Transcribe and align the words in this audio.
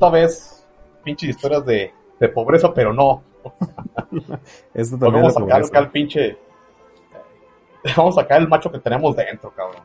Esta 0.00 0.08
vez, 0.08 0.66
pinches 1.04 1.28
historias 1.28 1.66
de, 1.66 1.92
de 2.18 2.28
pobreza, 2.30 2.72
pero 2.72 2.90
no. 2.90 3.22
Esto 4.72 4.96
también 4.96 5.24
vamos 5.24 5.36
a 5.36 5.40
sacar 5.40 5.62
acá 5.62 5.78
el 5.80 5.90
pinche. 5.90 6.38
Vamos 7.98 8.16
a 8.16 8.22
sacar 8.22 8.40
el 8.40 8.48
macho 8.48 8.72
que 8.72 8.78
tenemos 8.78 9.14
dentro, 9.14 9.50
cabrón. 9.50 9.82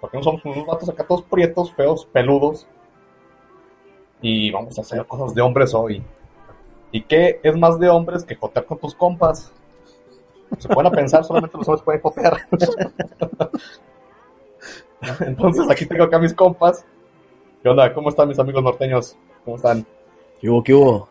Porque 0.00 0.16
no 0.16 0.24
somos 0.24 0.44
unos 0.44 0.66
vatos 0.66 0.88
acá 0.88 1.06
todos 1.06 1.22
prietos, 1.22 1.72
feos, 1.74 2.06
peludos. 2.06 2.66
Y 4.20 4.50
vamos 4.50 4.76
a 4.78 4.80
hacer 4.80 5.06
cosas 5.06 5.32
de 5.32 5.40
hombres 5.40 5.72
hoy. 5.72 6.02
¿Y 6.90 7.02
qué 7.02 7.38
es 7.40 7.56
más 7.56 7.78
de 7.78 7.88
hombres 7.88 8.24
que 8.24 8.34
jotear 8.34 8.66
con 8.66 8.78
tus 8.78 8.96
compas? 8.96 9.52
Se 10.58 10.68
pueden 10.68 10.90
pensar, 10.90 11.24
solamente 11.24 11.56
los 11.56 11.68
hombres 11.68 11.84
pueden 11.84 12.02
jotear. 12.02 12.36
Entonces 15.20 15.70
aquí 15.70 15.86
tengo 15.86 16.02
acá 16.02 16.18
mis 16.18 16.34
compas. 16.34 16.84
¿Qué 17.64 17.70
onda? 17.70 17.92
¿Cómo 17.94 18.10
están 18.10 18.28
mis 18.28 18.38
amigos 18.38 18.62
norteños? 18.62 19.16
¿Cómo 19.42 19.56
están? 19.56 19.86
¿Qué 20.38 20.50
hubo, 20.50 20.62
qué 20.62 20.74
hubo? 20.74 21.08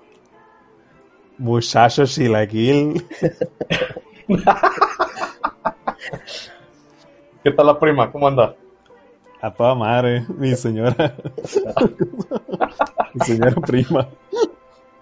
Muchacho 1.39 2.05
Chilaquil. 2.05 3.03
¿Qué 7.43 7.51
tal 7.53 7.65
la 7.65 7.79
prima? 7.79 8.11
¿Cómo 8.11 8.27
anda? 8.27 8.55
A 9.41 9.51
toda 9.51 9.73
madre, 9.73 10.27
mi 10.37 10.55
señora. 10.55 11.15
mi 13.15 13.25
señora 13.25 13.55
prima. 13.55 14.07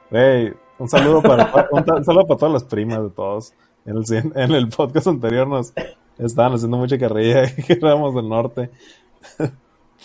Wey, 0.09 0.53
un 0.79 0.87
saludo 0.87 1.21
para 1.21 1.51
un, 1.69 1.83
saludo 2.05 2.27
para 2.27 2.39
todas 2.39 2.53
las 2.53 2.63
primas 2.63 3.03
de 3.03 3.09
todos. 3.09 3.53
En 3.85 3.97
el, 3.97 4.05
en 4.35 4.51
el 4.53 4.69
podcast 4.69 5.07
anterior 5.07 5.49
nos 5.49 5.73
estaban 6.17 6.53
haciendo 6.53 6.77
mucha 6.77 6.97
carrilla 6.97 7.53
que 7.53 7.73
éramos 7.73 8.15
del 8.15 8.29
norte. 8.29 8.69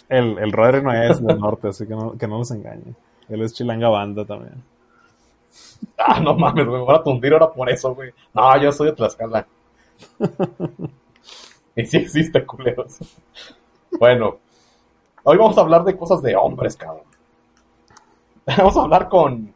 El, 0.09 0.39
el 0.39 0.53
Rodri 0.53 0.83
no 0.83 0.93
es 0.93 1.25
del 1.25 1.39
norte, 1.39 1.69
así 1.69 1.87
que 1.87 1.95
no, 1.95 2.17
que 2.17 2.29
no 2.29 2.39
nos 2.39 2.51
engañe. 2.51 2.95
Él 3.29 3.43
es 3.43 3.55
chilanga 3.55 3.89
banda 3.89 4.25
también. 4.25 4.63
Ah, 5.99 6.21
no 6.21 6.35
mames, 6.35 6.67
me 6.67 6.83
van 6.83 6.97
a 6.97 7.03
tundir 7.03 7.33
ahora 7.33 7.53
por 7.53 7.69
eso, 7.69 7.95
güey. 7.95 8.13
No, 8.33 8.61
yo 8.61 8.71
soy 8.73 8.89
de 8.89 8.93
Tlaxcala. 8.93 9.47
y 11.77 11.87
sí 11.87 11.97
existe, 11.97 12.45
culeros. 12.45 12.99
Bueno, 13.99 14.39
hoy 15.25 15.37
vamos 15.37 15.57
a 15.59 15.63
hablar 15.63 15.85
de 15.85 15.97
cosas 15.97 16.23
de 16.23 16.37
hombres, 16.37 16.77
cabrón. 16.77 17.05
Vamos 18.59 18.77
a 18.77 18.83
hablar 18.83 19.09
con... 19.09 19.53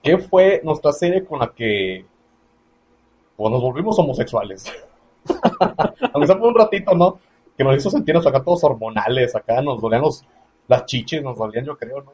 ¿Qué 0.00 0.18
fue 0.18 0.60
nuestra 0.62 0.92
serie 0.92 1.24
con 1.24 1.40
la 1.40 1.48
que... 1.48 2.06
Pues 3.36 3.50
nos 3.50 3.60
volvimos 3.60 3.98
homosexuales? 3.98 4.72
Aunque 6.12 6.26
sea 6.28 6.38
por 6.38 6.48
un 6.48 6.54
ratito, 6.54 6.94
¿no? 6.94 7.18
Que 7.56 7.64
nos 7.64 7.76
hizo 7.76 7.90
sentirnos 7.90 8.26
acá 8.26 8.42
todos 8.42 8.62
hormonales, 8.64 9.34
acá 9.34 9.60
nos 9.62 9.80
dolían 9.80 10.02
los... 10.02 10.24
Las 10.68 10.84
chiches, 10.86 11.22
nos 11.22 11.38
dolían, 11.38 11.64
yo 11.64 11.76
creo, 11.76 12.02
¿no? 12.02 12.12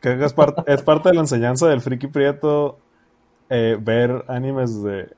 Creo 0.00 0.18
que 0.18 0.24
es, 0.24 0.32
par- 0.32 0.54
es 0.66 0.82
parte 0.82 1.10
de 1.10 1.14
la 1.16 1.20
enseñanza 1.20 1.68
del 1.68 1.82
friki 1.82 2.06
prieto 2.06 2.78
eh, 3.50 3.76
ver 3.78 4.24
animes 4.28 4.82
de 4.82 5.08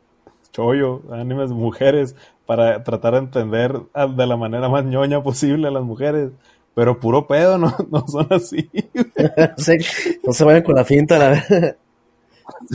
chollo, 0.52 1.02
animes 1.12 1.50
de 1.50 1.54
mujeres, 1.54 2.16
para 2.44 2.82
tratar 2.82 3.12
de 3.14 3.18
entender 3.20 3.80
a- 3.94 4.08
de 4.08 4.26
la 4.26 4.36
manera 4.36 4.68
más 4.68 4.84
ñoña 4.84 5.22
posible 5.22 5.68
a 5.68 5.70
las 5.70 5.84
mujeres. 5.84 6.30
Pero 6.74 6.98
puro 6.98 7.26
pedo, 7.28 7.56
no, 7.56 7.72
no 7.90 8.06
son 8.08 8.26
así. 8.30 8.68
no, 10.24 10.32
se 10.32 10.44
vayan 10.44 10.62
con 10.62 10.74
la 10.74 10.84
finta, 10.84 11.18
la 11.18 11.28
verdad. 11.30 11.76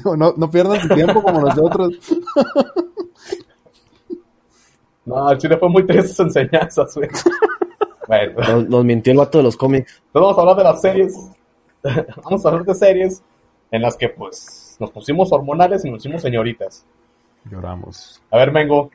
No, 0.03 0.33
no 0.35 0.49
pierdan 0.49 0.81
su 0.81 0.89
tiempo 0.89 1.23
como 1.23 1.39
nosotros. 1.39 1.93
No, 5.05 5.31
el 5.31 5.37
chile 5.37 5.57
fue 5.57 5.69
muy 5.69 5.85
triste 5.85 6.09
sus 6.09 6.19
enseñanzas, 6.21 6.95
güey. 6.95 7.09
Bueno, 8.07 8.33
Nos, 8.41 8.67
nos 8.67 8.83
mintió 8.83 9.11
el 9.11 9.19
vato 9.19 9.37
de 9.37 9.45
los 9.45 9.55
cómics. 9.55 10.01
entonces 10.07 10.21
vamos 10.21 10.37
a 10.37 10.41
hablar 10.41 10.57
de 10.57 10.63
las 10.63 10.81
series. 10.81 11.31
vamos 12.25 12.45
a 12.45 12.49
hablar 12.49 12.65
de 12.65 12.75
series 12.75 13.23
en 13.71 13.81
las 13.81 13.95
que, 13.95 14.09
pues, 14.09 14.75
nos 14.81 14.91
pusimos 14.91 15.31
hormonales 15.31 15.85
y 15.85 15.89
nos 15.91 15.99
hicimos 16.01 16.21
señoritas. 16.21 16.85
Lloramos. 17.49 18.21
A 18.29 18.37
ver, 18.37 18.51
Mengo, 18.51 18.91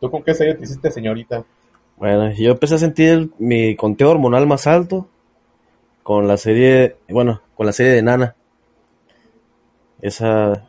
¿tú 0.00 0.08
con 0.08 0.22
qué 0.22 0.34
serie 0.34 0.54
te 0.54 0.62
hiciste 0.64 0.90
señorita? 0.92 1.44
Bueno, 1.96 2.30
yo 2.32 2.52
empecé 2.52 2.76
a 2.76 2.78
sentir 2.78 3.30
mi 3.38 3.74
conteo 3.74 4.10
hormonal 4.10 4.46
más 4.46 4.68
alto 4.68 5.08
con 6.04 6.28
la 6.28 6.36
serie, 6.36 6.96
bueno, 7.08 7.40
con 7.56 7.66
la 7.66 7.72
serie 7.72 7.92
de 7.92 8.02
Nana. 8.02 8.36
Esa, 10.00 10.68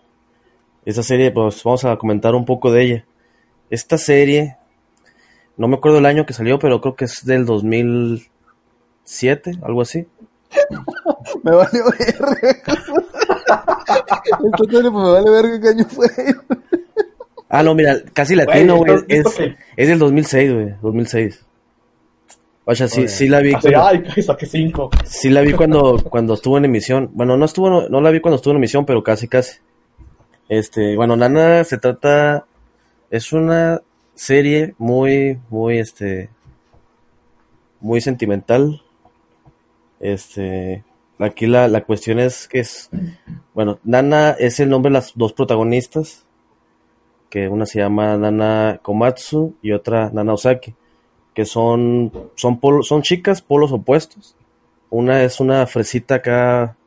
esa 0.86 1.04
serie, 1.04 1.30
pues 1.32 1.64
vamos 1.64 1.84
a 1.86 1.98
comentar 1.98 2.34
un 2.34 2.46
poco 2.46 2.72
de 2.72 2.82
ella. 2.84 3.06
Esta 3.70 3.98
serie, 3.98 4.58
no 5.58 5.68
me 5.68 5.76
acuerdo 5.76 5.98
el 6.00 6.06
año 6.06 6.26
que 6.26 6.34
salió, 6.34 6.60
pero 6.60 6.82
creo 6.82 6.96
que 6.96 7.06
es 7.06 7.26
del 7.26 7.46
2007, 7.46 9.60
algo 9.64 9.82
así. 9.82 10.08
Me 11.44 11.52
vale 11.52 11.80
verga. 12.00 12.58
Serie, 14.58 14.92
pues, 14.92 15.04
me 15.04 15.12
vale 15.12 15.30
verga 15.30 15.60
qué 15.62 15.68
año 15.70 15.86
fue. 15.86 16.08
Ah, 17.50 17.64
no, 17.64 17.76
mira, 17.76 17.98
casi 18.14 18.36
latino, 18.36 18.78
Güey, 18.78 19.04
güey. 19.04 19.20
¿has 19.20 19.40
Es, 19.40 19.56
es 19.76 19.88
del 19.88 20.00
2006, 20.00 20.54
güey. 20.54 20.74
2006. 20.82 21.46
O 22.66 22.76
sea, 22.76 22.88
sí, 22.88 23.02
Oye. 23.02 23.10
sí 23.10 23.28
la 23.28 23.42
vi. 23.42 23.54
Así, 23.54 23.72
Cuando, 23.72 23.88
ay, 23.88 24.24
saqué 24.24 24.46
cinco. 24.46 24.90
sí 25.06 25.30
la 25.30 25.42
vi 25.42 25.54
cuando, 25.54 26.04
cuando 26.10 26.34
estuvo 26.34 26.58
en 26.58 26.66
emisión. 26.66 27.12
Bueno, 27.14 27.38
no 27.38 27.46
estuvo, 27.46 27.70
no, 27.70 27.88
no 27.90 28.02
la 28.02 28.10
vi 28.12 28.22
cuando 28.22 28.38
estuvo 28.38 28.52
en 28.54 28.58
emisión, 28.58 28.86
pero 28.86 29.04
casi, 29.04 29.28
casi. 29.28 29.60
Este, 30.50 30.96
bueno, 30.96 31.16
Nana 31.16 31.64
se 31.64 31.78
trata, 31.78 32.46
es 33.12 33.34
una 33.34 33.82
serie 34.16 34.74
muy, 34.78 35.40
muy, 35.50 35.78
este, 35.78 36.30
muy 37.80 38.02
sentimental. 38.02 38.82
Este, 40.00 40.84
aquí 41.20 41.46
la, 41.48 41.68
la 41.68 41.84
cuestión 41.84 42.20
es 42.20 42.48
que 42.48 42.60
es, 42.60 42.90
bueno, 43.54 43.80
Nana 43.84 44.32
es 44.32 44.60
el 44.60 44.70
nombre 44.70 44.90
de 44.90 44.96
las 44.96 45.14
dos 45.16 45.34
protagonistas, 45.34 46.26
que 47.30 47.48
una 47.50 47.66
se 47.66 47.80
llama 47.80 48.18
Nana 48.18 48.80
Komatsu 48.82 49.56
y 49.62 49.72
otra 49.72 50.10
Nana 50.12 50.34
Osaki, 50.34 50.74
que 51.34 51.46
son, 51.46 52.12
son, 52.36 52.60
polo- 52.60 52.84
son 52.84 53.02
chicas 53.02 53.42
polos 53.42 53.72
opuestos. 53.72 54.36
Una 54.90 55.24
es 55.24 55.40
una 55.40 55.66
fresita 55.68 56.16
acá, 56.16 56.78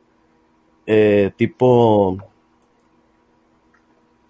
eh, 0.87 1.31
tipo, 1.35 2.17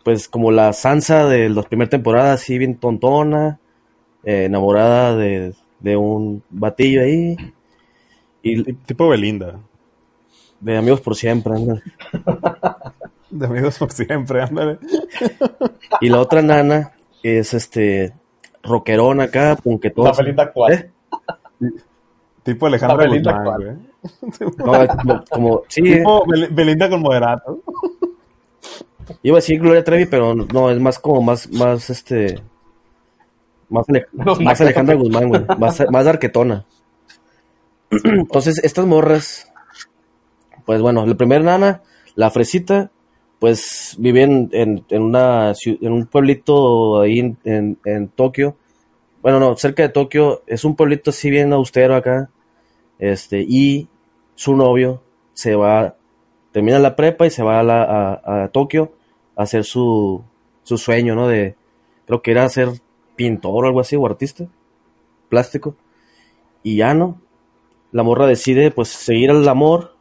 pues 0.10 0.28
como 0.28 0.50
la 0.50 0.74
Sansa 0.74 1.28
de 1.28 1.50
las 1.50 1.68
primeras 1.68 1.92
temporadas, 1.92 2.42
así 2.42 2.58
bien 2.58 2.78
tontona, 2.78 3.60
eh, 4.24 4.46
enamorada 4.46 5.16
de, 5.16 5.54
de 5.82 5.98
un 5.98 6.42
batillo 6.50 7.04
ahí, 7.04 7.36
y 8.42 8.64
Ti- 8.64 8.74
Tipo 8.88 9.08
Belinda. 9.08 9.60
de 10.62 10.78
amigos 10.78 11.00
por 11.02 11.16
siempre, 11.16 11.54
ándale. 11.56 11.84
De 13.30 13.46
amigos 13.46 13.78
por 13.78 13.92
siempre, 13.92 14.42
ándale. 14.42 14.80
Y 16.02 16.10
la 16.10 16.20
otra 16.20 16.42
nana 16.42 16.94
es 17.22 17.54
este 17.54 18.12
rockerona 18.64 19.26
acá, 19.26 19.50
La 19.50 19.56
punquetosa. 19.58 20.24
Belinda 20.24 20.44
actual. 20.44 20.74
¿Eh? 20.74 20.92
Tipo 22.42 22.66
Alejandra 22.66 22.98
La 22.98 23.04
Belinda 23.12 23.32
Guzmán, 23.34 23.48
actual. 23.48 23.80
güey. 24.42 24.88
No, 24.88 24.98
como, 24.98 25.24
como- 25.30 25.62
sí, 25.68 25.84
Tipo 25.84 26.26
Bel- 26.26 26.50
Belinda 26.50 26.90
con 26.90 27.02
moderato. 27.02 27.60
Iba 29.24 29.38
a 29.38 29.42
decir 29.42 29.60
Gloria 29.60 29.84
Trevi, 29.84 30.06
pero 30.06 30.36
no, 30.36 30.70
es 30.70 30.80
más 30.80 31.00
como 31.00 31.22
más, 31.22 31.52
más 31.52 31.90
este, 31.90 32.42
más, 33.70 33.88
Ale-. 33.90 34.08
Alejandra 34.60 34.96
Guzmán, 34.96 35.30
güey, 35.30 35.42
más, 35.58 35.84
más 35.90 36.08
arquetona. 36.08 36.66
Entonces, 38.04 38.60
estas 38.64 38.86
morras, 38.86 39.52
pues 40.66 40.82
bueno, 40.82 41.06
la 41.06 41.16
primera 41.16 41.44
nana, 41.44 41.82
la 42.16 42.30
fresita, 42.32 42.92
pues 43.40 43.96
vive 43.98 44.24
en, 44.24 44.50
en, 44.52 45.02
una, 45.02 45.54
en 45.66 45.92
un 45.92 46.06
pueblito 46.08 47.02
ahí 47.02 47.20
en, 47.20 47.38
en, 47.46 47.78
en 47.86 48.10
Tokio. 48.10 48.58
Bueno, 49.22 49.40
no, 49.40 49.56
cerca 49.56 49.84
de 49.84 49.90
Tokio, 49.90 50.44
es 50.46 50.66
un 50.66 50.76
pueblito 50.76 51.12
así 51.12 51.30
bien 51.30 51.54
austero 51.54 51.96
acá. 51.96 52.30
Este, 52.98 53.46
y 53.48 53.88
su 54.36 54.56
novio 54.56 55.02
se 55.34 55.56
va, 55.56 55.96
termina 56.52 56.80
la 56.80 56.96
prepa 56.96 57.26
y 57.26 57.30
se 57.30 57.44
va 57.44 57.60
a, 57.60 57.64
la, 57.64 57.84
a, 57.84 58.44
a 58.44 58.48
Tokio 58.50 58.92
hacer 59.40 59.64
su, 59.64 60.22
su 60.64 60.78
sueño, 60.78 61.16
¿no? 61.16 61.28
De, 61.28 61.56
creo 62.06 62.22
que 62.22 62.32
era 62.32 62.48
ser 62.50 62.70
pintor 63.16 63.64
o 63.64 63.68
algo 63.68 63.80
así, 63.80 63.96
o 63.96 64.06
artista, 64.06 64.46
plástico. 65.30 65.76
Y 66.62 66.78
ya 66.78 66.94
no. 66.94 67.22
La 67.92 68.04
morra 68.04 68.28
decide, 68.28 68.70
pues, 68.70 68.90
seguir 68.90 69.30
el 69.30 69.48
amor 69.48 69.96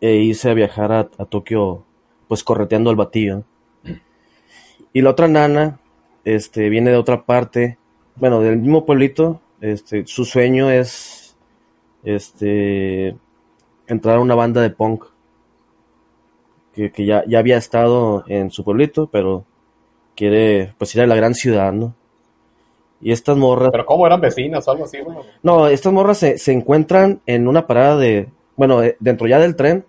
e 0.00 0.14
irse 0.14 0.50
a 0.50 0.54
viajar 0.54 0.90
a, 0.90 1.00
a 1.18 1.24
Tokio, 1.26 1.84
pues, 2.28 2.42
correteando 2.42 2.88
al 2.90 2.96
batillo. 2.96 3.44
Y 4.92 5.02
la 5.02 5.10
otra 5.10 5.28
nana, 5.28 5.78
este, 6.24 6.68
viene 6.70 6.90
de 6.90 6.96
otra 6.96 7.24
parte, 7.24 7.78
bueno, 8.16 8.40
del 8.40 8.56
mismo 8.56 8.86
pueblito, 8.86 9.40
este, 9.60 10.06
su 10.06 10.24
sueño 10.24 10.70
es, 10.70 11.36
este, 12.02 13.16
entrar 13.86 14.16
a 14.16 14.20
una 14.20 14.34
banda 14.34 14.62
de 14.62 14.70
punk. 14.70 15.04
Que, 16.74 16.92
que 16.92 17.04
ya, 17.04 17.24
ya 17.26 17.38
había 17.38 17.56
estado 17.56 18.24
en 18.28 18.50
su 18.50 18.62
pueblito, 18.64 19.08
pero 19.10 19.44
quiere, 20.14 20.74
pues, 20.78 20.94
ir 20.94 21.02
a 21.02 21.06
la 21.06 21.16
gran 21.16 21.34
ciudad, 21.34 21.72
¿no? 21.72 21.94
Y 23.00 23.12
estas 23.12 23.36
morras, 23.36 23.70
Pero 23.72 23.86
¿cómo 23.86 24.06
eran 24.06 24.20
vecinas 24.20 24.68
o 24.68 24.70
algo 24.70 24.84
así, 24.84 24.98
güey? 25.00 25.16
no, 25.42 25.68
estas 25.68 25.92
morras 25.92 26.18
se, 26.18 26.36
se 26.38 26.52
encuentran 26.52 27.20
en 27.26 27.48
una 27.48 27.66
parada 27.66 27.96
de, 27.96 28.28
bueno, 28.56 28.82
eh, 28.82 28.96
dentro 29.00 29.26
ya 29.26 29.38
del 29.38 29.56
tren 29.56 29.86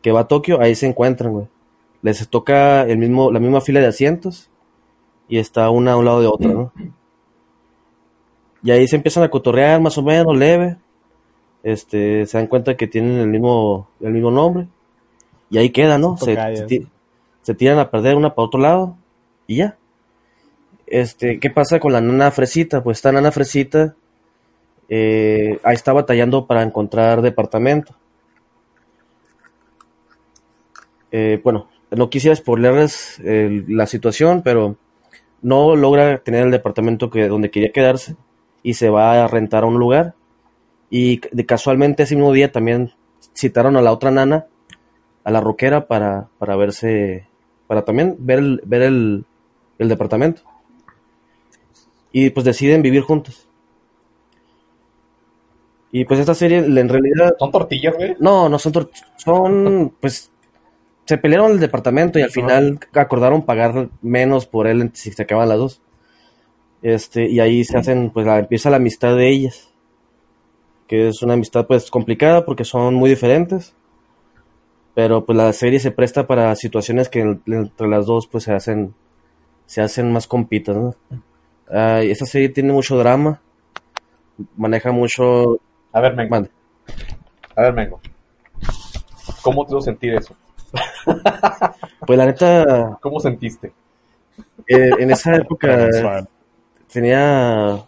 que 0.00 0.12
va 0.12 0.20
a 0.20 0.28
Tokio, 0.28 0.60
ahí 0.60 0.76
se 0.76 0.86
encuentran, 0.86 1.32
güey. 1.32 1.46
Les 2.02 2.28
toca 2.28 2.82
el 2.82 2.98
mismo, 2.98 3.32
la 3.32 3.40
misma 3.40 3.60
fila 3.60 3.80
de 3.80 3.88
asientos 3.88 4.48
y 5.28 5.38
está 5.38 5.70
una 5.70 5.92
a 5.92 5.96
un 5.96 6.04
lado 6.04 6.20
de 6.20 6.28
otra, 6.28 6.52
¿no? 6.52 6.72
Y 8.62 8.70
ahí 8.70 8.86
se 8.86 8.94
empiezan 8.96 9.24
a 9.24 9.28
cotorrear 9.28 9.80
más 9.80 9.98
o 9.98 10.02
menos 10.02 10.36
leve. 10.36 10.76
Este, 11.64 12.26
se 12.26 12.38
dan 12.38 12.46
cuenta 12.46 12.76
que 12.76 12.86
tienen 12.86 13.18
el 13.18 13.26
mismo, 13.26 13.88
el 14.00 14.12
mismo 14.12 14.30
nombre. 14.30 14.68
Y 15.50 15.58
ahí 15.58 15.70
queda, 15.70 15.98
¿no? 15.98 16.16
Se, 16.16 17.54
tiran 17.54 17.78
a 17.78 17.90
perder 17.90 18.16
una 18.16 18.34
para 18.34 18.46
otro 18.46 18.60
lado 18.60 18.96
y 19.46 19.56
ya. 19.56 19.76
Este, 20.86 21.38
¿qué 21.38 21.50
pasa 21.50 21.78
con 21.78 21.92
la 21.92 22.00
nana 22.00 22.30
fresita? 22.30 22.82
Pues 22.82 22.98
esta 22.98 23.12
nana 23.12 23.30
fresita 23.30 23.94
eh, 24.88 25.58
ahí 25.62 25.74
está 25.74 25.92
batallando 25.92 26.46
para 26.46 26.62
encontrar 26.62 27.22
departamento. 27.22 27.94
Eh, 31.12 31.40
bueno, 31.42 31.68
no 31.90 32.10
quisiera 32.10 32.34
spoilerles 32.36 33.20
eh, 33.24 33.64
la 33.68 33.86
situación, 33.86 34.42
pero 34.42 34.76
no 35.42 35.76
logra 35.76 36.18
tener 36.18 36.44
el 36.44 36.50
departamento 36.50 37.10
que, 37.10 37.28
donde 37.28 37.50
quería 37.50 37.72
quedarse 37.72 38.16
y 38.62 38.74
se 38.74 38.90
va 38.90 39.24
a 39.24 39.28
rentar 39.28 39.64
a 39.64 39.66
un 39.66 39.78
lugar. 39.78 40.14
Y 40.90 41.20
de 41.32 41.46
casualmente 41.46 42.02
ese 42.02 42.16
mismo 42.16 42.32
día 42.32 42.52
también 42.52 42.92
citaron 43.34 43.76
a 43.76 43.82
la 43.82 43.92
otra 43.92 44.10
nana, 44.10 44.46
a 45.26 45.30
la 45.32 45.40
roquera, 45.40 45.88
para, 45.88 46.28
para 46.38 46.54
verse, 46.54 47.26
para 47.66 47.84
también 47.84 48.14
ver 48.20 48.38
el, 48.38 48.62
ver 48.64 48.82
el, 48.82 49.24
el 49.78 49.88
departamento. 49.88 50.42
Y 52.12 52.30
pues 52.30 52.46
deciden 52.46 52.80
vivir 52.80 53.02
juntos. 53.02 53.48
Y 55.92 56.04
pues 56.04 56.20
esta 56.20 56.34
serie 56.34 56.58
en 56.58 56.88
realidad 56.88 57.34
¿Son 57.38 57.50
tortillas, 57.50 57.94
güey? 57.96 58.16
no, 58.20 58.48
no 58.48 58.58
son, 58.58 58.72
tor- 58.72 58.90
son, 59.16 59.92
pues, 60.00 60.30
se 61.06 61.18
pelearon 61.18 61.52
el 61.52 61.60
departamento 61.60 62.18
y 62.18 62.22
al 62.22 62.30
final 62.30 62.78
acordaron 62.92 63.42
pagar 63.42 63.88
menos 64.02 64.46
por 64.46 64.66
él 64.66 64.90
si 64.94 65.10
se 65.12 65.22
acaban 65.22 65.48
las 65.48 65.58
dos. 65.58 65.80
Este, 66.82 67.28
y 67.28 67.40
ahí 67.40 67.64
se 67.64 67.78
hacen, 67.78 68.10
pues, 68.10 68.26
la- 68.26 68.38
empieza 68.38 68.70
la 68.70 68.76
amistad 68.76 69.16
de 69.16 69.28
ellas. 69.28 69.72
Que 70.86 71.08
es 71.08 71.22
una 71.22 71.34
amistad, 71.34 71.66
pues, 71.66 71.90
complicada 71.90 72.44
porque 72.44 72.64
son 72.64 72.94
muy 72.94 73.10
diferentes. 73.10 73.74
Pero, 74.96 75.24
pues, 75.24 75.36
la 75.36 75.52
serie 75.52 75.78
se 75.78 75.90
presta 75.92 76.26
para 76.26 76.56
situaciones 76.56 77.08
que 77.08 77.20
en- 77.20 77.42
entre 77.46 77.86
las 77.86 78.06
dos, 78.06 78.26
pues, 78.26 78.42
se 78.44 78.52
hacen, 78.54 78.94
se 79.66 79.82
hacen 79.82 80.10
más 80.10 80.26
compitas, 80.26 80.74
¿no? 80.74 80.94
Y 82.02 82.10
esta 82.10 82.24
serie 82.26 82.48
tiene 82.48 82.72
mucho 82.72 82.96
drama. 82.96 83.40
Maneja 84.56 84.90
mucho... 84.92 85.60
A 85.92 86.00
ver, 86.00 86.14
Mengo. 86.16 86.30
Mande. 86.30 86.50
A 87.54 87.62
ver, 87.62 87.74
Mengo. 87.74 88.00
¿Cómo 89.42 89.64
te 89.66 89.72
hizo 89.72 89.80
sentir 89.82 90.14
eso? 90.14 90.34
Pues, 92.06 92.18
la 92.18 92.26
neta, 92.26 92.98
¿Cómo 93.00 93.20
sentiste? 93.20 93.72
eh, 94.66 94.90
en 94.98 95.10
esa 95.10 95.36
época... 95.36 95.88
Tenía 96.92 97.84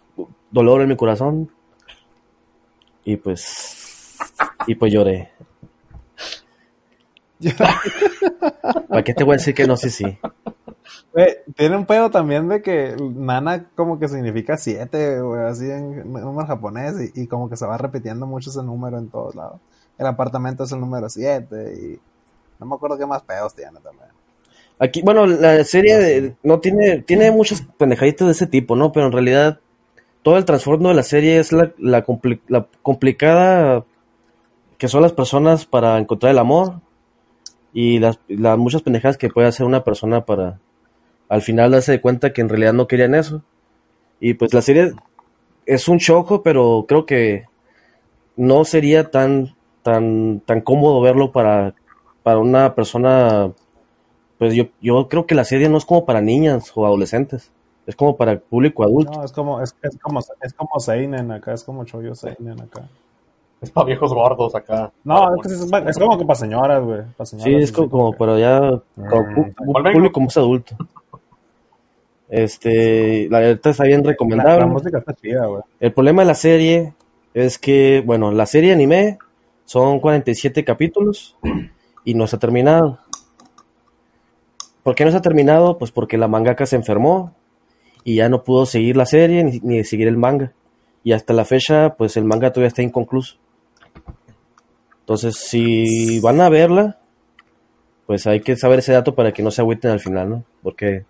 dolor 0.51 0.81
en 0.81 0.89
mi 0.89 0.95
corazón 0.95 1.49
y 3.05 3.15
pues 3.15 4.17
y 4.67 4.75
pues 4.75 4.91
lloré. 4.93 5.31
¿Para 8.89 9.03
qué 9.03 9.13
te 9.13 9.23
voy 9.23 9.33
a 9.35 9.37
decir 9.37 9.53
que 9.53 9.67
no 9.67 9.77
sí? 9.77 10.17
Güey, 11.13 11.37
tiene 11.55 11.75
un 11.77 11.85
pedo 11.85 12.09
también 12.11 12.47
de 12.49 12.61
que 12.61 12.95
Nana 12.99 13.65
como 13.75 13.99
que 13.99 14.07
significa 14.07 14.57
siete, 14.57 15.21
güey, 15.21 15.41
así 15.43 15.69
en 15.69 16.11
número 16.11 16.45
japonés 16.47 16.95
y, 17.15 17.21
y 17.23 17.27
como 17.27 17.49
que 17.49 17.55
se 17.57 17.65
va 17.65 17.77
repitiendo 17.77 18.25
mucho 18.27 18.49
ese 18.49 18.61
número 18.63 18.97
en 18.97 19.09
todos 19.09 19.35
lados. 19.35 19.59
El 19.97 20.05
apartamento 20.05 20.63
es 20.63 20.71
el 20.71 20.79
número 20.79 21.09
siete 21.09 21.73
y 21.73 21.99
no 22.59 22.65
me 22.65 22.75
acuerdo 22.75 22.97
qué 22.97 23.05
más 23.05 23.21
pedos 23.23 23.55
tiene 23.55 23.79
también. 23.81 24.09
Aquí, 24.77 25.01
bueno, 25.01 25.25
la 25.25 25.63
serie 25.63 25.97
de- 25.97 26.35
no 26.43 26.59
tiene 26.59 27.01
tiene 27.01 27.31
muchas 27.31 27.63
pendejaditas 27.77 28.27
de 28.27 28.31
ese 28.33 28.47
tipo, 28.47 28.75
¿no? 28.75 28.91
Pero 28.91 29.07
en 29.07 29.11
realidad 29.11 29.59
todo 30.21 30.37
el 30.37 30.45
trasfondo 30.45 30.89
de 30.89 30.95
la 30.95 31.03
serie 31.03 31.39
es 31.39 31.51
la, 31.51 31.71
la, 31.77 32.05
compli- 32.05 32.41
la 32.47 32.67
complicada 32.81 33.83
que 34.77 34.87
son 34.87 35.01
las 35.01 35.11
personas 35.13 35.65
para 35.65 35.97
encontrar 35.97 36.31
el 36.31 36.37
amor 36.39 36.75
y 37.73 37.99
las, 37.99 38.19
las 38.27 38.57
muchas 38.57 38.81
pendejadas 38.81 39.17
que 39.17 39.29
puede 39.29 39.47
hacer 39.47 39.65
una 39.65 39.83
persona 39.83 40.25
para 40.25 40.59
al 41.27 41.41
final 41.41 41.71
darse 41.71 42.01
cuenta 42.01 42.33
que 42.33 42.41
en 42.41 42.49
realidad 42.49 42.73
no 42.73 42.87
querían 42.87 43.15
eso. 43.15 43.43
Y 44.19 44.33
pues 44.33 44.53
la 44.53 44.61
serie 44.61 44.93
es 45.65 45.87
un 45.87 45.99
choco, 45.99 46.43
pero 46.43 46.85
creo 46.87 47.05
que 47.05 47.45
no 48.35 48.65
sería 48.65 49.11
tan 49.11 49.55
tan 49.83 50.41
tan 50.41 50.61
cómodo 50.61 51.01
verlo 51.01 51.31
para 51.31 51.75
para 52.23 52.39
una 52.39 52.75
persona 52.75 53.53
pues 54.39 54.55
yo, 54.55 54.69
yo 54.81 55.09
creo 55.09 55.27
que 55.27 55.35
la 55.35 55.43
serie 55.43 55.67
no 55.67 55.77
es 55.77 55.85
como 55.85 56.05
para 56.05 56.21
niñas 56.21 56.71
o 56.73 56.85
adolescentes, 56.85 57.51
es 57.85 57.95
como 57.95 58.15
para 58.15 58.31
el 58.31 58.39
público 58.39 58.83
adulto. 58.83 59.11
No, 59.11 59.25
es 59.25 59.33
como, 59.33 59.61
es, 59.61 59.75
es 59.81 59.97
como, 59.97 60.21
es 60.41 60.53
como 60.53 60.79
Seinen 60.79 61.29
acá, 61.31 61.53
es 61.53 61.65
como 61.65 61.83
Choyo 61.83 62.15
Seinen 62.15 62.61
acá. 62.61 62.87
Es 63.61 63.71
para 63.71 63.87
viejos 63.87 64.13
gordos 64.13 64.55
acá. 64.55 64.91
No, 65.03 65.35
es, 65.35 65.41
que 65.47 65.53
es, 65.53 65.87
es 65.89 65.97
como 65.99 66.17
que 66.17 66.23
para 66.25 66.39
señoras, 66.39 66.81
güey. 66.83 67.01
Sí, 67.25 67.55
es 67.55 67.71
como, 67.73 67.89
como 67.89 68.13
para 68.13 68.39
ya 68.39 68.59
como 68.59 69.21
pu- 69.23 69.53
¿Cuál 69.55 69.83
pu- 69.83 69.83
vengo? 69.83 69.97
público 69.99 70.19
más 70.21 70.37
adulto. 70.37 70.75
Este, 72.29 73.27
la 73.29 73.39
verdad 73.39 73.67
está 73.71 73.83
bien 73.85 74.03
recomendable. 74.03 74.59
la 74.59 74.65
música 74.67 74.99
está 74.99 75.13
chida, 75.13 75.45
güey. 75.47 75.61
El 75.79 75.91
problema 75.93 76.21
de 76.21 76.27
la 76.27 76.35
serie 76.35 76.93
es 77.33 77.57
que, 77.57 78.03
bueno, 78.05 78.31
la 78.31 78.45
serie 78.45 78.71
anime 78.71 79.17
son 79.65 79.99
47 79.99 80.63
capítulos 80.63 81.35
y 82.05 82.13
no 82.13 82.25
está 82.25 82.37
terminado. 82.37 82.99
¿Por 84.83 84.95
qué 84.95 85.03
no 85.03 85.09
está 85.09 85.21
terminado? 85.21 85.77
Pues 85.77 85.91
porque 85.91 86.17
la 86.17 86.27
mangaka 86.27 86.65
se 86.65 86.75
enfermó 86.75 87.33
y 88.03 88.15
ya 88.15 88.29
no 88.29 88.43
pudo 88.43 88.65
seguir 88.65 88.95
la 88.95 89.05
serie 89.05 89.43
ni, 89.43 89.59
ni 89.61 89.83
seguir 89.83 90.07
el 90.07 90.17
manga. 90.17 90.53
Y 91.03 91.13
hasta 91.13 91.33
la 91.33 91.45
fecha, 91.45 91.95
pues 91.97 92.15
el 92.17 92.25
manga 92.25 92.51
todavía 92.51 92.67
está 92.67 92.81
inconcluso. 92.83 93.37
Entonces, 95.09 95.37
si 95.37 96.19
van 96.19 96.39
a 96.39 96.49
verla, 96.49 96.99
pues 98.05 98.27
hay 98.27 98.41
que 98.41 98.55
saber 98.55 98.79
ese 98.79 98.93
dato 98.93 99.15
para 99.15 99.31
que 99.31 99.43
no 99.43 99.51
se 99.51 99.61
agüiten 99.61 99.91
al 99.91 99.99
final, 99.99 100.29
¿no? 100.29 100.43
Porque 100.61 101.05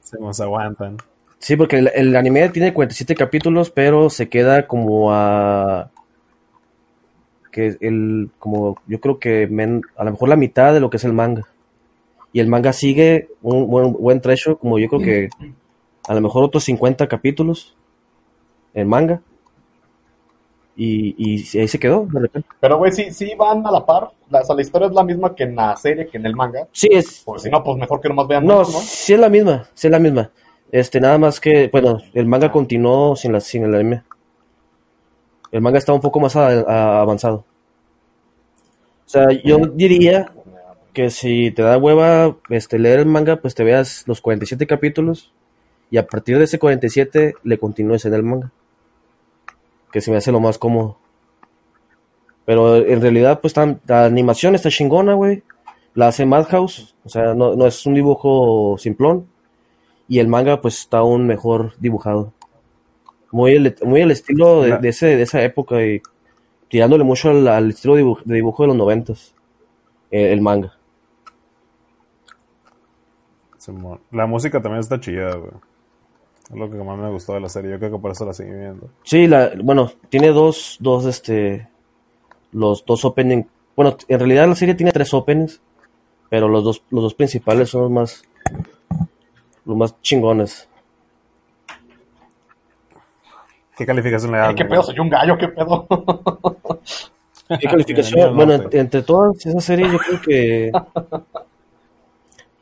Se 0.00 0.18
nos 0.18 0.40
aguantan. 0.40 0.98
Sí, 1.38 1.56
porque 1.56 1.76
el, 1.78 1.90
el 1.94 2.16
anime 2.16 2.48
tiene 2.50 2.74
47 2.74 3.14
capítulos, 3.14 3.70
pero 3.70 4.10
se 4.10 4.28
queda 4.28 4.66
como 4.66 5.12
a 5.12 5.90
que 7.50 7.76
el 7.80 8.30
como 8.38 8.76
yo 8.86 9.00
creo 9.00 9.18
que 9.18 9.46
men- 9.48 9.82
a 9.96 10.04
lo 10.04 10.12
mejor 10.12 10.28
la 10.28 10.36
mitad 10.36 10.72
de 10.72 10.80
lo 10.80 10.90
que 10.90 10.98
es 10.98 11.04
el 11.04 11.12
manga. 11.12 11.46
Y 12.32 12.40
el 12.40 12.46
manga 12.48 12.72
sigue 12.72 13.28
un 13.42 13.68
buen, 13.68 13.92
buen 13.92 14.20
trecho, 14.20 14.58
como 14.58 14.78
yo 14.78 14.88
creo 14.88 15.00
que 15.02 15.28
a 16.08 16.14
lo 16.14 16.20
mejor 16.20 16.44
otros 16.44 16.64
50 16.64 17.08
capítulos 17.08 17.76
en 18.74 18.88
manga. 18.88 19.20
Y, 20.82 21.14
y 21.18 21.58
ahí 21.58 21.68
se 21.68 21.78
quedó, 21.78 22.06
de 22.10 22.20
repente. 22.20 22.48
Pero, 22.58 22.78
güey, 22.78 22.90
sí, 22.90 23.10
sí 23.12 23.34
van 23.36 23.66
a 23.66 23.70
la 23.70 23.84
par. 23.84 24.12
La, 24.30 24.40
o 24.40 24.44
sea, 24.44 24.54
la 24.56 24.62
historia 24.62 24.88
es 24.88 24.94
la 24.94 25.04
misma 25.04 25.34
que 25.34 25.42
en 25.42 25.54
la 25.54 25.76
serie, 25.76 26.06
que 26.08 26.16
en 26.16 26.24
el 26.24 26.34
manga. 26.34 26.66
Sí, 26.72 26.88
es, 26.90 27.20
Porque 27.22 27.42
si 27.42 27.50
no, 27.50 27.62
pues 27.62 27.76
mejor 27.76 28.00
que 28.00 28.08
nomás 28.08 28.26
vean 28.26 28.46
No, 28.46 28.60
¿no? 28.60 28.64
sí 28.64 29.12
es 29.12 29.20
la 29.20 29.28
misma, 29.28 29.68
sí 29.74 29.88
es 29.88 29.90
la 29.90 29.98
misma. 29.98 30.30
Este, 30.72 30.98
nada 30.98 31.18
más 31.18 31.38
que, 31.38 31.68
bueno, 31.70 31.98
el 32.14 32.24
manga 32.24 32.50
continuó 32.50 33.14
sin 33.14 33.32
la, 33.32 33.40
sin 33.40 33.64
el 33.64 33.74
anime. 33.74 34.04
El 35.52 35.60
manga 35.60 35.76
está 35.78 35.92
un 35.92 36.00
poco 36.00 36.18
más 36.18 36.34
a- 36.36 36.48
a- 36.48 37.00
avanzado. 37.02 37.44
O 39.04 39.08
sea, 39.10 39.26
yo 39.44 39.58
diría 39.74 40.32
que 40.94 41.10
si 41.10 41.50
te 41.50 41.60
da 41.62 41.76
hueva 41.76 42.36
este, 42.48 42.78
leer 42.78 43.00
el 43.00 43.06
manga, 43.06 43.36
pues 43.36 43.54
te 43.54 43.64
veas 43.64 44.04
los 44.06 44.20
47 44.22 44.66
capítulos 44.66 45.32
y 45.90 45.98
a 45.98 46.06
partir 46.06 46.38
de 46.38 46.44
ese 46.44 46.58
47 46.58 47.34
le 47.42 47.58
continúes 47.58 48.04
en 48.06 48.14
el 48.14 48.22
manga. 48.22 48.50
Que 49.92 50.00
se 50.00 50.10
me 50.10 50.16
hace 50.18 50.32
lo 50.32 50.40
más 50.40 50.58
cómodo. 50.58 50.98
Pero 52.44 52.76
en 52.76 53.00
realidad, 53.00 53.40
pues 53.40 53.52
tan- 53.54 53.80
la 53.86 54.04
animación 54.04 54.54
está 54.54 54.70
chingona, 54.70 55.14
güey. 55.14 55.42
La 55.94 56.08
hace 56.08 56.24
Madhouse, 56.26 56.94
o 57.04 57.08
sea, 57.08 57.34
no, 57.34 57.56
no 57.56 57.66
es 57.66 57.84
un 57.86 57.94
dibujo 57.94 58.76
simplón. 58.78 59.26
Y 60.08 60.18
el 60.18 60.28
manga, 60.28 60.60
pues 60.60 60.78
está 60.80 60.98
aún 60.98 61.26
mejor 61.26 61.74
dibujado. 61.78 62.32
Muy 63.32 63.52
el, 63.54 63.76
muy 63.84 64.00
el 64.00 64.10
estilo 64.10 64.62
de, 64.62 64.70
de 64.80 64.88
ese, 64.88 65.06
de 65.16 65.22
esa 65.22 65.42
época 65.44 65.84
y 65.84 66.00
tirándole 66.68 67.04
mucho 67.04 67.30
al, 67.30 67.46
al 67.48 67.70
estilo 67.70 67.94
de 67.94 67.98
dibujo, 67.98 68.22
de 68.24 68.34
dibujo 68.34 68.62
de 68.64 68.66
los 68.68 68.76
noventas. 68.76 69.34
eh, 70.10 70.32
el 70.32 70.40
manga. 70.40 70.76
La 74.10 74.26
música 74.26 74.60
también 74.60 74.80
está 74.80 74.98
chida, 74.98 75.34
güey. 75.36 75.52
Es 76.50 76.56
lo 76.56 76.68
que 76.68 76.76
más 76.78 76.98
me 76.98 77.10
gustó 77.10 77.34
de 77.34 77.40
la 77.40 77.48
serie. 77.48 77.70
Yo 77.70 77.78
creo 77.78 77.92
que 77.92 77.98
por 77.98 78.10
eso 78.10 78.26
la 78.26 78.32
seguí 78.32 78.50
viendo. 78.50 78.88
Sí, 79.04 79.28
la, 79.28 79.52
bueno, 79.62 79.92
tiene 80.08 80.28
dos, 80.28 80.76
dos, 80.80 81.06
este, 81.06 81.68
los 82.52 82.84
dos 82.84 83.04
opening. 83.04 83.44
Bueno, 83.76 83.96
en 84.08 84.18
realidad 84.18 84.48
la 84.48 84.56
serie 84.56 84.74
tiene 84.74 84.90
tres 84.90 85.14
openings, 85.14 85.60
pero 86.28 86.48
los 86.48 86.64
dos, 86.64 86.82
los 86.90 87.04
dos 87.04 87.14
principales 87.14 87.70
son 87.70 87.82
los 87.82 87.90
más, 87.92 88.22
los 89.64 89.76
más 89.76 90.00
chingones. 90.02 90.68
¿Qué 93.76 93.86
calificación 93.86 94.32
le 94.32 94.38
das? 94.38 94.54
¿Qué 94.54 94.64
pedo? 94.64 94.82
Soy 94.82 94.98
un 94.98 95.08
gallo, 95.08 95.38
¿qué 95.38 95.48
pedo? 95.48 95.86
¿Qué 97.60 97.68
calificación? 97.68 98.34
Bueno, 98.36 98.54
entre, 98.54 98.80
entre 98.80 99.02
todas 99.02 99.46
esas 99.46 99.64
series, 99.64 99.90
yo 99.92 99.98
creo 99.98 100.20
que. 100.20 100.72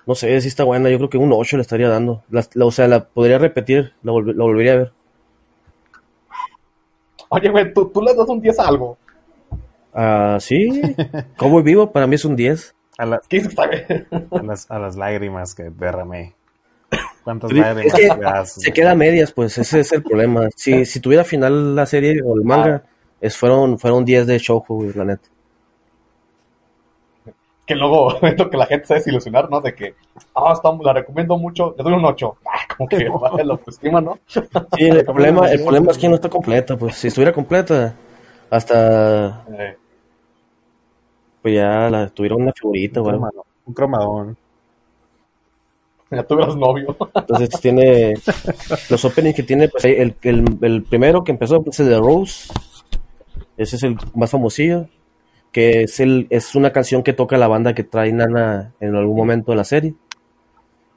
No 0.09 0.15
sé 0.15 0.41
si 0.41 0.49
está 0.49 0.65
buena. 0.65 0.89
Yo 0.89 0.97
creo 0.97 1.11
que 1.11 1.19
un 1.19 1.31
8 1.33 1.57
le 1.59 1.61
estaría 1.61 1.89
dando. 1.89 2.25
La- 2.31 2.45
la- 2.55 2.65
o 2.65 2.71
sea, 2.71 2.89
la 2.89 3.05
podría 3.05 3.39
repetir. 3.39 3.93
La, 4.03 4.11
volv- 4.13 4.35
la 4.35 4.43
volvería 4.43 4.73
a 4.73 4.77
ver. 4.77 4.93
Oye, 7.29 7.51
güey, 7.51 7.73
¿tú, 7.75 7.91
tú 7.91 8.01
le 8.03 8.15
das 8.15 8.29
un 8.29 8.41
10 8.41 8.59
a 8.59 8.69
algo. 8.69 8.97
Ah, 9.93 10.39
sí. 10.41 10.81
Cowboy 11.37 11.63
Vivo 11.63 11.93
para 11.93 12.07
mí 12.07 12.15
es 12.15 12.25
un 12.25 12.37
10. 12.37 12.75
A, 12.97 13.05
la- 13.07 13.21
a 14.31 14.43
las, 14.43 14.71
a 14.71 14.79
las 14.79 14.97
lágrimas 14.97 15.55
que 15.55 15.65
derramé. 15.71 16.35
¿Cuántas 17.23 17.53
lágrimas 17.53 17.95
es 17.95 18.09
que 18.09 18.15
le 18.17 18.21
das? 18.23 18.53
Se 18.55 18.73
queda 18.73 18.93
a 18.93 18.95
medias, 18.95 19.33
pues 19.33 19.59
ese 19.59 19.81
es 19.81 19.93
el 19.93 20.03
problema. 20.03 20.49
Si, 20.57 20.85
si 20.87 21.01
tuviera 21.01 21.23
final 21.25 21.77
la 21.77 21.85
serie 21.85 22.23
o 22.25 22.35
el 22.35 22.45
manga, 22.45 22.83
es, 23.21 23.37
fueron, 23.37 23.79
fueron 23.79 24.05
10 24.07 24.27
de 24.27 24.39
Shoujo, 24.39 24.75
güey, 24.77 24.93
la 24.95 25.05
neta. 25.05 25.29
Que 27.69 27.75
luego 27.75 28.15
lo 28.39 28.51
que 28.51 28.57
la 28.57 28.67
gente 28.67 28.87
se 28.87 28.95
desilusionar, 28.95 29.51
¿no? 29.51 29.61
De 29.61 29.75
que, 29.75 29.95
ah, 30.35 30.53
está, 30.55 30.73
la 30.83 30.95
recomiendo 30.95 31.37
mucho, 31.37 31.75
le 31.77 31.85
doy 31.85 31.93
un 31.93 32.05
8. 32.05 32.37
Ah, 32.47 32.75
como 32.77 32.89
que 32.89 33.09
baja 33.21 33.45
la 33.45 33.53
autoestima, 33.53 34.01
¿no? 34.01 34.19
Sí, 34.27 34.41
el 34.79 35.05
problema, 35.05 35.51
el 35.51 35.63
problema 35.63 35.91
es 35.91 35.99
que 35.99 36.09
no 36.09 36.15
está 36.15 36.29
completa, 36.31 36.77
pues 36.77 36.97
si 36.97 37.09
estuviera 37.09 37.33
completa, 37.33 37.95
hasta 38.51 39.45
Eh, 39.53 39.77
pues 41.43 41.55
ya 41.55 41.91
la 41.91 42.09
tuvieron 42.09 42.43
una 42.43 42.53
figurita, 42.53 43.01
Un 43.01 43.05
güey. 43.05 43.17
cromadón. 43.17 43.43
Un 43.67 43.75
cromadón. 43.75 44.37
ya 46.11 46.23
tuvieras 46.23 46.57
novio. 46.57 46.97
Entonces 47.15 47.51
tiene 47.61 48.15
los 48.89 49.05
openings 49.05 49.37
que 49.37 49.43
tiene, 49.43 49.69
pues 49.69 49.85
el, 49.85 50.17
el, 50.23 50.59
el 50.63 50.83
primero 50.85 51.23
que 51.23 51.33
empezó 51.33 51.63
pues, 51.63 51.79
el 51.81 51.91
de 51.91 51.99
Rose. 51.99 52.51
Ese 53.57 53.77
es 53.77 53.83
el 53.83 53.97
más 54.15 54.31
famosillo. 54.31 54.87
Que 55.53 55.83
es 55.83 55.99
el, 56.01 56.27
es 56.31 56.55
una 56.55 56.73
canción 56.73 57.03
que 57.03 57.13
toca 57.13 57.37
la 57.39 57.49
banda 57.49 57.75
que 57.75 57.85
trae 57.85 58.13
Nana 58.13 58.75
en 58.81 58.95
algún 58.95 59.17
momento 59.17 59.53
de 59.53 59.57
la 59.57 59.65
serie. 59.65 59.95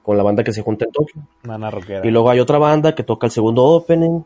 Con 0.04 0.18
la 0.18 0.24
banda 0.24 0.44
que 0.44 0.52
se 0.54 0.62
junta 0.62 0.86
en 0.86 0.92
Tokio. 0.92 1.22
Nana 1.44 1.70
rockera. 1.72 2.06
Y 2.06 2.12
luego 2.12 2.30
hay 2.30 2.40
otra 2.40 2.58
banda 2.58 2.94
que 2.96 3.04
toca 3.04 3.28
el 3.28 3.32
segundo 3.32 3.64
opening. 3.64 4.22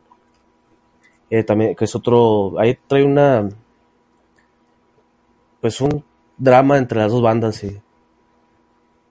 eh, 1.30 1.44
también, 1.44 1.76
que 1.76 1.86
es 1.86 1.96
otro. 1.96 2.58
Ahí 2.60 2.78
trae 2.88 3.04
una. 3.04 3.50
Pues 5.62 5.82
un 5.82 6.04
drama 6.38 6.78
entre 6.78 7.00
las 7.00 7.12
dos 7.12 7.22
bandas 7.22 7.64
y. 7.64 7.82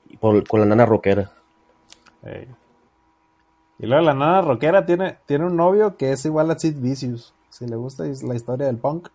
y 0.08 0.16
por- 0.16 0.46
con 0.46 0.60
la 0.60 0.66
nana 0.66 0.86
rockera. 0.86 1.30
Y 3.78 3.86
luego 3.86 4.02
la 4.04 4.14
nana 4.14 4.40
rockera 4.40 4.86
tiene, 4.86 5.18
tiene 5.26 5.44
un 5.46 5.56
novio 5.56 5.96
que 5.96 6.12
es 6.12 6.24
igual 6.24 6.50
a 6.50 6.58
Sid 6.58 6.76
Vicious. 6.78 7.34
Si 7.50 7.66
le 7.66 7.76
gusta 7.76 8.04
la 8.04 8.34
historia 8.34 8.66
del 8.66 8.78
punk, 8.78 9.08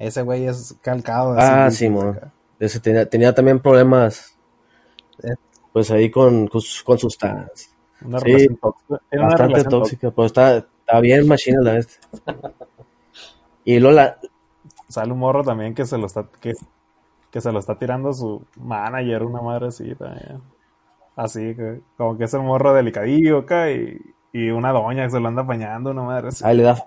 ese 0.00 0.22
güey 0.22 0.46
es 0.46 0.76
calcado 0.82 1.34
Sid 1.34 1.40
Ah, 1.42 1.70
sí. 1.70 1.88
Ese 2.58 2.80
tenía, 2.80 3.08
tenía 3.08 3.34
también 3.34 3.60
problemas. 3.60 4.36
Eh. 5.22 5.34
Pues 5.72 5.90
ahí 5.90 6.10
con, 6.10 6.46
con, 6.48 6.60
sus- 6.60 6.82
con 6.82 6.98
sustancias. 6.98 7.70
Una 8.04 8.18
Sí, 8.20 8.24
relación 8.26 8.56
tóxica. 8.58 9.00
Bastante 9.12 9.36
relación 9.42 9.70
tóxica, 9.70 10.10
pero 10.10 10.26
está, 10.26 10.56
está 10.56 11.00
bien 11.00 11.28
machina 11.28 11.60
la 11.62 11.72
vez. 11.74 12.00
Y 13.64 13.78
luego 13.78 13.96
la. 13.96 14.18
Sale 14.88 15.12
un 15.12 15.18
morro 15.20 15.44
también 15.44 15.74
que 15.74 15.86
se 15.86 15.96
lo 15.98 16.06
está 16.06 16.26
que, 16.40 16.52
que 17.30 17.40
se 17.40 17.52
lo 17.52 17.60
está 17.60 17.78
tirando 17.78 18.12
su 18.12 18.42
manager, 18.56 19.22
una 19.22 19.40
madre 19.40 19.68
así 19.68 19.94
también. 19.94 20.40
Así 21.14 21.54
que 21.54 21.80
como 21.96 22.16
que 22.18 22.24
es 22.24 22.34
el 22.34 22.42
morro 22.42 22.72
delicadillo 22.74 23.38
acá 23.38 23.70
y, 23.70 23.96
y 24.32 24.50
una 24.50 24.72
doña 24.72 25.04
que 25.04 25.10
se 25.10 25.20
lo 25.20 25.28
anda 25.28 25.42
apañando, 25.42 25.90
una 25.90 26.02
madre 26.02 26.28
así. 26.28 26.42
Ahí 26.44 26.56
le 26.56 26.64
da. 26.64 26.84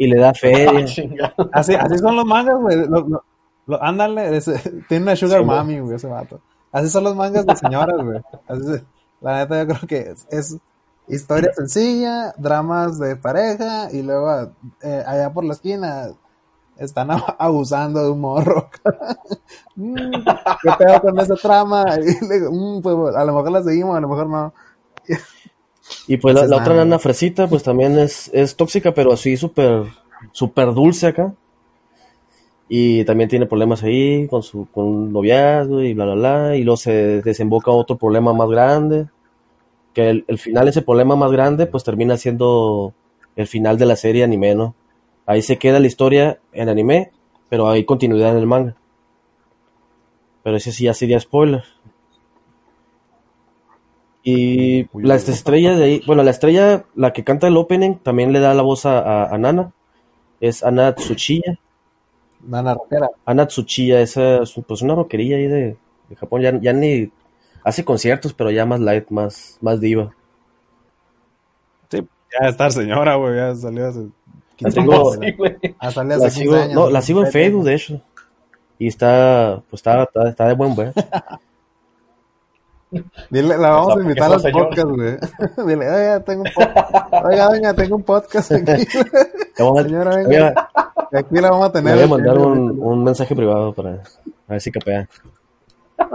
Y 0.00 0.06
le 0.08 0.18
da 0.18 0.30
Ah, 0.30 0.34
feria. 0.34 0.84
chinga. 0.86 1.34
Así, 1.52 1.74
así 1.74 1.98
son 1.98 2.16
los 2.16 2.24
mangas, 2.24 2.58
güey. 2.58 2.76
Lo- 2.88 3.00
lo- 3.06 3.24
lo- 3.66 3.82
ándale, 3.82 4.40
tiene 4.88 5.02
una 5.04 5.14
sugar 5.16 5.40
Sí, 5.40 5.44
güey. 5.44 5.56
mami, 5.58 5.80
güey, 5.80 5.96
ese 5.96 6.06
vato. 6.08 6.40
Así 6.72 6.88
son 6.88 7.04
los 7.04 7.14
mangas 7.14 7.44
de 7.44 7.54
señoras, 7.56 7.96
güey. 8.02 8.20
La 9.20 9.36
neta, 9.38 9.62
yo 9.62 9.66
creo 9.68 9.86
que 9.88 10.10
es, 10.12 10.26
es 10.30 10.56
historia 11.08 11.52
sencilla, 11.54 12.32
dramas 12.38 12.98
de 12.98 13.16
pareja, 13.16 13.88
y 13.92 14.00
luego 14.02 14.52
eh, 14.82 15.04
allá 15.06 15.30
por 15.32 15.44
la 15.44 15.52
esquina 15.52 16.06
están 16.78 17.08
abusando 17.38 18.02
de 18.02 18.10
un 18.10 18.20
morro. 18.22 18.70
Mm, 19.76 19.94
¿Qué 20.62 20.70
pedo 20.78 21.00
con 21.02 21.18
esa 21.20 21.34
trama? 21.34 21.84
Y 22.00 22.24
le 22.26 22.38
digo, 22.38 22.50
"Mm, 22.52 22.80
pues 22.80 23.14
a 23.16 23.24
lo 23.24 23.34
mejor 23.34 23.50
la 23.50 23.62
seguimos, 23.62 23.96
a 23.96 24.00
lo 24.00 24.08
mejor 24.08 24.28
no. 24.28 24.54
Y 26.06 26.16
pues 26.16 26.34
la, 26.34 26.46
la 26.46 26.56
otra 26.58 26.74
nana 26.74 26.98
fresita, 26.98 27.48
pues 27.48 27.62
también 27.62 27.98
es, 27.98 28.30
es 28.32 28.56
tóxica, 28.56 28.92
pero 28.94 29.12
así 29.12 29.36
súper 29.36 29.84
súper 30.32 30.72
dulce 30.74 31.08
acá. 31.08 31.34
Y 32.68 33.04
también 33.04 33.28
tiene 33.28 33.46
problemas 33.46 33.82
ahí 33.82 34.28
con 34.28 34.42
su 34.42 34.68
con 34.70 34.84
un 34.84 35.12
noviazgo 35.12 35.82
y 35.82 35.92
bla, 35.94 36.04
bla, 36.04 36.14
bla. 36.14 36.56
Y 36.56 36.62
luego 36.62 36.76
se 36.76 37.20
desemboca 37.22 37.70
otro 37.70 37.96
problema 37.96 38.32
más 38.32 38.48
grande. 38.48 39.08
Que 39.92 40.08
el, 40.10 40.24
el 40.28 40.38
final, 40.38 40.68
ese 40.68 40.82
problema 40.82 41.16
más 41.16 41.32
grande, 41.32 41.66
pues 41.66 41.82
termina 41.82 42.16
siendo 42.16 42.94
el 43.34 43.46
final 43.48 43.76
de 43.76 43.86
la 43.86 43.96
serie 43.96 44.22
anime, 44.22 44.54
¿no? 44.54 44.74
Ahí 45.26 45.42
se 45.42 45.58
queda 45.58 45.80
la 45.80 45.86
historia 45.88 46.38
en 46.52 46.68
anime, 46.68 47.10
pero 47.48 47.68
hay 47.68 47.84
continuidad 47.84 48.30
en 48.32 48.38
el 48.38 48.46
manga. 48.46 48.76
Pero 50.42 50.56
ese 50.56 50.72
sí 50.72 50.84
ya 50.84 50.94
sería 50.94 51.20
spoiler. 51.20 51.64
Y 54.22 54.86
Uy, 54.92 55.02
las 55.04 55.28
estrellas 55.28 55.78
de 55.78 55.84
ahí, 55.84 56.02
bueno, 56.06 56.22
la 56.22 56.30
estrella, 56.30 56.84
la 56.94 57.12
que 57.12 57.24
canta 57.24 57.46
el 57.48 57.56
opening, 57.56 57.94
también 57.96 58.32
le 58.32 58.40
da 58.40 58.52
la 58.54 58.62
voz 58.62 58.84
a, 58.86 58.98
a- 59.00 59.34
a 59.34 59.38
Nana. 59.38 59.72
Es 60.40 60.62
Ana 60.62 60.94
Tsuchiya. 60.94 61.58
Nana 62.46 62.74
rockera. 62.74 63.08
Ana 63.24 63.46
Tsuchiya, 63.46 64.00
esa 64.00 64.42
es 64.42 64.54
pues 64.66 64.82
una 64.82 64.94
rockerilla 64.94 65.36
ahí 65.36 65.46
de, 65.46 65.76
de 66.08 66.16
Japón. 66.16 66.42
Ya, 66.42 66.58
ya 66.60 66.72
ni 66.72 67.10
hace 67.64 67.84
conciertos, 67.84 68.32
pero 68.34 68.50
ya 68.50 68.66
más 68.66 68.80
light, 68.80 69.08
más, 69.10 69.58
más 69.60 69.80
diva. 69.80 70.14
Sí, 71.90 72.06
ya 72.40 72.48
está 72.48 72.70
señora, 72.70 73.16
güey, 73.16 73.36
ya 73.36 73.54
salió 73.54 73.88
hace 73.88 74.06
15 74.56 74.74
tengo- 74.80 75.12
años. 75.12 75.18
Sí, 75.24 75.32
güey. 75.32 75.56
Ah, 75.78 75.90
La 76.04 76.30
sigo, 76.30 76.52
15 76.52 76.56
años. 76.62 76.74
no, 76.74 76.90
la 76.90 77.02
sigo 77.02 77.24
en. 77.24 77.32
Facebook, 77.32 77.64
de 77.64 77.74
hecho. 77.74 78.00
Y 78.78 78.86
está, 78.88 79.62
pues 79.68 79.80
está, 79.80 80.02
está, 80.04 80.28
está 80.28 80.48
de 80.48 80.54
buen 80.54 80.74
ver. 80.76 80.92
Dile, 83.30 83.56
la 83.56 83.70
vamos 83.70 83.86
O 83.88 83.92
sea, 83.92 84.00
a 84.00 84.02
invitar 84.02 84.32
al 84.32 84.42
podcast, 84.52 84.86
güey. 84.88 85.16
Dile, 85.68 85.88
oiga, 85.90 86.20
tengo 86.24 86.42
un 86.42 86.50
podcast. 86.52 87.12
Oiga, 87.24 87.44
doña, 87.48 87.74
tengo 87.74 87.96
un 87.96 88.02
podcast 88.02 88.52
aquí. 88.52 88.72
Le 89.56 89.80
a- 89.80 89.82
Señora, 89.84 90.16
le 90.16 90.26
venga. 90.26 90.70
Aquí 91.12 91.34
la 91.36 91.50
vamos 91.50 91.64
a 91.66 91.68
le 91.68 91.72
tener. 91.74 91.94
voy 91.94 92.04
a 92.04 92.06
mandar 92.08 92.38
un, 92.38 92.80
un 92.82 93.04
mensaje 93.04 93.34
privado 93.36 93.72
para 93.72 93.90
a 93.94 94.02
ver 94.48 94.60
si 94.60 94.70
capea. 94.72 95.08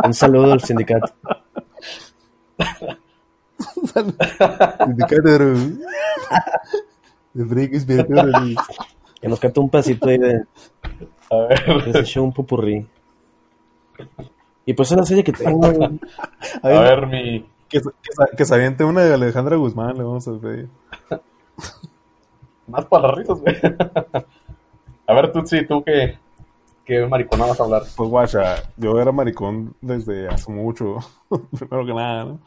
Un 0.04 0.14
saludo 0.14 0.52
al 0.54 0.62
sindicato. 0.62 1.14
Sindicato 4.86 5.22
de 5.22 5.38
de. 7.86 8.56
Que 9.22 9.28
nos 9.28 9.40
cante 9.40 9.60
un 9.60 9.70
pedacito 9.70 10.08
ahí 10.10 10.18
de, 10.18 10.44
A 11.32 11.36
ver. 11.48 12.04
show, 12.06 12.24
un 12.24 12.34
pupurrí. 12.34 12.86
Y 14.66 14.74
pues 14.74 14.92
es 14.92 14.98
la 14.98 15.06
serie 15.06 15.24
que 15.24 15.32
tengo. 15.34 15.60
güey. 15.72 16.00
A 16.64 16.68
ver, 16.70 17.08
mi. 17.08 17.46
Que, 17.70 17.80
se- 17.80 17.90
que, 18.02 18.12
se- 18.12 18.36
que 18.38 18.46
se 18.46 18.56
aviente 18.56 18.84
una 18.84 19.02
de 19.04 19.14
Alejandra 19.14 19.56
Guzmán, 19.58 19.98
le 19.98 20.04
vamos 20.04 20.28
a 20.28 20.34
pedir. 20.40 20.70
Más 22.68 22.86
para 22.86 23.08
las 23.08 23.18
risas, 23.18 23.40
güey. 23.40 23.56
A 25.08 25.14
ver, 25.14 25.32
tú 25.32 25.46
sí, 25.46 25.66
tú 25.68 25.84
qué. 25.84 26.18
¿Qué 26.84 27.04
maricona 27.08 27.48
vas 27.48 27.60
a 27.60 27.64
hablar? 27.64 27.82
Pues 27.96 28.10
guacha, 28.12 28.58
yo 28.78 29.00
era 29.00 29.12
maricón 29.12 29.76
desde 29.82 30.28
hace 30.28 30.52
mucho. 30.52 30.98
Primero 31.58 31.84
que 31.84 31.94
nada, 31.96 32.26
¿no? 32.26 32.40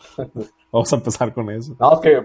Vamos 0.71 0.93
a 0.93 0.97
empezar 0.97 1.35
con 1.35 1.51
eso. 1.51 1.75
No, 1.81 1.95
es 1.95 1.99
que 2.01 2.25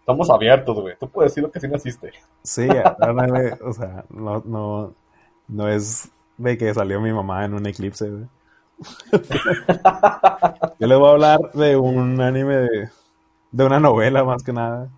estamos 0.00 0.30
abiertos, 0.30 0.80
güey. 0.80 0.94
Tú 0.98 1.06
puedes 1.10 1.32
decir 1.32 1.42
lo 1.44 1.50
que 1.52 1.60
sí 1.60 1.68
naciste. 1.68 2.12
Sí, 2.42 2.66
ándale, 2.98 3.58
o 3.62 3.74
sea, 3.74 4.06
no, 4.08 4.42
no, 4.46 4.94
no 5.48 5.68
es 5.68 6.10
de 6.38 6.56
que 6.56 6.72
salió 6.72 6.98
mi 7.02 7.12
mamá 7.12 7.44
en 7.44 7.52
un 7.52 7.66
eclipse, 7.66 8.08
güey. 8.08 8.24
Yo 10.78 10.86
les 10.86 10.98
voy 10.98 11.08
a 11.08 11.12
hablar 11.12 11.40
de 11.54 11.76
un 11.76 12.20
anime 12.20 12.56
de, 12.56 12.88
de 13.52 13.64
una 13.64 13.80
novela 13.80 14.24
más 14.24 14.42
que 14.42 14.52
nada. 14.52 14.88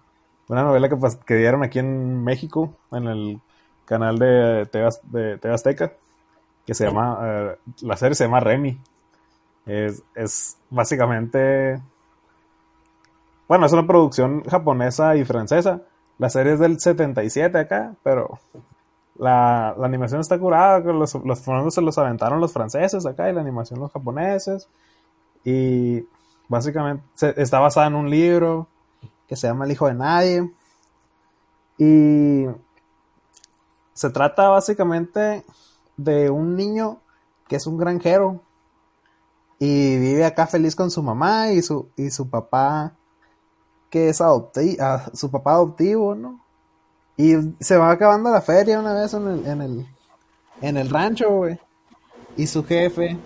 Una 0.49 0.62
novela 0.62 0.88
que, 0.88 0.97
que 1.26 1.35
dieron 1.35 1.62
aquí 1.62 1.78
en 1.78 2.23
México, 2.23 2.75
en 2.92 3.06
el 3.06 3.40
canal 3.85 4.18
de 4.18 4.66
TV, 4.71 4.88
de 5.04 5.38
TV 5.38 5.54
Azteca, 5.54 5.92
que 6.66 6.75
se 6.75 6.87
llama, 6.87 7.18
eh, 7.23 7.56
la 7.83 7.97
serie 7.97 8.14
se 8.14 8.25
llama 8.25 8.40
Remy. 8.40 8.78
Es, 9.66 10.02
es 10.14 10.59
básicamente, 10.71 11.80
bueno, 13.49 13.66
es 13.66 13.73
una 13.73 13.87
producción 13.87 14.45
japonesa 14.45 15.16
y 15.16 15.25
francesa. 15.25 15.83
La 16.18 16.30
serie 16.30 16.54
es 16.54 16.61
del 16.61 16.80
77 16.80 17.59
acá, 17.59 17.95
pero 18.02 18.38
la, 19.18 19.75
la 19.78 19.87
animación 19.87 20.20
está 20.20 20.38
curada, 20.38 20.80
los, 20.80 21.14
los 21.14 21.40
fondos 21.40 21.75
se 21.75 21.80
los 21.82 21.99
aventaron 21.99 22.40
los 22.40 22.52
franceses 22.52 23.06
acá 23.06 23.30
y 23.30 23.32
la 23.35 23.40
animación 23.40 23.80
los 23.80 23.92
japoneses. 23.92 24.68
Y 25.44 26.04
básicamente 26.49 27.04
se- 27.14 27.40
está 27.40 27.61
basada 27.61 27.87
en 27.88 27.94
un 27.94 28.11
libro 28.11 28.68
que 29.28 29.37
se 29.37 29.46
llama 29.49 29.64
El 29.64 29.73
hijo 29.73 29.87
de 29.88 29.94
nadie. 29.94 30.52
Y 31.78 32.46
se 33.92 34.11
trata 34.11 34.49
básicamente 34.49 35.44
de 35.96 36.30
un 36.30 36.56
niño 36.56 36.99
que 37.49 37.56
es 37.56 37.66
un 37.66 37.76
granjero 37.78 38.40
y 39.58 39.99
vive 39.99 40.25
acá 40.25 40.46
feliz 40.46 40.76
con 40.76 40.90
su 40.90 41.02
mamá 41.02 41.52
y 41.52 41.62
su, 41.62 41.88
y 41.96 42.11
su 42.11 42.28
papá 42.28 42.94
que 43.90 44.08
es 44.11 44.20
adoptivo, 44.20 44.76
su 45.14 45.30
papá 45.30 45.52
adoptivo, 45.52 46.14
¿no? 46.14 46.40
Y 47.16 47.35
se 47.61 47.76
va 47.76 47.90
acabando 47.90 48.30
la 48.30 48.42
feria 48.42 48.78
una 48.78 48.92
vez 48.92 49.14
en 49.14 49.28
el, 49.28 49.46
en 49.46 49.62
el, 49.62 49.87
en 50.61 50.76
el 50.76 50.90
rancho, 50.90 51.30
güey. 51.30 51.58
Y 52.37 52.46
su 52.46 52.64
jefe 52.64 53.18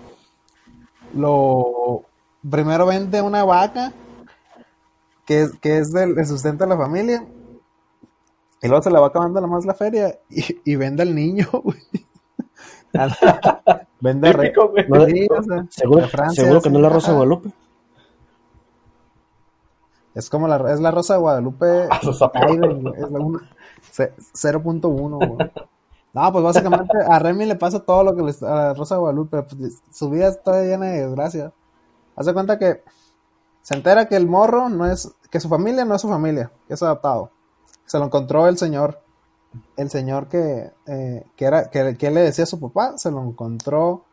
lo 1.13 2.03
primero 2.49 2.85
vende 2.85 3.21
una 3.21 3.43
vaca 3.43 3.91
que, 5.25 5.49
que 5.61 5.79
es 5.79 5.91
del, 5.91 6.25
sustento 6.25 6.63
de 6.63 6.69
la 6.69 6.77
familia. 6.77 7.25
Y 8.61 8.67
luego 8.67 8.83
se 8.83 8.91
la 8.91 8.99
va 8.99 9.07
acabando 9.07 9.41
nada 9.41 9.51
más 9.51 9.65
la 9.65 9.73
feria 9.73 10.19
y, 10.29 10.61
y 10.63 10.75
vende 10.75 11.03
al 11.03 11.13
niño, 11.13 11.47
güey. 11.63 11.79
vende 14.01 14.33
güey. 14.33 14.87
No, 14.87 15.67
seguro, 15.69 16.07
seguro 16.33 16.61
que 16.61 16.69
no 16.69 16.77
es 16.77 16.83
la 16.83 16.89
Rosa 16.89 17.11
de 17.11 17.13
Guadalupe. 17.13 17.51
Es 20.13 20.29
como 20.29 20.47
la, 20.47 20.73
es 20.73 20.79
la 20.79 20.91
Rosa 20.91 21.13
de 21.15 21.19
Guadalupe. 21.19 21.87
Ah, 21.89 21.99
es 22.01 22.19
la 22.19 23.41
0.1, 23.81 25.51
No, 26.13 26.31
pues 26.31 26.43
básicamente 26.43 26.97
a 27.07 27.19
Remy 27.19 27.45
le 27.45 27.55
pasa 27.55 27.79
todo 27.79 28.03
lo 28.03 28.15
que 28.15 28.23
le, 28.23 28.47
a 28.47 28.73
Rosa 28.73 28.97
Guadalupe. 28.97 29.43
Pues, 29.43 29.81
su 29.91 30.09
vida 30.09 30.27
está 30.27 30.61
llena 30.61 30.87
de 30.87 31.07
desgracia. 31.07 31.53
Hace 32.15 32.33
cuenta 32.33 32.59
que 32.59 32.83
se 33.61 33.75
entera 33.75 34.07
que 34.07 34.15
el 34.15 34.27
morro 34.27 34.69
no 34.69 34.85
es, 34.85 35.13
que 35.29 35.39
su 35.39 35.47
familia 35.49 35.85
no 35.85 35.95
es 35.95 36.01
su 36.01 36.09
familia, 36.09 36.51
que 36.67 36.73
es 36.73 36.83
adaptado. 36.83 37.31
Se 37.85 37.97
lo 37.99 38.05
encontró 38.05 38.47
el 38.47 38.57
señor, 38.57 39.01
el 39.77 39.89
señor 39.89 40.27
que, 40.27 40.71
eh, 40.87 41.25
que 41.35 41.45
era, 41.45 41.69
que, 41.69 41.97
que, 41.97 42.11
le 42.11 42.21
decía 42.21 42.43
a 42.43 42.47
su 42.47 42.59
papá, 42.59 42.97
se 42.97 43.11
lo 43.11 43.21
encontró 43.23 44.05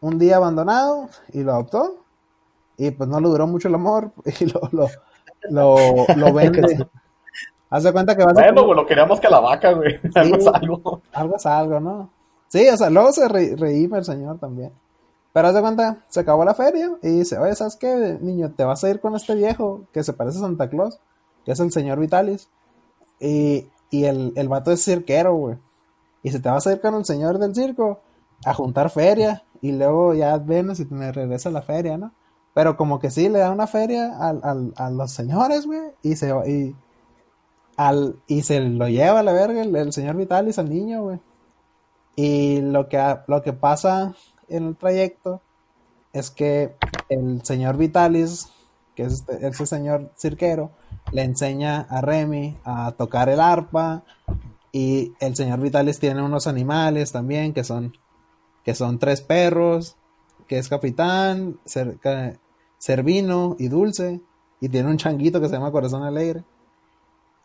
un 0.00 0.18
día 0.18 0.36
abandonado 0.36 1.08
y 1.32 1.42
lo 1.42 1.52
adoptó. 1.52 1.96
Y 2.76 2.90
pues 2.90 3.08
no 3.08 3.20
le 3.20 3.28
duró 3.28 3.46
mucho 3.46 3.68
el 3.68 3.74
amor 3.74 4.12
y 4.40 4.46
lo, 4.46 4.60
lo, 4.72 4.88
lo, 5.50 6.06
lo 6.16 6.32
vende. 6.34 6.88
Haz 7.68 7.82
de 7.82 7.92
cuenta 7.92 8.16
que 8.16 8.24
vas 8.24 8.34
bueno, 8.34 8.72
a... 8.72 8.74
lo 8.74 8.86
queríamos 8.86 9.20
que 9.20 9.28
la 9.28 9.40
vaca, 9.40 9.72
güey. 9.72 9.98
algo 10.14 10.36
es 10.36 10.46
algo. 10.54 11.02
Algo 11.12 11.36
es 11.36 11.46
algo, 11.46 11.80
¿no? 11.80 12.10
Sí, 12.48 12.68
o 12.68 12.76
sea, 12.76 12.90
luego 12.90 13.12
se 13.12 13.28
re 13.28 13.56
reíme 13.56 13.98
el 13.98 14.04
señor 14.04 14.38
también. 14.38 14.72
Pero 15.32 15.48
haz 15.48 15.54
de 15.54 15.60
cuenta, 15.60 15.98
se 16.08 16.20
acabó 16.20 16.44
la 16.44 16.54
feria 16.54 16.92
y 17.02 17.08
dice, 17.08 17.38
oye, 17.38 17.54
¿sabes 17.54 17.76
qué, 17.76 18.18
niño? 18.20 18.52
Te 18.56 18.64
vas 18.64 18.82
a 18.84 18.88
ir 18.88 19.00
con 19.00 19.14
este 19.14 19.34
viejo 19.34 19.82
que 19.92 20.02
se 20.02 20.12
parece 20.12 20.38
a 20.38 20.42
Santa 20.42 20.70
Claus, 20.70 20.98
que 21.44 21.52
es 21.52 21.60
el 21.60 21.72
señor 21.72 22.00
Vitalis. 22.00 22.48
Y, 23.20 23.68
y 23.90 24.04
el, 24.04 24.32
el 24.36 24.48
vato 24.48 24.70
es 24.72 24.82
cirquero, 24.82 25.34
güey. 25.34 25.58
Y 26.22 26.30
se 26.30 26.40
te 26.40 26.48
vas 26.48 26.66
a 26.66 26.72
ir 26.72 26.80
con 26.80 26.94
el 26.94 27.04
señor 27.04 27.38
del 27.38 27.54
circo 27.54 28.00
a 28.44 28.54
juntar 28.54 28.90
feria. 28.90 29.42
Y 29.60 29.72
luego 29.72 30.14
ya 30.14 30.38
vienes 30.38 30.80
y 30.80 30.86
te 30.86 31.12
regresa 31.12 31.50
la 31.50 31.62
feria, 31.62 31.98
¿no? 31.98 32.12
Pero 32.54 32.76
como 32.76 32.98
que 32.98 33.10
sí, 33.10 33.28
le 33.28 33.40
da 33.40 33.50
una 33.50 33.66
feria 33.66 34.16
al, 34.18 34.40
al, 34.42 34.72
a 34.76 34.88
los 34.88 35.10
señores, 35.10 35.66
güey. 35.66 35.80
Y 36.02 36.16
se, 36.16 36.30
y, 36.46 36.74
al, 37.76 38.16
y 38.26 38.42
se 38.42 38.60
lo 38.60 38.88
lleva 38.88 39.20
a 39.20 39.22
la 39.22 39.32
verga 39.32 39.62
el, 39.62 39.92
señor 39.92 40.16
Vitalis 40.16 40.58
al 40.58 40.70
niño, 40.70 41.02
güey. 41.02 41.20
Y 42.16 42.60
lo 42.62 42.88
que, 42.88 42.98
lo 43.26 43.42
que 43.42 43.52
pasa 43.52 44.14
en 44.48 44.68
el 44.68 44.76
trayecto 44.76 45.42
es 46.12 46.30
que 46.30 46.74
el 47.10 47.42
señor 47.44 47.76
Vitalis, 47.76 48.48
que 48.94 49.04
es 49.04 49.14
este, 49.14 49.46
ese 49.46 49.66
señor 49.66 50.10
cirquero, 50.16 50.70
le 51.12 51.22
enseña 51.22 51.82
a 51.82 52.00
Remy 52.00 52.56
a 52.64 52.92
tocar 52.92 53.28
el 53.28 53.40
arpa. 53.40 54.02
Y 54.72 55.12
el 55.20 55.36
señor 55.36 55.60
Vitalis 55.60 55.98
tiene 55.98 56.22
unos 56.22 56.46
animales 56.46 57.12
también 57.12 57.52
que 57.52 57.64
son, 57.64 57.92
que 58.64 58.74
son 58.74 58.98
tres 58.98 59.20
perros, 59.20 59.96
que 60.46 60.58
es 60.58 60.68
capitán, 60.68 61.58
Servino 62.78 63.56
y 63.58 63.68
Dulce. 63.68 64.20
Y 64.60 64.70
tiene 64.70 64.88
un 64.88 64.96
changuito 64.96 65.40
que 65.40 65.48
se 65.48 65.54
llama 65.54 65.72
Corazón 65.72 66.02
Alegre. 66.02 66.44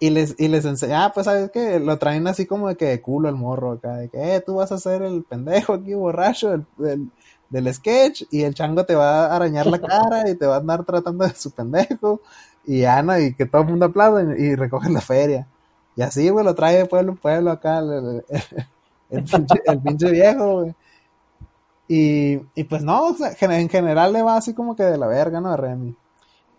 Y 0.03 0.09
les, 0.09 0.33
y 0.39 0.47
les 0.47 0.65
enseña, 0.65 1.05
ah, 1.05 1.13
pues 1.13 1.25
sabes 1.25 1.51
que 1.51 1.79
lo 1.79 1.99
traen 1.99 2.25
así 2.25 2.47
como 2.47 2.67
de 2.67 2.75
que 2.75 2.85
de 2.85 3.01
culo 3.01 3.29
el 3.29 3.35
morro 3.35 3.73
acá, 3.73 3.97
de 3.97 4.09
que, 4.09 4.35
eh, 4.35 4.41
tú 4.41 4.55
vas 4.55 4.71
a 4.71 4.79
ser 4.79 5.03
el 5.03 5.23
pendejo 5.23 5.73
aquí 5.73 5.93
borracho 5.93 6.49
del, 6.49 7.11
del, 7.51 7.71
sketch 7.71 8.23
y 8.31 8.41
el 8.41 8.55
chango 8.55 8.83
te 8.83 8.95
va 8.95 9.27
a 9.27 9.35
arañar 9.35 9.67
la 9.67 9.79
cara 9.79 10.27
y 10.27 10.33
te 10.33 10.47
va 10.47 10.55
a 10.55 10.57
andar 10.57 10.83
tratando 10.85 11.23
de 11.23 11.35
su 11.35 11.51
pendejo 11.51 12.19
y 12.65 12.83
Ana 12.85 13.19
y 13.19 13.35
que 13.35 13.45
todo 13.45 13.61
el 13.61 13.67
mundo 13.67 13.85
aplaude 13.85 14.41
y, 14.41 14.55
recoge 14.55 14.89
la 14.89 15.01
feria. 15.01 15.47
Y 15.95 16.01
así, 16.01 16.29
güey, 16.29 16.45
lo 16.45 16.55
trae 16.55 16.77
de 16.77 16.85
pueblo 16.87 17.11
en 17.11 17.17
pueblo 17.17 17.51
acá, 17.51 17.77
el, 17.77 19.23
pinche, 19.83 20.09
viejo, 20.09 20.61
güey. 20.61 20.75
Y, 21.87 22.41
y 22.55 22.63
pues 22.63 22.81
no, 22.81 23.07
o 23.07 23.13
sea, 23.13 23.35
en 23.39 23.69
general 23.69 24.13
le 24.13 24.23
va 24.23 24.37
así 24.37 24.55
como 24.55 24.75
que 24.75 24.83
de 24.83 24.97
la 24.97 25.05
verga, 25.05 25.41
¿no? 25.41 25.55
Remy. 25.55 25.95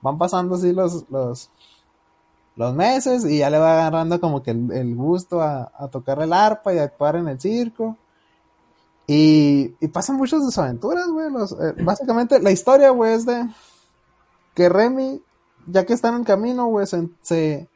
Van 0.02 0.18
pasando 0.18 0.54
así 0.54 0.72
los, 0.72 1.08
los, 1.10 1.50
los 2.56 2.74
meses 2.74 3.24
y 3.24 3.38
ya 3.38 3.50
le 3.50 3.58
va 3.58 3.72
agarrando 3.72 4.20
como 4.20 4.42
que 4.42 4.50
el, 4.50 4.94
gusto 4.94 5.40
a, 5.40 5.70
tocar 5.90 6.20
el 6.20 6.32
arpa 6.32 6.74
y 6.74 6.78
a 6.78 6.84
actuar 6.84 7.16
en 7.16 7.28
el 7.28 7.40
circo. 7.40 7.96
Y, 9.06 9.68
pasan 9.88 10.16
muchas 10.16 10.40
de 10.40 10.46
sus 10.46 10.58
aventuras, 10.58 11.06
güey. 11.08 11.26
Eh, 11.26 11.82
básicamente 11.82 12.40
la 12.40 12.50
historia, 12.50 12.90
güey, 12.90 13.14
es 13.14 13.26
de 13.26 13.48
que 14.54 14.68
Remy, 14.68 15.22
ya 15.66 15.84
que 15.84 15.92
está 15.92 16.08
en 16.08 16.16
el 16.16 16.24
camino, 16.24 16.66
güey, 16.66 16.86
se, 16.86 17.68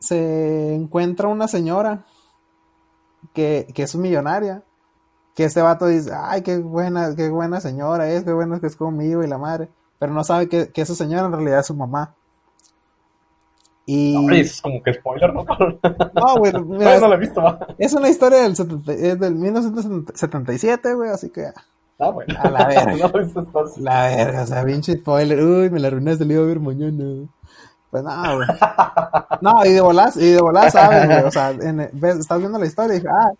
se, 0.00 0.74
encuentra 0.74 1.28
una 1.28 1.46
señora 1.46 2.04
que, 3.32 3.68
que 3.74 3.84
es 3.84 3.94
millonaria. 3.96 4.64
Que 5.34 5.44
este 5.44 5.62
vato 5.62 5.86
dice, 5.86 6.10
ay, 6.14 6.42
qué 6.42 6.58
buena, 6.58 7.16
qué 7.16 7.30
buena 7.30 7.58
señora 7.60 8.10
es, 8.10 8.22
qué 8.22 8.34
bueno 8.34 8.60
que 8.60 8.66
es 8.66 8.76
conmigo 8.76 9.22
y 9.22 9.26
la 9.26 9.38
madre. 9.38 9.70
Pero 9.98 10.12
no 10.12 10.24
sabe 10.24 10.46
que, 10.48 10.70
que 10.72 10.82
esa 10.82 10.94
señora 10.94 11.24
en 11.24 11.32
realidad 11.32 11.60
es 11.60 11.66
su 11.66 11.74
mamá. 11.74 12.14
Y... 13.84 14.38
es 14.38 14.62
como 14.62 14.82
que 14.82 14.94
spoiler, 14.94 15.34
¿no? 15.34 15.44
no, 16.14 16.36
güey, 16.36 16.52
mira, 16.64 17.00
no, 17.00 17.08
lo 17.08 17.14
he 17.14 17.18
visto, 17.18 17.42
Es 17.78 17.92
una 17.92 18.08
historia 18.08 18.38
del, 18.42 18.52
es 18.52 19.20
del 19.20 19.34
1977, 19.34 20.94
güey, 20.94 21.10
así 21.10 21.30
que... 21.30 21.46
Ah, 21.98 22.10
bueno. 22.10 22.34
A 22.38 22.50
la 22.50 22.66
verga. 22.66 22.94
no, 22.96 23.62
la 23.78 24.06
verga, 24.08 24.42
o 24.42 24.46
sea, 24.46 24.64
pinche 24.64 24.96
spoiler. 24.96 25.40
Uy, 25.40 25.70
me 25.70 25.78
la 25.78 25.88
arruinaste, 25.88 26.24
le 26.24 26.34
iba 26.34 26.42
a 26.42 26.46
ver 26.46 26.60
mañana. 26.60 27.28
Pues 27.90 28.02
no, 28.02 28.36
güey. 28.36 28.48
No, 29.40 29.64
y 29.64 29.72
de 29.72 29.80
volás, 29.80 30.16
y 30.16 30.30
de 30.30 30.40
volás 30.40 30.72
sabes, 30.72 31.06
güey. 31.06 31.24
O 31.24 31.30
sea, 31.30 31.50
en, 31.50 31.90
ves, 31.92 32.16
estás 32.16 32.38
viendo 32.38 32.58
la 32.58 32.66
historia 32.66 32.94
y 32.94 32.98
dije, 32.98 33.08
ah, 33.10 33.30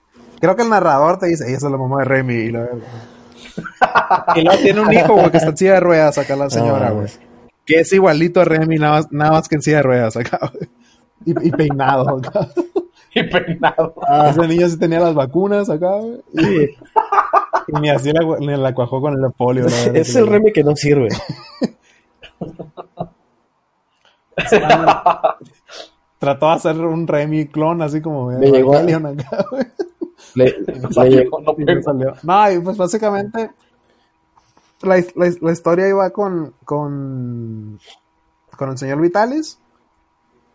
creo 0.40 0.56
que 0.56 0.62
el 0.62 0.68
narrador 0.68 1.18
te 1.18 1.26
dice, 1.26 1.44
esa 1.44 1.66
es 1.66 1.72
la 1.72 1.78
mamá 1.78 1.98
de 1.98 2.04
Remy, 2.04 2.34
y 2.34 2.50
la 2.50 2.60
verga. 2.60 4.34
y 4.34 4.42
luego 4.42 4.60
tiene 4.60 4.80
un 4.80 4.92
hijo, 4.92 5.14
güey, 5.14 5.30
que 5.30 5.36
está 5.36 5.50
en 5.50 5.56
silla 5.56 5.74
de 5.74 5.80
ruedas 5.80 6.18
acá 6.18 6.34
la 6.34 6.50
señora, 6.50 6.90
güey. 6.90 7.08
Que 7.72 7.80
es 7.80 7.92
igualito 7.94 8.42
a 8.42 8.44
Remy, 8.44 8.76
nada 8.76 8.96
más, 8.96 9.10
nada 9.12 9.30
más 9.30 9.48
que 9.48 9.54
en 9.54 9.62
silla 9.62 9.78
de 9.78 9.82
ruedas 9.84 10.14
acá. 10.14 10.52
Y, 11.24 11.30
y 11.30 11.50
peinado 11.50 12.18
acá. 12.18 12.48
Y 13.14 13.22
peinado. 13.24 13.94
Ah, 14.08 14.28
ese 14.30 14.48
niño 14.48 14.66
sí 14.70 14.78
tenía 14.78 14.98
las 14.98 15.14
vacunas 15.14 15.68
acá, 15.68 16.00
y, 16.32 16.62
y, 16.64 16.70
ni 17.78 17.90
así 17.90 18.10
la, 18.10 18.20
ni 18.40 18.56
la 18.56 18.74
cuajó 18.74 19.02
con 19.02 19.12
el 19.12 19.32
polio. 19.32 19.66
Es 19.66 20.16
el 20.16 20.26
Remy 20.26 20.50
que 20.50 20.64
no 20.64 20.74
sirve. 20.74 21.08
Trató 26.18 26.46
de 26.46 26.52
hacer 26.52 26.76
un 26.80 27.06
Remy 27.06 27.48
clon 27.48 27.82
así 27.82 28.00
como 28.00 28.30
me 28.30 28.50
llegó 28.50 28.76
acá, 28.76 28.88
le, 30.34 30.56
le, 30.66 31.10
llegó, 31.10 31.40
no, 31.40 31.54
no, 32.22 32.50
y 32.50 32.58
pues 32.60 32.78
básicamente 32.78 33.50
la, 34.82 34.98
historia 35.52 35.88
iba 35.88 36.10
con, 36.10 36.54
con, 36.64 37.78
con 38.56 38.70
el 38.70 38.78
señor 38.78 39.00
Vitalis. 39.00 39.58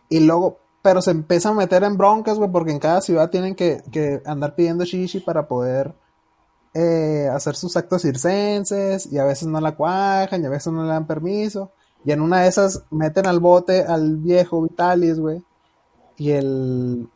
Y 0.08 0.20
luego, 0.20 0.58
pero 0.82 1.02
se 1.02 1.10
empieza 1.10 1.50
a 1.50 1.54
meter 1.54 1.84
en 1.84 1.96
broncas, 1.96 2.38
güey, 2.38 2.50
porque 2.50 2.72
en 2.72 2.78
cada 2.78 3.00
ciudad 3.00 3.30
tienen 3.30 3.54
que, 3.54 4.22
andar 4.24 4.54
pidiendo 4.54 4.84
shishi 4.84 5.20
para 5.20 5.46
poder 5.46 5.94
eh, 6.74 7.28
hacer 7.32 7.56
sus 7.56 7.76
actos 7.76 8.02
circenses. 8.02 9.06
Y 9.12 9.18
a 9.18 9.24
veces 9.24 9.48
no 9.48 9.60
la 9.60 9.74
cuajan, 9.74 10.42
y 10.42 10.46
a 10.46 10.50
veces 10.50 10.72
no 10.72 10.82
le 10.82 10.88
dan 10.88 11.06
permiso. 11.06 11.72
Y 12.04 12.12
en 12.12 12.20
una 12.20 12.42
de 12.42 12.48
esas 12.48 12.84
meten 12.90 13.26
al 13.26 13.40
bote 13.40 13.82
al 13.82 14.16
viejo 14.16 14.62
Vitalis, 14.62 15.18
güey. 15.18 15.42
Y 16.16 16.30
el, 16.30 17.08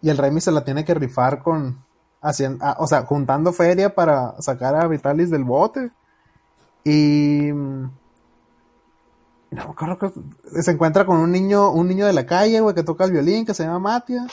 y 0.00 0.10
el 0.10 0.18
Remy 0.18 0.40
se 0.40 0.52
la 0.52 0.64
tiene 0.64 0.84
que 0.84 0.94
rifar 0.94 1.42
con, 1.42 1.84
haciendo, 2.20 2.64
ah, 2.64 2.76
o 2.78 2.86
sea, 2.86 3.04
juntando 3.04 3.52
feria 3.52 3.94
para 3.94 4.40
sacar 4.40 4.74
a 4.74 4.86
Vitalis 4.86 5.30
del 5.30 5.44
bote. 5.44 5.90
Y 6.88 7.52
no 9.50 9.98
que 9.98 10.62
se 10.62 10.70
encuentra 10.70 11.04
con 11.04 11.18
un 11.18 11.30
niño, 11.30 11.70
un 11.70 11.86
niño 11.86 12.06
de 12.06 12.14
la 12.14 12.24
calle, 12.24 12.60
güey, 12.60 12.74
que 12.74 12.82
toca 12.82 13.04
el 13.04 13.12
violín, 13.12 13.44
que 13.44 13.52
se 13.52 13.64
llama 13.64 13.78
Matia. 13.78 14.26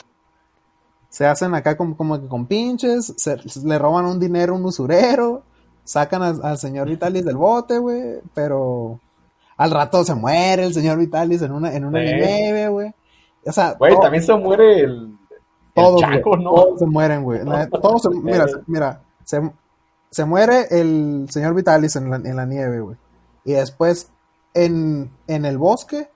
Se 1.10 1.26
hacen 1.26 1.54
acá 1.54 1.76
como, 1.76 1.96
como 1.96 2.20
que 2.20 2.28
con 2.28 2.46
pinches, 2.46 3.12
se, 3.16 3.36
le 3.64 3.78
roban 3.78 4.06
un 4.06 4.18
dinero 4.18 4.54
a 4.54 4.56
un 4.56 4.64
usurero, 4.64 5.42
sacan 5.84 6.22
al 6.22 6.58
señor 6.58 6.88
Vitalis 6.88 7.24
del 7.26 7.36
bote, 7.36 7.78
güey, 7.78 8.20
pero 8.34 9.00
al 9.58 9.70
rato 9.70 10.02
se 10.04 10.14
muere 10.14 10.64
el 10.64 10.72
señor 10.72 10.98
Vitalis 10.98 11.42
en 11.42 11.52
una, 11.52 11.74
en 11.74 11.84
una 11.84 12.02
nieve, 12.02 12.68
güey. 12.68 12.94
O 13.44 13.52
sea, 13.52 13.74
güey, 13.74 13.98
también 14.00 14.22
se 14.22 14.34
muere 14.34 14.80
el, 14.80 15.14
Todos, 15.74 16.02
todos 16.22 16.78
se 16.78 16.86
mueren, 16.86 17.22
güey. 17.22 17.40
Todos 17.70 18.02
se, 18.02 18.08
mira, 18.22 18.46
mira, 18.66 19.02
se, 19.24 19.40
se 20.10 20.24
muere 20.24 20.66
el 20.70 21.26
señor 21.30 21.54
Vitalis 21.54 21.96
en 21.96 22.10
la, 22.10 22.16
en 22.16 22.36
la 22.36 22.46
nieve, 22.46 22.80
güey. 22.80 22.96
Y 23.44 23.52
después, 23.52 24.10
en, 24.54 25.10
en 25.26 25.44
el 25.44 25.58
bosque, 25.58 26.08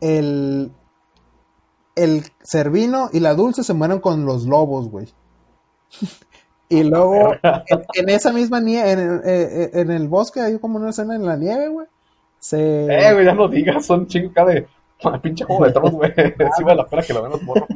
el, 0.00 0.72
el 1.96 2.24
Cervino 2.42 3.10
y 3.12 3.20
la 3.20 3.34
Dulce 3.34 3.62
se 3.64 3.74
mueren 3.74 4.00
con 4.00 4.24
los 4.24 4.46
lobos, 4.46 4.88
güey. 4.88 5.08
Y 6.72 6.84
luego, 6.84 7.32
en, 7.42 7.82
en 7.94 8.08
esa 8.10 8.32
misma 8.32 8.60
nieve, 8.60 8.92
en, 8.92 8.98
el- 9.00 9.20
eh, 9.24 9.62
eh, 9.64 9.70
en 9.72 9.90
el 9.90 10.06
bosque, 10.06 10.40
hay 10.40 10.56
como 10.60 10.76
una 10.78 10.90
escena 10.90 11.16
en 11.16 11.26
la 11.26 11.36
nieve, 11.36 11.66
güey. 11.66 11.88
Se... 12.38 12.84
Eh, 12.84 13.12
güey, 13.12 13.24
ya 13.26 13.34
no 13.34 13.48
digas, 13.48 13.84
son 13.84 14.06
chingo 14.06 14.30
acá 14.30 14.44
de. 14.44 14.68
Pinche 15.20 15.44
juego 15.44 15.64
de 15.66 15.72
tronos, 15.72 15.90
güey. 15.94 16.12
Sí 16.56 16.62
vale 16.62 16.76
la 16.76 16.86
pena 16.86 17.02
que 17.02 17.12
lo 17.12 17.22
vean 17.22 17.32
los 17.32 17.42
morros. 17.42 17.66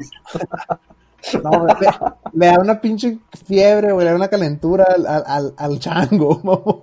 No, 1.42 1.66
le, 1.66 1.74
le 2.32 2.46
da 2.46 2.58
una 2.58 2.80
pinche 2.80 3.18
fiebre, 3.46 3.92
güey, 3.92 4.04
le 4.04 4.10
da 4.10 4.16
una 4.16 4.28
calentura 4.28 4.84
al, 4.94 5.06
al, 5.26 5.54
al, 5.56 5.78
chango, 5.78 6.40
mamón. 6.44 6.82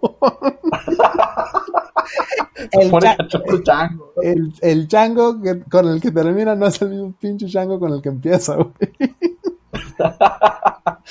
El, 2.72 2.92
cha- 2.92 3.18
chango. 3.64 4.14
el, 4.22 4.54
el 4.62 4.88
chango 4.88 5.42
que, 5.42 5.62
con 5.64 5.88
el 5.88 6.00
que 6.02 6.12
termina 6.12 6.56
no 6.56 6.68
es 6.68 6.82
el 6.82 6.90
mismo 6.90 7.14
pinche 7.20 7.48
chango 7.48 7.80
con 7.80 7.92
el 7.94 8.02
que 8.02 8.10
empieza, 8.10 8.56
güey. 8.56 8.72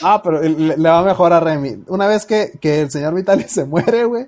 Ah, 0.02 0.20
pero 0.22 0.40
le, 0.40 0.76
le 0.78 0.88
va 0.88 1.02
mejor 1.02 1.32
a 1.32 1.40
Remy. 1.40 1.84
Una 1.88 2.06
vez 2.06 2.24
que, 2.24 2.52
que 2.60 2.80
el 2.80 2.90
señor 2.90 3.14
Vitalis 3.14 3.50
se 3.52 3.66
muere, 3.66 4.04
güey, 4.04 4.26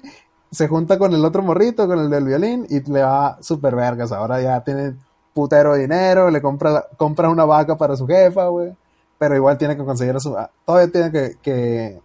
se 0.51 0.69
junta 0.69 0.99
con 0.99 1.15
el 1.15 1.25
otro 1.25 1.43
morrito, 1.43 1.87
con 1.87 1.99
el 1.99 2.11
del 2.11 2.25
violín, 2.27 2.67
y 2.69 2.81
le 2.91 3.03
va 3.03 3.38
super 3.41 3.75
vergas. 3.75 4.12
Ahora 4.12 4.41
ya 4.43 4.62
tiene 4.62 4.95
putero 5.33 5.75
dinero, 5.75 6.31
le 6.31 6.43
compra, 6.43 6.87
compra 6.99 7.31
una 7.31 7.45
vaca 7.47 7.77
para 7.77 7.97
su 7.97 8.07
jefa, 8.07 8.49
güey. 8.49 8.73
Pero 9.22 9.37
igual 9.37 9.56
tiene 9.56 9.76
que 9.76 9.85
conseguir 9.85 10.16
a 10.16 10.18
su... 10.18 10.37
Todavía 10.64 10.90
tiene 10.90 11.12
que... 11.12 11.37
que... 11.40 12.02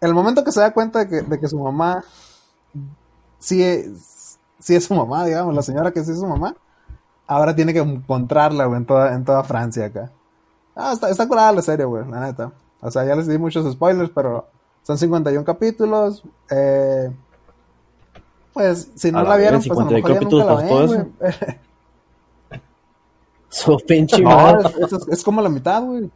El 0.00 0.14
momento 0.14 0.44
que 0.44 0.52
se 0.52 0.60
da 0.60 0.72
cuenta 0.72 1.00
de 1.00 1.08
que, 1.08 1.22
de 1.22 1.40
que 1.40 1.48
su 1.48 1.58
mamá 1.58 2.04
sí 3.40 3.60
es, 3.60 4.38
sí 4.60 4.76
es 4.76 4.84
su 4.84 4.94
mamá, 4.94 5.24
digamos, 5.24 5.52
la 5.52 5.62
señora 5.62 5.90
que 5.90 6.04
sí 6.04 6.12
es 6.12 6.20
su 6.20 6.28
mamá, 6.28 6.54
ahora 7.26 7.56
tiene 7.56 7.72
que 7.72 7.80
encontrarla, 7.80 8.66
güey, 8.66 8.78
en 8.78 8.86
toda, 8.86 9.14
en 9.16 9.24
toda 9.24 9.42
Francia 9.42 9.86
acá. 9.86 10.12
Ah, 10.76 10.92
está, 10.92 11.10
está 11.10 11.26
curada 11.26 11.50
la 11.50 11.62
serie, 11.62 11.86
güey, 11.86 12.08
la 12.08 12.20
neta. 12.20 12.52
O 12.80 12.88
sea, 12.92 13.04
ya 13.04 13.16
les 13.16 13.26
di 13.26 13.36
muchos 13.36 13.68
spoilers, 13.72 14.12
pero 14.14 14.46
son 14.84 14.96
51 14.96 15.44
capítulos. 15.44 16.22
Eh, 16.52 17.10
pues, 18.52 18.92
si 18.94 19.10
no 19.10 19.24
la 19.24 19.30
la 19.30 19.36
vieron, 19.38 19.60
pues 19.60 19.76
a 19.76 19.82
lo 19.82 19.88
51 19.88 20.20
mejor 20.20 20.22
ya 20.22 20.30
nunca 20.30 20.44
la 20.44 20.86
ven, 20.86 20.86
güey. 21.18 21.58
Su 23.54 23.76
pinche 23.86 24.20
No, 24.20 24.58
es, 24.60 24.92
es- 24.92 25.08
es 25.08 25.22
como 25.22 25.40
la 25.40 25.48
mitad, 25.48 25.82
güey. 25.82 26.10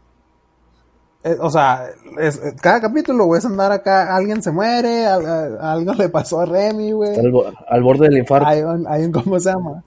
Eh, 1.23 1.37
o 1.41 1.51
sea, 1.51 1.87
es- 2.19 2.37
eh, 2.43 2.55
cada 2.61 2.81
capítulo, 2.81 3.27
güey, 3.27 3.39
es 3.39 3.45
andar 3.45 3.71
acá, 3.71 4.15
alguien 4.17 4.43
se 4.43 4.51
muere, 4.51 5.07
a- 5.07 5.73
algo 5.73 5.93
le 5.95 6.09
pasó 6.09 6.41
a 6.41 6.47
Remy, 6.47 6.93
güey. 6.93 7.17
Al, 7.19 7.31
bo- 7.31 7.45
al 7.69 7.83
borde 7.83 8.09
del 8.09 8.19
infarto. 8.19 8.47
Hay 8.49 8.63
un, 8.63 8.87
hay 8.89 9.05
un, 9.05 9.13
¿cómo 9.13 9.39
se 9.39 9.51
llama? 9.51 9.83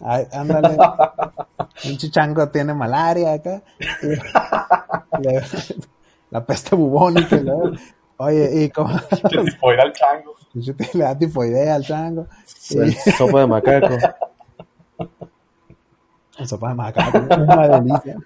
Ay, 0.00 0.26
ándale. 0.32 0.76
un 1.86 1.96
chichango 1.96 2.48
tiene 2.50 2.74
malaria 2.74 3.32
acá. 3.34 3.62
Y 4.02 4.06
le- 4.06 5.42
la 6.30 6.44
peste 6.44 6.76
bubónica. 6.76 7.36
luego- 7.36 7.70
Oye, 8.18 8.64
y 8.64 8.70
como 8.70 8.96
fue 9.60 9.76
al 9.80 9.92
chango. 9.92 10.34
le 10.92 11.04
da 11.04 11.18
tifoidea 11.18 11.74
al 11.74 11.82
chango. 11.84 12.26
El 12.70 12.94
sopa 12.94 13.40
de 13.40 13.46
macaco. 13.46 13.96
Y 16.38 16.46
sopa 16.46 16.68
de 16.70 16.74
macaco, 16.74 17.18
es 17.18 17.24
una 17.38 17.68
delicia. 17.68 18.16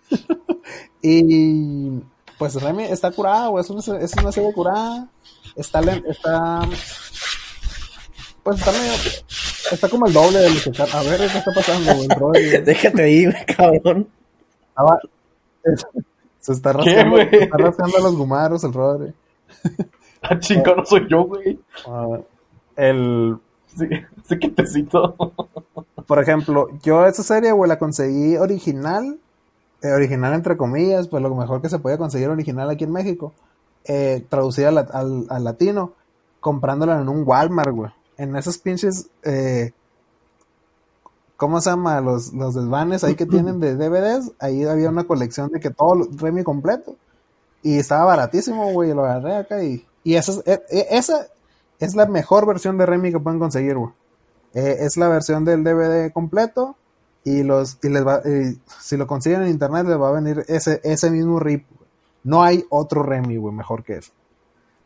y 1.02 1.90
pues 2.38 2.54
Remy 2.54 2.84
está 2.84 3.10
curada, 3.10 3.48
güey. 3.48 3.62
Es 3.64 3.70
una, 3.70 3.98
es 3.98 4.14
una 4.14 4.32
serie 4.32 4.52
curada. 4.52 5.08
Está, 5.56 5.80
está 5.80 6.60
pues 8.42 8.58
está 8.60 8.72
medio, 8.72 8.92
está 9.72 9.88
como 9.88 10.06
el 10.06 10.12
doble 10.12 10.38
de 10.38 10.50
lo 10.50 10.60
que 10.62 10.70
está. 10.70 10.84
A 10.98 11.02
ver, 11.02 11.18
¿qué 11.18 11.38
está 11.38 11.52
pasando, 11.54 11.92
güey? 12.18 12.46
El 12.54 12.64
Déjate 12.64 13.02
ahí, 13.02 13.24
güey, 13.26 13.46
cabrón. 13.46 14.08
es- 15.64 15.86
se 16.40 16.52
está 16.52 16.72
¿Qué, 16.72 16.94
rascando, 17.02 17.16
se 17.18 17.36
está 17.44 17.56
rascando 17.58 17.98
los 17.98 18.16
gumaros 18.16 18.64
el 18.64 18.72
Rodri. 18.72 19.12
Ah, 20.22 20.34
no 20.76 20.84
soy 20.86 21.06
yo, 21.10 21.24
güey. 21.24 21.58
Ah, 21.86 22.18
el, 22.76 23.36
Sí, 23.78 23.86
sí 24.28 24.38
que 24.38 24.48
te 24.48 24.66
cito. 24.66 25.14
por 26.06 26.18
ejemplo, 26.20 26.68
yo 26.82 27.06
esa 27.06 27.22
serie, 27.22 27.52
güey, 27.52 27.68
la 27.68 27.78
conseguí 27.78 28.36
original, 28.36 29.18
eh, 29.82 29.92
original 29.92 30.34
entre 30.34 30.56
comillas, 30.56 31.08
pues 31.08 31.22
lo 31.22 31.34
mejor 31.34 31.62
que 31.62 31.68
se 31.68 31.78
podía 31.78 31.98
conseguir 31.98 32.28
original 32.28 32.68
aquí 32.70 32.84
en 32.84 32.92
México, 32.92 33.32
eh, 33.84 34.24
traducida 34.28 34.68
al, 34.70 34.78
al- 34.78 35.26
al 35.28 35.44
latino, 35.44 35.92
comprándola 36.40 37.00
en 37.00 37.08
un 37.08 37.22
Walmart, 37.26 37.70
güey. 37.72 37.90
En 38.16 38.34
esos 38.36 38.58
pinches, 38.58 39.08
eh, 39.22 39.72
¿cómo 41.36 41.60
se 41.60 41.70
llama? 41.70 42.00
Los, 42.00 42.32
los 42.32 42.54
desvanes 42.54 43.04
ahí 43.04 43.14
que 43.14 43.26
tienen 43.34 43.60
de 43.60 43.76
DVDs, 43.76 44.32
ahí 44.38 44.64
había 44.64 44.88
una 44.88 45.04
colección 45.04 45.50
de 45.50 45.60
que 45.60 45.70
todo 45.70 46.08
Remy 46.16 46.42
completo. 46.42 46.96
Y 47.62 47.78
estaba 47.78 48.04
baratísimo, 48.04 48.72
güey, 48.72 48.94
lo 48.94 49.04
agarré 49.04 49.36
acá 49.36 49.62
y, 49.64 49.84
y 50.04 50.14
esa, 50.14 50.32
es, 50.32 50.42
e- 50.46 50.62
e- 50.70 50.86
esa 50.90 51.26
es 51.80 51.94
la 51.94 52.06
mejor 52.06 52.46
versión 52.46 52.78
de 52.78 52.86
Remy 52.86 53.12
que 53.12 53.20
pueden 53.20 53.38
conseguir, 53.38 53.76
güey. 53.76 53.92
Eh, 54.54 54.78
es 54.80 54.96
la 54.96 55.08
versión 55.08 55.44
del 55.44 55.62
DVD 55.62 56.12
completo 56.12 56.76
y 57.24 57.42
los 57.42 57.78
y 57.82 57.88
les 57.90 58.06
va 58.06 58.22
y 58.24 58.58
si 58.80 58.96
lo 58.96 59.06
consiguen 59.06 59.42
en 59.42 59.48
internet 59.48 59.86
les 59.86 60.00
va 60.00 60.08
a 60.08 60.12
venir 60.12 60.44
ese 60.48 60.80
ese 60.84 61.10
mismo 61.10 61.38
rip. 61.38 61.66
güey. 61.68 61.88
No 62.24 62.42
hay 62.42 62.64
otro 62.70 63.02
Remy, 63.02 63.36
güey, 63.36 63.54
mejor 63.54 63.84
que 63.84 63.98
eso. 63.98 64.12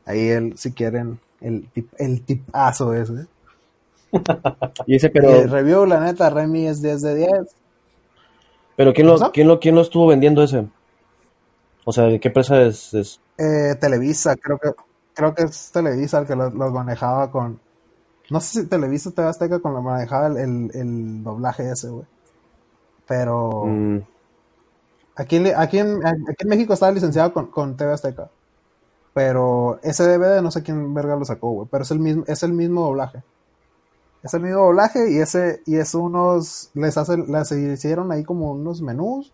Ahí 0.04 0.28
el 0.28 0.58
si 0.58 0.72
quieren 0.72 1.20
el 1.40 1.68
tip, 1.68 1.92
el 1.98 2.22
tipazo 2.22 2.94
ese. 2.94 3.26
Y 4.86 4.96
ese, 4.96 5.08
Pero, 5.08 5.30
el 5.30 5.50
review, 5.50 5.86
la 5.86 5.98
neta, 5.98 6.28
Remy 6.28 6.66
es 6.66 6.82
10 6.82 7.00
de 7.00 7.14
10. 7.14 7.30
pero 8.76 8.92
¿quién 8.92 9.06
lo, 9.06 9.32
quién 9.32 9.48
lo, 9.48 9.58
quién 9.58 9.74
lo 9.74 9.80
estuvo 9.80 10.06
vendiendo 10.06 10.42
ese? 10.42 10.66
O 11.84 11.92
sea, 11.92 12.04
¿de 12.04 12.20
qué 12.20 12.28
empresa 12.28 12.60
es? 12.60 12.92
es? 12.92 13.20
Eh, 13.38 13.74
Televisa, 13.80 14.36
creo 14.36 14.58
que 14.58 14.70
creo 15.14 15.34
que 15.34 15.44
es 15.44 15.70
Televisa 15.72 16.18
el 16.20 16.26
que 16.26 16.36
los 16.36 16.54
los 16.54 16.72
manejaba 16.72 17.30
con 17.30 17.60
no 18.30 18.40
sé 18.40 18.62
si 18.62 18.68
Televisa 18.68 19.10
o 19.10 19.12
TV 19.12 19.28
Azteca 19.28 19.60
con 19.60 19.74
lo 19.74 19.82
manejaba 19.82 20.28
el, 20.28 20.38
el, 20.38 20.70
el 20.74 21.24
doblaje 21.24 21.70
ese, 21.70 21.90
güey. 21.90 22.06
Pero 23.06 23.40
Mm, 23.64 24.02
Aquí, 25.14 25.36
en- 25.36 25.54
aquí, 25.56 25.78
en, 25.78 26.04
aquí 26.06 26.42
en 26.42 26.48
México 26.48 26.72
estaba 26.72 26.92
licenciado 26.92 27.32
con, 27.32 27.46
con 27.50 27.76
TV 27.76 27.92
Azteca. 27.92 28.30
Pero 29.14 29.80
ese 29.82 30.04
DVD 30.04 30.42
no 30.42 30.50
sé 30.52 30.62
quién 30.62 30.94
verga 30.94 31.16
lo 31.16 31.24
sacó, 31.24 31.52
güey. 31.52 31.68
Pero 31.70 31.84
es 31.84 31.90
el 31.92 32.00
mismo, 32.00 32.24
es 32.28 32.42
el 32.44 32.52
mismo 32.54 32.82
doblaje. 32.82 33.24
Es 34.22 34.34
el 34.34 34.42
mismo 34.42 34.60
doblaje 34.60 35.10
y 35.12 35.18
ese, 35.18 35.62
y 35.66 35.76
es 35.76 35.94
unos, 35.94 36.70
les 36.74 36.96
hacen, 36.98 37.26
les 37.32 37.52
hicieron 37.52 38.12
ahí 38.12 38.24
como 38.24 38.52
unos 38.52 38.80
menús 38.82 39.32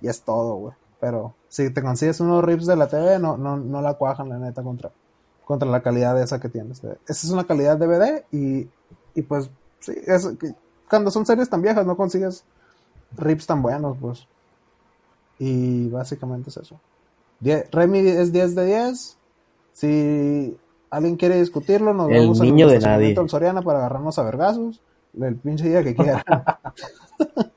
y 0.00 0.08
es 0.08 0.22
todo, 0.22 0.56
güey. 0.56 0.74
Pero 1.00 1.34
si 1.48 1.70
te 1.72 1.82
consigues 1.82 2.20
unos 2.20 2.44
rips 2.44 2.66
de 2.66 2.76
la 2.76 2.88
TV, 2.88 3.18
no, 3.20 3.36
no, 3.38 3.56
no 3.58 3.82
la 3.82 3.94
cuajan 3.94 4.28
la 4.30 4.38
neta 4.38 4.62
contra, 4.62 4.92
contra 5.50 5.68
la 5.68 5.82
calidad 5.82 6.14
de 6.14 6.22
esa 6.22 6.38
que 6.38 6.48
tienes. 6.48 6.78
Esa 6.84 6.96
es 7.08 7.30
una 7.30 7.42
calidad 7.44 7.76
DVD 7.76 8.24
y, 8.30 8.68
y 9.16 9.22
pues, 9.22 9.50
sí, 9.80 9.92
es, 10.06 10.28
que 10.38 10.54
cuando 10.88 11.10
son 11.10 11.26
series 11.26 11.50
tan 11.50 11.60
viejas 11.60 11.84
no 11.84 11.96
consigues 11.96 12.44
rips 13.16 13.46
tan 13.48 13.60
buenos, 13.60 13.96
pues. 14.00 14.28
Y 15.40 15.88
básicamente 15.88 16.50
es 16.50 16.56
eso. 16.58 16.78
Die- 17.40 17.64
Remy 17.72 17.98
es 17.98 18.32
10 18.32 18.54
de 18.54 18.64
10. 18.66 19.18
Si 19.72 20.56
alguien 20.88 21.16
quiere 21.16 21.40
discutirlo, 21.40 21.92
nos 21.94 22.08
El 22.10 22.20
vemos 22.20 22.38
en 22.40 22.46
niño 22.46 22.66
el 22.70 22.78
de 22.78 22.86
nadie. 22.86 23.14
del 23.14 23.28
Soriana 23.28 23.62
para 23.62 23.80
agarrarnos 23.80 24.16
a 24.20 24.22
vergazos. 24.22 24.80
El 25.20 25.34
pinche 25.34 25.68
día 25.68 25.82
que 25.82 25.96
quiera. 25.96 26.22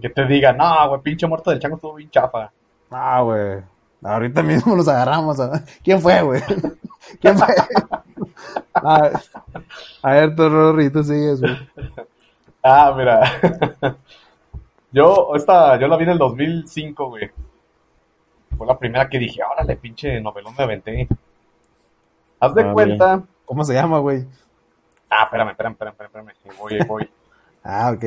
Que 0.00 0.10
te 0.10 0.26
diga, 0.26 0.52
no, 0.52 0.88
güey, 0.90 1.00
pinche 1.02 1.26
muerto 1.26 1.50
del 1.50 1.58
chango 1.58 1.76
estuvo 1.76 1.94
bien 1.94 2.08
chafa. 2.10 2.52
ah, 2.90 3.20
güey. 3.22 3.62
Ahorita 4.02 4.42
mismo 4.42 4.74
nos 4.76 4.88
agarramos. 4.88 5.38
a- 5.40 5.64
¿Quién 5.82 6.00
fue, 6.00 6.20
güey? 6.22 6.42
¿Quién 7.20 7.38
fue? 7.38 7.54
a, 8.74 9.10
a 10.02 10.12
ver, 10.12 10.34
tú, 10.34 10.48
Rory, 10.48 10.90
tú 10.90 11.02
sigues, 11.04 11.40
güey. 11.40 11.56
Ah, 12.62 12.94
mira. 12.96 13.22
yo, 14.92 15.32
esta, 15.34 15.78
yo 15.78 15.88
la 15.88 15.96
vi 15.96 16.04
en 16.04 16.10
el 16.10 16.18
2005, 16.18 17.08
güey. 17.08 17.30
Fue 18.56 18.66
la 18.66 18.78
primera 18.78 19.08
que 19.08 19.18
dije, 19.18 19.40
órale, 19.42 19.76
pinche 19.76 20.20
novelón 20.20 20.54
me 20.56 20.64
aventé. 20.64 21.08
Haz 22.38 22.54
de 22.54 22.62
Ah, 22.62 22.72
cuenta. 22.72 23.22
¿Cómo 23.44 23.64
se 23.64 23.74
llama, 23.74 23.98
güey? 23.98 24.24
Ah, 25.10 25.24
espérame, 25.24 25.50
espérame, 25.50 25.72
espérame, 25.72 26.06
espérame. 26.06 26.32
Voy, 26.58 26.78
voy. 26.86 27.10
Ah, 27.64 27.92
ok. 27.94 28.04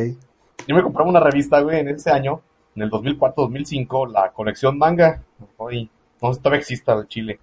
Yo 0.68 0.76
me 0.76 0.82
compraba 0.84 1.10
una 1.10 1.20
revista, 1.20 1.60
güey, 1.62 1.80
en 1.80 1.90
ese 1.90 2.10
año, 2.12 2.42
en 2.76 2.82
el 2.82 2.92
2004-2005, 2.92 4.12
la 4.12 4.32
colección 4.32 4.78
manga. 4.78 5.22
Hoy, 5.58 5.90
no 6.22 6.30
sé 6.30 6.36
si 6.36 6.40
todavía 6.42 6.60
exista 6.60 6.94
el 6.94 7.08
Chile. 7.08 7.40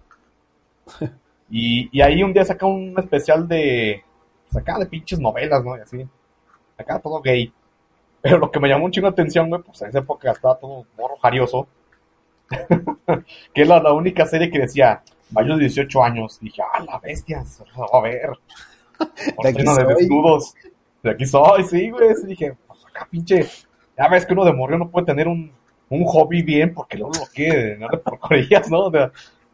Y, 1.55 1.91
y 1.93 2.01
ahí 2.01 2.23
un 2.23 2.33
día 2.33 2.47
saca 2.47 2.65
un 2.65 2.95
especial 2.99 3.47
de. 3.47 4.03
Saca 4.51 4.79
de 4.79 4.87
pinches 4.87 5.21
novelas, 5.21 5.63
¿no? 5.63 5.77
Y 5.77 5.81
así. 5.81 6.09
Acá 6.79 6.99
todo 6.99 7.21
gay. 7.21 7.53
Pero 8.23 8.39
lo 8.39 8.51
que 8.51 8.59
me 8.59 8.71
llamó 8.71 8.87
un 8.87 8.91
chingo 8.91 9.09
atención, 9.09 9.51
güey, 9.51 9.61
pues 9.61 9.83
en 9.83 9.91
esa 9.91 9.99
época 9.99 10.31
estaba 10.31 10.59
todo 10.59 10.87
morro 10.97 11.19
jarioso. 11.19 11.69
que 13.53 13.63
era 13.63 13.83
la 13.83 13.93
única 13.93 14.25
serie 14.25 14.51
que 14.51 14.61
decía, 14.61 15.03
mayores 15.31 15.59
de 15.59 15.65
18 15.65 16.03
años. 16.03 16.39
Y 16.41 16.47
dije, 16.47 16.63
ah, 16.63 16.83
la 16.85 16.99
bestia, 17.01 17.45
se 17.45 17.65
lo 17.67 17.87
va 17.87 17.99
a 17.99 18.03
ver. 18.03 18.31
Por 19.37 19.45
De 19.45 19.51
aquí 19.51 19.59
lleno 19.59 19.75
de 19.75 19.85
soy. 19.85 19.95
desnudos. 19.95 20.55
De 21.03 21.11
aquí 21.11 21.27
soy, 21.27 21.65
sí, 21.65 21.91
güey. 21.91 22.15
Sí, 22.15 22.27
dije, 22.29 22.57
pues 22.67 22.87
acá 22.87 23.07
pinche. 23.11 23.47
Ya 23.99 24.09
ves 24.09 24.25
que 24.27 24.33
uno 24.33 24.45
de 24.45 24.53
morro 24.53 24.79
no 24.79 24.89
puede 24.89 25.07
tener 25.07 25.29
un, 25.29 25.53
un 25.91 26.05
hobby 26.05 26.43
bien 26.43 26.73
porque 26.75 26.97
luego 26.97 27.13
lo 27.19 27.27
quiere 27.27 27.77
no 27.79 27.89
de 27.89 27.99
porquerías, 27.99 28.71
¿no? 28.71 28.87
O 28.87 28.91
sea, 28.91 29.11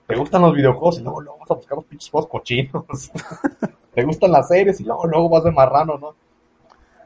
te 0.06 0.16
gustan 0.16 0.42
los 0.42 0.54
videojuegos 0.54 0.98
y 1.00 1.02
luego, 1.02 1.20
luego 1.20 1.38
vas 1.40 1.50
a 1.50 1.54
buscar 1.54 1.76
los 1.76 1.84
pinches 1.84 2.10
juegos 2.10 2.30
cochinos. 2.30 2.84
te 3.94 4.04
gustan 4.04 4.32
las 4.32 4.48
series 4.48 4.80
y 4.80 4.84
luego, 4.84 5.06
luego 5.06 5.28
vas 5.28 5.44
de 5.44 5.50
marrano, 5.52 5.98
¿no? 5.98 6.14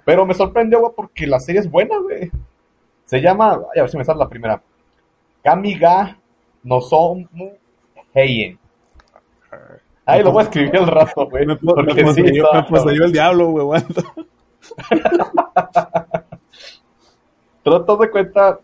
Pero 0.05 0.27
me 0.27 0.35
sorprendió, 0.35 0.81
güey, 0.81 0.93
porque 0.95 1.27
la 1.27 1.41
serie 1.41 1.61
es 1.61 1.71
buena, 1.71 1.97
güey. 1.99 2.31
Se 3.05 3.21
llama, 3.21 3.53
ay, 3.73 3.79
a 3.79 3.83
ver 3.83 3.91
si 3.91 3.97
me 3.97 4.05
sale 4.05 4.19
la 4.19 4.29
primera. 4.29 4.63
Kamiga 5.43 6.19
no 6.63 6.81
Somu 6.81 7.53
Heien. 8.15 8.59
Ahí 10.05 10.23
lo 10.23 10.33
voy 10.33 10.41
a 10.41 10.45
escribir 10.45 10.77
al 10.77 10.87
rato, 10.89 11.29
güey. 11.29 11.47
Me, 11.47 11.57
po- 11.57 11.77
me 11.77 11.85
porque 11.85 11.95
sí, 11.95 12.23
poseyó, 12.23 12.47
me 12.53 12.63
poseyó 12.65 13.05
el 13.05 13.13
diablo, 13.13 13.51
güey. 13.51 13.83
Pero 17.63 17.85
te 17.85 17.93
das 17.93 18.01
de 18.01 18.11
cuenta 18.11 18.61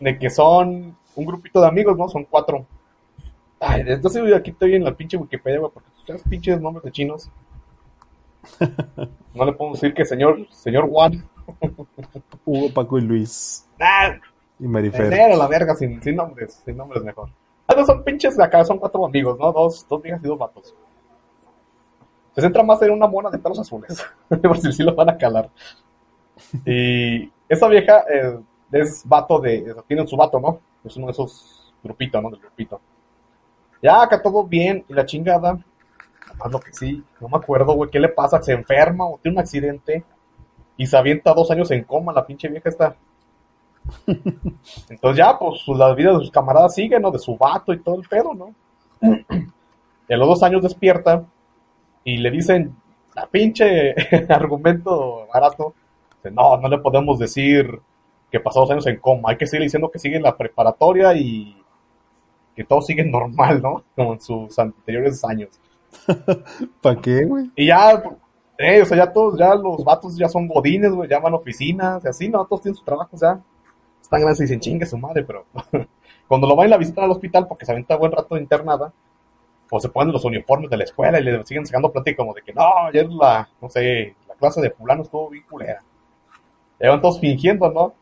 de 0.00 0.18
que 0.18 0.30
son 0.30 0.96
un 1.14 1.26
grupito 1.26 1.60
de 1.60 1.66
amigos, 1.68 1.96
¿no? 1.96 2.08
Son 2.08 2.24
cuatro. 2.24 2.66
Ay, 3.60 3.84
entonces 3.86 4.22
aquí 4.34 4.50
estoy 4.50 4.74
en 4.74 4.84
la 4.84 4.94
pinche 4.94 5.16
Wikipedia, 5.16 5.60
güey, 5.60 5.70
porque 5.72 5.88
sabes 6.06 6.22
pinches 6.28 6.60
nombres 6.60 6.84
de 6.84 6.92
chinos. 6.92 7.30
No 9.34 9.46
le 9.46 9.52
podemos 9.52 9.80
decir 9.80 9.94
que 9.94 10.04
señor, 10.04 10.46
señor 10.50 10.90
Juan. 10.90 11.24
Hugo, 12.44 12.68
Paco 12.74 12.98
y 12.98 13.00
Luis. 13.00 13.66
Ah, 13.80 14.14
Y 14.58 14.68
Marifer. 14.68 15.06
Enero, 15.06 15.36
la 15.36 15.46
verga, 15.46 15.74
sin, 15.74 16.02
sin 16.02 16.16
nombres, 16.16 16.60
sin 16.62 16.76
nombres 16.76 17.02
mejor. 17.02 17.30
Ah, 17.66 17.74
no, 17.74 17.86
son 17.86 18.04
pinches 18.04 18.36
de 18.36 18.44
acá, 18.44 18.62
son 18.62 18.78
cuatro 18.78 19.06
amigos, 19.06 19.38
¿no? 19.38 19.50
Dos, 19.52 19.86
dos 19.88 20.02
viejas 20.02 20.20
y 20.22 20.28
dos 20.28 20.38
vatos. 20.38 20.74
Se 22.34 22.42
centra 22.42 22.62
más 22.62 22.80
en 22.82 22.90
una 22.90 23.06
mona 23.06 23.30
de 23.30 23.38
pelos 23.38 23.58
azules, 23.58 24.04
por 24.28 24.58
si 24.58 24.70
sí 24.72 24.82
lo 24.82 24.94
van 24.94 25.10
a 25.10 25.16
calar. 25.16 25.48
Y 26.66 27.30
esa 27.52 27.68
vieja 27.68 28.04
eh, 28.10 28.38
es 28.72 29.06
vato 29.06 29.38
de, 29.38 29.74
tienen 29.86 30.08
su 30.08 30.16
vato, 30.16 30.40
¿no? 30.40 30.60
Es 30.84 30.96
uno 30.96 31.06
de 31.06 31.12
esos 31.12 31.74
grupitos, 31.82 32.22
¿no? 32.22 32.30
Del 32.30 32.40
grupito. 32.40 32.80
Ya, 33.82 34.02
acá 34.02 34.22
todo 34.22 34.44
bien, 34.44 34.84
y 34.88 34.94
la 34.94 35.04
chingada, 35.04 35.58
más 36.38 36.50
lo 36.50 36.58
que 36.58 36.72
sí, 36.72 37.04
no 37.20 37.28
me 37.28 37.36
acuerdo, 37.36 37.74
güey, 37.74 37.90
qué 37.90 38.00
le 38.00 38.08
pasa, 38.08 38.42
se 38.42 38.52
enferma 38.52 39.06
o 39.06 39.18
tiene 39.18 39.36
un 39.36 39.40
accidente 39.40 40.02
y 40.76 40.86
se 40.86 40.96
avienta 40.96 41.34
dos 41.34 41.50
años 41.50 41.70
en 41.72 41.84
coma, 41.84 42.12
la 42.12 42.24
pinche 42.24 42.48
vieja 42.48 42.70
está. 42.70 42.96
Entonces 44.88 45.18
ya, 45.18 45.38
pues 45.38 45.62
la 45.68 45.94
vida 45.94 46.12
de 46.12 46.18
sus 46.20 46.30
camaradas 46.30 46.74
sigue, 46.74 46.98
¿no? 46.98 47.10
De 47.10 47.18
su 47.18 47.36
vato 47.36 47.74
y 47.74 47.82
todo 47.82 47.96
el 47.96 48.08
pedo, 48.08 48.32
¿no? 48.34 48.54
Y 50.08 50.14
a 50.14 50.16
los 50.16 50.28
dos 50.28 50.42
años 50.42 50.62
despierta 50.62 51.24
y 52.04 52.16
le 52.16 52.30
dicen, 52.30 52.76
la 53.14 53.26
pinche 53.26 53.94
argumento 54.28 55.26
barato, 55.32 55.74
no, 56.30 56.56
no 56.56 56.68
le 56.68 56.78
podemos 56.78 57.18
decir 57.18 57.80
que 58.30 58.40
pasó 58.40 58.60
dos 58.60 58.70
años 58.70 58.86
en 58.86 58.98
coma, 58.98 59.30
hay 59.30 59.36
que 59.36 59.46
seguir 59.46 59.64
diciendo 59.64 59.90
que 59.90 59.98
sigue 59.98 60.16
en 60.16 60.22
la 60.22 60.36
preparatoria 60.36 61.14
y 61.14 61.56
que 62.56 62.64
todo 62.64 62.80
sigue 62.80 63.04
normal, 63.10 63.60
¿no? 63.62 63.84
Como 63.94 64.14
en 64.14 64.20
sus 64.20 64.58
anteriores 64.58 65.24
años. 65.24 65.50
¿Para 66.82 67.00
qué, 67.00 67.24
güey? 67.24 67.50
Y 67.54 67.66
ya, 67.66 68.02
eh, 68.58 68.82
o 68.82 68.84
sea, 68.86 68.96
ya 68.96 69.12
todos, 69.12 69.38
ya 69.38 69.54
los 69.54 69.84
vatos 69.84 70.16
ya 70.16 70.28
son 70.28 70.48
godines, 70.48 70.92
güey, 70.92 71.08
ya 71.08 71.18
van 71.18 71.34
a 71.34 71.36
oficinas 71.36 72.04
y 72.04 72.08
así, 72.08 72.28
¿no? 72.28 72.44
Todos 72.46 72.62
tienen 72.62 72.76
su 72.76 72.84
trabajo, 72.84 73.16
ya. 73.20 73.40
Están 74.00 74.20
grandes 74.20 74.40
y 74.40 74.44
dicen, 74.44 74.60
chingue 74.60 74.86
su 74.86 74.98
madre, 74.98 75.24
pero 75.24 75.44
cuando 76.28 76.46
lo 76.46 76.56
van 76.56 76.72
a 76.72 76.76
visitar 76.76 77.04
al 77.04 77.10
hospital 77.10 77.46
porque 77.46 77.66
se 77.66 77.72
aventa 77.72 77.96
buen 77.96 78.12
rato 78.12 78.34
de 78.34 78.40
internada, 78.40 78.92
o 79.74 79.80
se 79.80 79.88
ponen 79.88 80.12
los 80.12 80.24
uniformes 80.26 80.68
de 80.68 80.76
la 80.76 80.84
escuela 80.84 81.18
y 81.18 81.22
le 81.22 81.46
siguen 81.46 81.64
sacando 81.64 81.90
plática 81.90 82.18
como 82.18 82.34
de 82.34 82.42
que, 82.42 82.52
no, 82.52 82.86
ayer 82.88 83.08
la, 83.08 83.48
no 83.60 83.70
sé, 83.70 84.14
la 84.28 84.34
clase 84.34 84.60
de 84.60 84.70
fulano 84.70 85.02
estuvo 85.02 85.30
bien 85.30 85.44
culera. 85.48 85.82
Y 86.82 86.86
van 86.88 87.00
todos 87.00 87.20
fingiendo, 87.20 87.70
¿no? 87.70 87.94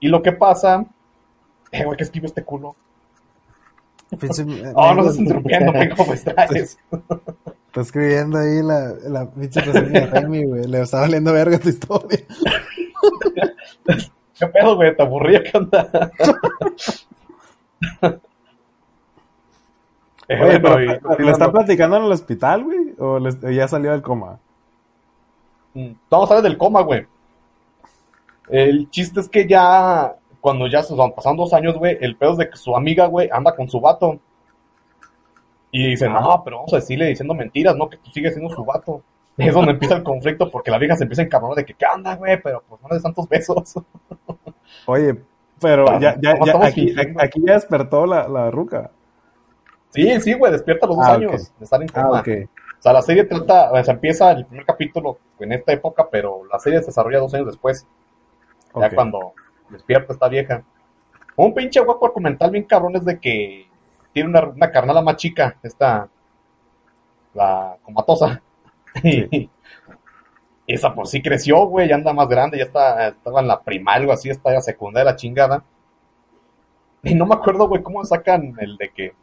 Y 0.00 0.08
lo 0.08 0.20
que 0.22 0.32
pasa, 0.32 0.84
eh, 1.72 1.84
güey, 1.84 1.96
¿qué 1.96 2.02
escribe 2.04 2.26
este 2.26 2.42
culo? 2.44 2.74
Pinche- 4.10 4.72
Oh, 4.74 4.94
no 4.94 5.00
estás 5.02 5.18
interrumpiendo, 5.18 5.72
me 5.78 5.88
¿cómo 5.94 6.12
estás? 6.12 6.50
Está 6.50 7.80
escribiendo 7.80 8.38
ahí 8.38 8.62
la, 8.62 8.94
la 9.08 9.30
pinche 9.30 9.60
reseña 9.60 10.00
de 10.00 10.06
Remy, 10.06 10.44
güey. 10.44 10.64
Le 10.66 10.80
estaba 10.82 11.04
valiendo 11.04 11.32
verga 11.32 11.58
tu 11.58 11.68
historia. 11.68 12.20
¿Qué 14.38 14.46
pedo, 14.48 14.76
güey? 14.76 14.94
¿Te 14.96 15.02
aburría? 15.02 15.42
¿Qué 15.42 15.56
onda? 15.56 16.10
Eh, 20.26 20.40
Oye, 20.40 20.58
bueno, 20.58 20.60
pero, 20.62 20.80
y 20.82 20.86
¿le 20.86 21.00
continuando. 21.00 21.32
está 21.32 21.52
platicando 21.52 21.96
en 21.98 22.04
el 22.04 22.12
hospital, 22.12 22.64
güey? 22.64 22.94
¿O 22.98 23.18
les- 23.18 23.42
o 23.44 23.50
ya 23.50 23.68
salió 23.68 23.90
del 23.92 24.02
coma? 24.02 24.38
Vamos 25.74 26.30
a 26.30 26.34
hablar 26.34 26.42
del 26.42 26.58
coma, 26.58 26.82
güey. 26.82 27.06
El 28.48 28.88
chiste 28.90 29.20
es 29.20 29.28
que 29.28 29.46
ya, 29.48 30.14
cuando 30.40 30.66
ya 30.66 30.82
se 30.82 30.94
van 30.94 31.12
pasando 31.12 31.42
dos 31.44 31.52
años, 31.52 31.76
güey, 31.76 31.96
el 32.00 32.16
pedo 32.16 32.32
es 32.32 32.38
de 32.38 32.50
que 32.50 32.56
su 32.56 32.76
amiga, 32.76 33.06
güey, 33.06 33.28
anda 33.32 33.54
con 33.56 33.68
su 33.68 33.80
vato. 33.80 34.18
Y 35.70 35.88
dice, 35.90 36.08
no, 36.08 36.42
pero 36.44 36.58
vamos 36.58 36.72
a 36.72 36.76
decirle 36.76 37.06
diciendo 37.06 37.34
mentiras, 37.34 37.74
¿no? 37.76 37.88
Que 37.88 37.96
tú 37.96 38.10
sigues 38.10 38.34
siendo 38.34 38.54
su 38.54 38.64
vato. 38.64 39.02
Es 39.36 39.52
donde 39.52 39.72
empieza 39.72 39.96
el 39.96 40.04
conflicto 40.04 40.48
porque 40.48 40.70
la 40.70 40.78
vieja 40.78 40.94
se 40.94 41.02
empieza 41.02 41.22
a 41.22 41.24
encabronar 41.24 41.56
de 41.56 41.64
que, 41.64 41.74
¿qué 41.74 41.84
onda, 41.92 42.14
güey? 42.14 42.40
Pero 42.40 42.62
pues 42.68 42.80
no 42.80 42.88
le 42.88 42.94
des 42.94 43.02
tantos 43.02 43.28
besos. 43.28 43.74
Oye, 44.86 45.16
pero 45.60 45.90
Ah, 45.90 45.98
ya, 45.98 46.14
ya, 46.20 46.38
¿cómo 46.38 46.46
ya 46.62 46.66
aquí, 46.68 46.94
aquí 47.18 47.40
ya 47.44 47.54
despertó 47.54 48.06
la, 48.06 48.28
la 48.28 48.52
ruca. 48.52 48.92
Sí, 49.90 50.20
sí, 50.20 50.34
güey, 50.34 50.52
despierta 50.52 50.86
a 50.86 50.88
los 50.88 50.98
dos 50.98 51.06
Ah, 51.06 51.14
años 51.14 51.32
ok. 51.50 51.58
de 51.58 51.64
estar 51.64 51.82
en 51.82 51.88
Ah. 51.94 52.22
O 52.84 52.86
sea, 52.86 52.92
la 52.92 53.00
serie 53.00 53.24
trata, 53.24 53.72
o 53.72 53.82
sea, 53.82 53.94
empieza 53.94 54.30
el 54.30 54.44
primer 54.44 54.66
capítulo 54.66 55.18
en 55.38 55.52
esta 55.52 55.72
época, 55.72 56.06
pero 56.10 56.44
la 56.52 56.58
serie 56.58 56.80
se 56.80 56.88
desarrolla 56.88 57.18
dos 57.18 57.32
años 57.32 57.46
después, 57.46 57.86
ya 58.78 58.90
cuando 58.90 59.32
despierta 59.70 60.12
esta 60.12 60.28
vieja. 60.28 60.62
Un 61.34 61.54
pinche 61.54 61.80
guapo 61.80 62.08
documental 62.08 62.50
bien 62.50 62.64
cabrón 62.64 62.94
es 62.96 63.06
de 63.06 63.18
que 63.18 63.66
tiene 64.12 64.28
una, 64.28 64.42
una 64.44 64.70
carnala 64.70 65.00
más 65.00 65.16
chica, 65.16 65.56
esta, 65.62 66.10
la 67.32 67.78
comatosa. 67.82 68.42
Y 70.66 70.74
esa 70.74 70.94
pues 70.94 71.08
sí 71.08 71.22
creció, 71.22 71.66
güey, 71.66 71.88
ya 71.88 71.94
anda 71.94 72.12
más 72.12 72.28
grande, 72.28 72.58
ya 72.58 72.64
está, 72.64 73.08
estaba 73.08 73.40
en 73.40 73.48
la 73.48 73.62
primaria, 73.62 74.00
algo 74.00 74.12
así, 74.12 74.28
está 74.28 74.50
en 74.50 74.56
la 74.56 74.60
secundaria, 74.60 75.10
la 75.10 75.16
chingada. 75.16 75.64
Y 77.02 77.14
no 77.14 77.24
me 77.24 77.34
acuerdo, 77.34 77.66
güey, 77.66 77.82
cómo 77.82 78.04
sacan 78.04 78.54
el 78.60 78.76
de 78.76 78.90
que 78.90 79.14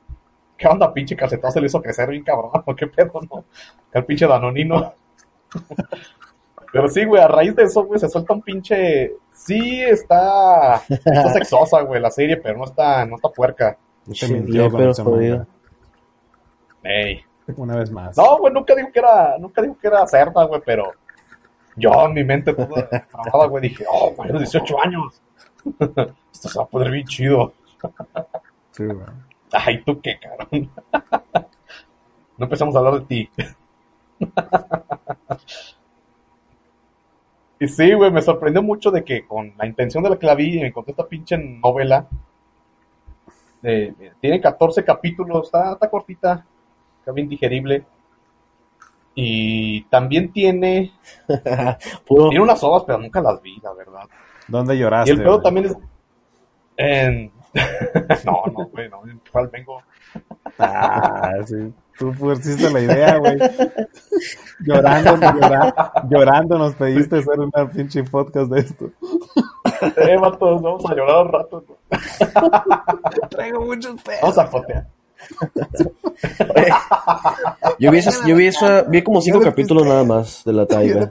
¿Qué 0.62 0.68
onda, 0.68 0.94
pinche 0.94 1.16
calcetón? 1.16 1.52
Se 1.52 1.60
le 1.60 1.66
hizo 1.66 1.82
crecer 1.82 2.08
bien 2.08 2.24
cabrón, 2.24 2.52
¿o 2.64 2.76
¿qué 2.76 2.86
pedo, 2.86 3.20
no? 3.32 3.46
El 3.92 4.06
pinche 4.06 4.28
danonino. 4.28 4.94
Pero 6.72 6.88
sí, 6.88 7.04
güey, 7.04 7.20
a 7.20 7.28
raíz 7.28 7.56
de 7.56 7.64
eso, 7.64 7.84
güey, 7.84 8.00
se 8.00 8.08
suelta 8.08 8.36
un 8.36 8.44
pinche... 8.44 9.12
Sí, 9.34 9.82
está... 9.82 10.76
Está 10.88 11.34
sexosa, 11.34 11.82
güey, 11.82 12.00
la 12.00 12.12
serie, 12.12 12.38
pero 12.38 12.60
no 12.60 12.66
está, 12.66 13.04
no 13.08 13.16
está 13.16 13.30
puerca. 13.30 13.76
Sí, 14.12 14.32
mintió 14.32 14.70
con 14.70 14.80
pero 14.80 14.94
jodido. 14.94 15.48
Ey. 16.84 17.26
Una 17.58 17.78
vez 17.78 17.90
más. 17.90 18.16
No, 18.16 18.38
güey, 18.38 18.54
nunca 18.54 18.76
dijo 18.76 18.90
que 18.94 19.00
era... 19.00 19.40
Nunca 19.40 19.64
dijo 19.64 19.76
que 19.82 19.88
era 19.88 20.06
cerda, 20.06 20.44
güey, 20.44 20.62
pero... 20.64 20.94
Yo 21.76 22.06
en 22.06 22.14
mi 22.14 22.24
mente 22.24 22.54
toda 22.54 22.88
trabada, 22.88 23.48
güey, 23.48 23.64
dije, 23.64 23.84
oh, 23.92 24.12
güey, 24.12 24.32
18 24.32 24.82
años. 24.84 25.22
Esto 26.32 26.50
se 26.50 26.60
va 26.60 26.66
a 26.66 26.68
poner 26.68 26.92
bien 26.92 27.08
chido. 27.08 27.52
Sí, 28.74 28.86
güey. 28.86 29.31
Ay, 29.66 29.84
¿tú 29.84 30.00
qué, 30.02 30.20
cabrón? 30.20 30.70
No 32.38 32.46
empezamos 32.46 32.76
a 32.76 32.80
hablar 32.80 32.96
de 32.96 33.06
ti. 33.06 33.30
Y 37.62 37.68
sí, 37.70 37.94
güey, 37.94 38.12
me 38.12 38.22
sorprendió 38.22 38.62
mucho 38.62 38.92
de 38.92 39.06
que 39.06 39.26
con 39.26 39.54
la 39.58 39.66
intención 39.66 40.04
de 40.04 40.10
la 40.10 40.20
que 40.20 40.26
la 40.26 40.36
vi, 40.36 40.60
encontré 40.62 40.92
esta 40.92 41.08
pinche 41.08 41.38
novela. 41.38 42.06
eh, 43.64 43.94
tiene 44.20 44.42
14 44.42 44.84
capítulos, 44.84 45.46
está, 45.46 45.74
está 45.74 45.90
cortita, 45.90 46.46
está 47.00 47.12
bien 47.12 47.30
digerible. 47.30 47.86
Y 49.14 49.84
también 49.86 50.32
tiene, 50.32 50.94
tiene 52.08 52.42
unas 52.44 52.64
ovas, 52.64 52.84
pero 52.86 52.98
nunca 53.00 53.22
las 53.22 53.42
vi, 53.42 53.58
la 53.62 53.74
verdad. 53.74 54.08
¿Dónde 54.48 54.76
Y 54.76 54.80
lloraste? 54.80 55.12
el 55.12 55.22
pedo 55.22 55.42
también 55.42 55.66
es... 55.68 55.78
en- 56.78 57.32
no, 58.26 58.44
no, 58.48 58.66
güey, 58.68 58.90
no, 58.90 59.02
¿cuál 59.32 59.48
vengo? 59.50 59.82
Ah, 60.60 61.34
sí. 61.46 61.74
Tú 61.98 62.12
pusiste 62.14 62.70
la 62.72 62.80
idea, 62.80 63.18
güey. 63.20 63.38
Llorando, 64.62 65.16
llora- 65.18 65.94
llorando 66.10 66.58
nos 66.58 66.74
pediste 66.76 67.18
hacer 67.20 67.40
una 67.40 67.70
pinche 67.70 68.04
podcast 68.04 68.50
de 68.52 68.60
esto. 68.62 68.90
Eh, 69.98 70.18
vatos, 70.18 70.62
vamos 70.62 70.84
a 70.90 70.96
llorar 70.96 71.26
un 71.26 71.32
rato. 71.32 71.64
¿no? 71.68 73.28
Traigo 73.30 73.66
muchos 73.66 74.02
pedos. 74.02 74.22
Vamos 74.22 74.38
a 74.40 74.48
fotear. 74.48 74.88
Yo 77.80 77.92
vi, 77.92 77.98
esas- 78.00 78.26
yo 78.26 78.36
vi, 78.36 78.48
esa- 78.48 78.84
vi 78.84 79.02
como 79.04 79.22
cinco 79.22 79.40
capítulos 79.42 79.86
nada 79.86 80.04
más 80.04 80.44
de 80.44 80.54
la 80.54 80.66
taiga. 80.66 81.02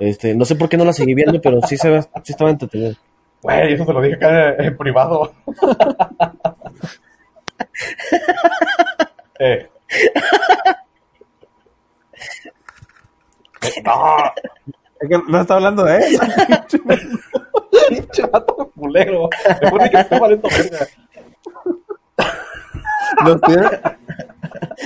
Este, 0.00 0.34
no 0.34 0.44
sé 0.44 0.56
por 0.56 0.68
qué 0.68 0.76
no 0.76 0.84
la 0.84 0.92
seguí 0.92 1.14
viendo, 1.14 1.40
pero 1.40 1.60
sí, 1.62 1.76
se, 1.76 2.02
sí 2.02 2.32
estaba 2.32 2.50
entretenido. 2.50 2.94
Güey, 3.42 3.74
eso 3.74 3.84
se 3.84 3.92
lo 3.92 4.00
dije 4.00 4.16
acá 4.16 4.50
en, 4.54 4.64
en 4.64 4.76
privado. 4.76 5.32
eh. 9.40 9.68
No, 13.84 14.16
Es 15.00 15.08
que 15.08 15.18
no 15.28 15.40
está 15.40 15.54
hablando 15.54 15.84
de 15.84 15.98
él. 15.98 16.18
pinche 17.88 18.26
vato 18.26 18.70
culero. 18.74 19.28
Después 19.60 19.82
de 19.84 19.90
que 19.90 20.00
esté 20.00 20.18
valiendo 20.18 20.48
verga. 20.48 20.86
Los 23.24 23.40
tiene- 23.42 23.80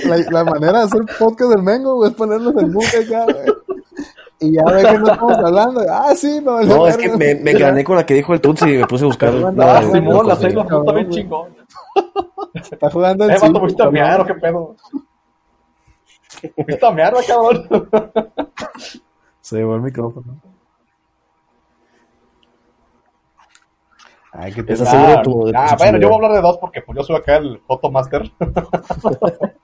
La, 0.05 0.17
la 0.31 0.43
manera 0.43 0.79
de 0.79 0.85
hacer 0.85 1.01
podcast 1.19 1.51
del 1.51 1.63
Mengo, 1.63 1.95
güey, 1.95 2.11
es 2.11 2.15
ponerlos 2.17 2.55
en 2.57 2.71
mute 2.73 2.97
acá, 3.05 3.25
güey. 3.25 3.45
Y 4.43 4.51
ya 4.53 4.63
ve 4.65 4.83
que 4.83 4.97
no 4.99 5.07
estamos 5.07 5.37
hablando. 5.37 5.81
Ah, 5.89 6.13
sí, 6.15 6.39
no. 6.43 6.61
No, 6.61 6.87
es 6.87 6.97
que 6.97 7.15
me, 7.15 7.35
me 7.35 7.53
gané 7.53 7.83
con 7.83 7.95
la 7.95 8.05
que 8.05 8.13
dijo 8.13 8.33
el 8.33 8.41
Tutsi 8.41 8.69
y 8.69 8.77
me 8.79 8.85
puse 8.87 9.05
a 9.05 9.07
buscar. 9.07 9.33
Ah, 9.57 9.77
Ah, 9.79 9.83
Simón, 9.91 10.27
la 10.27 10.35
seis 10.35 10.53
la 10.53 10.65
puta 10.65 10.91
bien 10.91 11.09
chingón. 11.09 11.55
Está 12.53 12.89
jugando 12.89 13.25
Eh, 13.29 13.33
el 13.35 13.39
vato, 13.41 13.59
¿fuiste 13.61 13.83
a 13.83 13.89
mear 13.89 14.21
o 14.21 14.25
qué 14.25 14.33
pedo? 14.35 14.75
¿Fuiste 16.65 16.85
a 16.85 16.91
mear, 16.91 17.13
cabrón? 17.25 17.67
Se 19.41 19.55
llevó 19.57 19.75
el 19.75 19.81
micrófono. 19.81 20.35
Ay, 24.31 24.51
qué 24.51 24.63
te 24.63 24.73
Esa 24.73 24.85
seguro 24.85 25.21
tu- 25.21 25.45
de 25.45 25.51
tu 25.53 25.57
ah, 25.59 25.75
bueno, 25.77 25.99
yo 25.99 26.07
voy 26.07 26.13
a 26.13 26.15
hablar 26.17 26.31
de 26.33 26.41
dos 26.41 26.57
porque 26.57 26.81
pues 26.81 26.97
yo 26.97 27.03
soy 27.03 27.15
acá 27.17 27.37
el 27.37 27.61
Fotomaster. 27.67 28.31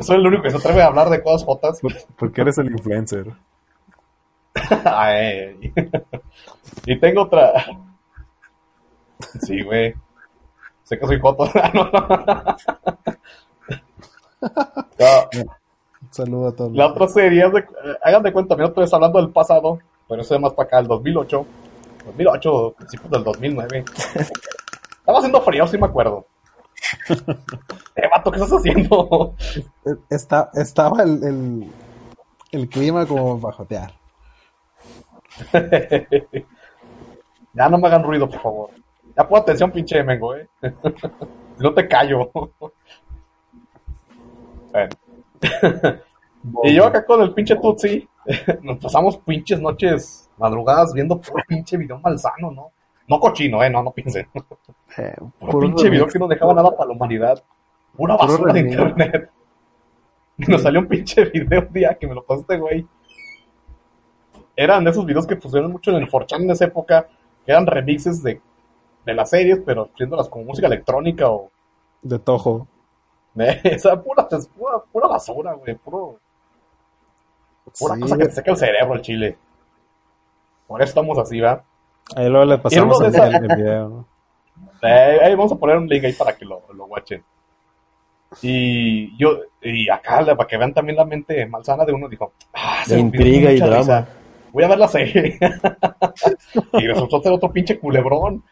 soy 0.00 0.16
el 0.16 0.26
único 0.26 0.42
que 0.42 0.50
se 0.50 0.56
atreve 0.58 0.82
a 0.82 0.86
hablar 0.86 1.08
de 1.10 1.22
cosas 1.22 1.44
fotos. 1.44 1.78
Porque 2.18 2.40
eres 2.42 2.58
el 2.58 2.70
influencer. 2.70 3.26
Ay. 4.84 5.72
y 6.86 6.98
tengo 6.98 7.22
otra. 7.22 7.52
Sí, 9.40 9.62
güey. 9.62 9.94
Sé 10.84 10.98
que 10.98 11.06
soy 11.06 11.18
foto. 11.18 11.44
No, 14.38 15.44
no. 15.44 15.52
Saludo 16.10 16.48
a 16.48 16.52
todos. 16.56 16.72
La 16.72 16.86
otra 16.86 17.06
serie, 17.08 17.42
haz 17.44 17.52
de- 17.52 17.66
hagan 18.02 18.22
de 18.22 18.32
cuenta, 18.32 18.56
mira, 18.56 18.68
estoy 18.68 18.86
hablando 18.90 19.20
del 19.20 19.30
pasado, 19.30 19.78
pero 20.08 20.22
eso 20.22 20.34
es 20.34 20.40
más 20.40 20.52
para 20.54 20.66
acá, 20.66 20.78
el 20.80 20.86
2008. 20.88 21.46
2008, 22.06 22.74
principios 22.78 23.10
del 23.10 23.22
2009. 23.24 23.84
Estaba 24.98 25.18
haciendo 25.18 25.40
frío, 25.42 25.66
sí 25.66 25.76
me 25.78 25.86
acuerdo. 25.86 26.26
Eh, 27.96 28.08
vato, 28.10 28.30
¿qué 28.30 28.40
estás 28.40 28.58
haciendo? 28.58 29.34
Está, 30.08 30.50
estaba 30.54 31.02
el, 31.02 31.22
el, 31.24 31.70
el 32.52 32.68
clima 32.68 33.06
como 33.06 33.38
bajotear. 33.38 33.92
ya 37.52 37.68
no 37.68 37.78
me 37.78 37.86
hagan 37.88 38.02
ruido, 38.02 38.28
por 38.28 38.40
favor. 38.40 38.70
Ya 39.16 39.28
pon 39.28 39.40
atención, 39.40 39.70
pinche 39.70 40.02
Mengo, 40.02 40.34
eh. 40.36 40.48
No 41.58 41.74
te 41.74 41.86
callo. 41.86 42.30
bueno. 44.72 44.90
Y 46.64 46.74
yo 46.74 46.86
acá 46.86 47.04
con 47.04 47.20
el 47.20 47.34
pinche 47.34 47.54
Tutsi, 47.56 48.08
nos 48.62 48.78
pasamos 48.78 49.18
pinches 49.18 49.60
noches 49.60 50.30
madrugadas 50.38 50.94
viendo 50.94 51.20
puro 51.20 51.42
pinche 51.46 51.76
video 51.76 51.98
malsano, 51.98 52.50
¿no? 52.50 52.72
No 53.10 53.18
cochino, 53.18 53.60
eh, 53.64 53.68
no, 53.68 53.82
no 53.82 53.90
piensen. 53.90 54.28
Eh, 54.96 55.16
Puro 55.40 55.60
pinche 55.60 55.90
video 55.90 56.06
que 56.06 56.16
no 56.16 56.28
dejaba 56.28 56.54
nada 56.54 56.70
para 56.70 56.90
la 56.90 56.94
humanidad. 56.94 57.42
Pura 57.96 58.16
Puro 58.16 58.28
basura 58.28 58.52
de 58.52 58.60
internet. 58.60 59.30
Y 60.38 60.44
nos 60.48 60.62
salió 60.62 60.78
un 60.78 60.86
pinche 60.86 61.24
video 61.24 61.62
un 61.62 61.72
día 61.72 61.96
que 61.98 62.06
me 62.06 62.14
lo 62.14 62.22
pasaste, 62.22 62.56
güey. 62.56 62.86
Eran 64.54 64.84
de 64.84 64.90
esos 64.90 65.04
videos 65.04 65.26
que 65.26 65.34
pusieron 65.34 65.72
mucho 65.72 65.90
en 65.90 65.96
el 65.96 66.08
4chan 66.08 66.42
en 66.42 66.50
esa 66.52 66.66
época, 66.66 67.08
que 67.44 67.50
eran 67.50 67.66
remixes 67.66 68.22
de, 68.22 68.40
de 69.04 69.14
las 69.14 69.30
series, 69.30 69.60
pero 69.66 69.90
haciéndolas 69.92 70.28
con 70.28 70.46
música 70.46 70.68
electrónica 70.68 71.30
o... 71.30 71.50
de 72.02 72.16
Tojo. 72.20 72.68
esa 73.64 74.00
pura, 74.00 74.28
pura, 74.28 74.78
pura 74.92 75.08
basura, 75.08 75.54
güey. 75.54 75.74
Puro, 75.74 76.20
pura 77.76 77.94
Sí, 77.96 78.00
cosa 78.02 78.16
que 78.16 78.26
te 78.26 78.30
seca 78.30 78.52
el 78.52 78.56
cerebro 78.56 78.94
el 78.94 79.02
chile. 79.02 79.36
Por 80.68 80.80
eso 80.80 80.90
estamos 80.90 81.18
así, 81.18 81.40
¿va? 81.40 81.64
Ahí 82.16 82.28
luego 82.28 82.44
le 82.44 82.58
pasamos 82.58 83.00
el, 83.00 83.06
esas- 83.08 83.34
el- 83.34 83.56
video. 83.56 83.88
¿no? 83.88 84.04
Eh, 84.82 85.34
vamos 85.36 85.52
a 85.52 85.56
poner 85.56 85.76
un 85.76 85.86
link 85.86 86.04
ahí 86.04 86.12
para 86.14 86.34
que 86.34 86.46
lo, 86.46 86.62
lo 86.74 86.86
watchen. 86.86 87.22
Y 88.42 89.16
yo, 89.18 89.38
y 89.60 89.88
acá, 89.90 90.24
para 90.24 90.46
que 90.46 90.56
vean 90.56 90.72
también 90.72 90.96
la 90.96 91.04
mente 91.04 91.44
malsana 91.46 91.84
de 91.84 91.92
uno, 91.92 92.08
dijo, 92.08 92.32
ah, 92.54 92.82
De 92.86 92.94
me 92.94 93.00
intriga 93.00 93.52
y 93.52 93.58
drama. 93.58 93.76
risa. 93.78 94.08
Voy 94.52 94.64
a 94.64 94.68
ver 94.68 94.78
la 94.78 94.88
serie. 94.88 95.38
y 96.74 96.86
resultó 96.86 97.20
ser 97.20 97.32
otro 97.32 97.52
pinche 97.52 97.78
culebrón. 97.78 98.42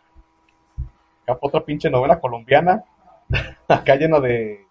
Acá 1.23 1.39
otra 1.41 1.65
pinche 1.65 1.89
novela 1.89 2.21
colombiana. 2.21 2.85
acá 3.69 3.97
llena 3.97 4.21
de, 4.21 4.67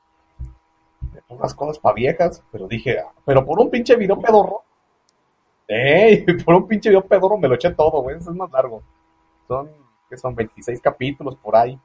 de 1.13 1.21
puras 1.27 1.53
cosas 1.55 1.79
pa' 1.79 1.93
viejas. 1.93 2.43
Pero 2.51 2.67
dije, 2.67 2.99
ah, 2.99 3.11
pero 3.25 3.43
por 3.45 3.59
un 3.59 3.69
pinche 3.71 3.95
video 3.95 4.19
pedorro. 4.19 4.63
¡Ey! 5.67 6.23
Por 6.45 6.56
un 6.56 6.67
pinche 6.67 6.89
video 6.89 7.03
pedorro 7.06 7.38
me 7.38 7.47
lo 7.47 7.56
eché 7.56 7.71
todo, 7.71 8.01
güey. 8.01 8.17
Ese 8.17 8.30
es 8.30 8.36
más 8.36 8.51
largo. 8.51 8.82
Son, 9.47 9.69
que 10.10 10.17
son 10.17 10.36
26 10.36 10.82
capítulos 10.82 11.36
por 11.38 11.56
ahí. 11.56 11.77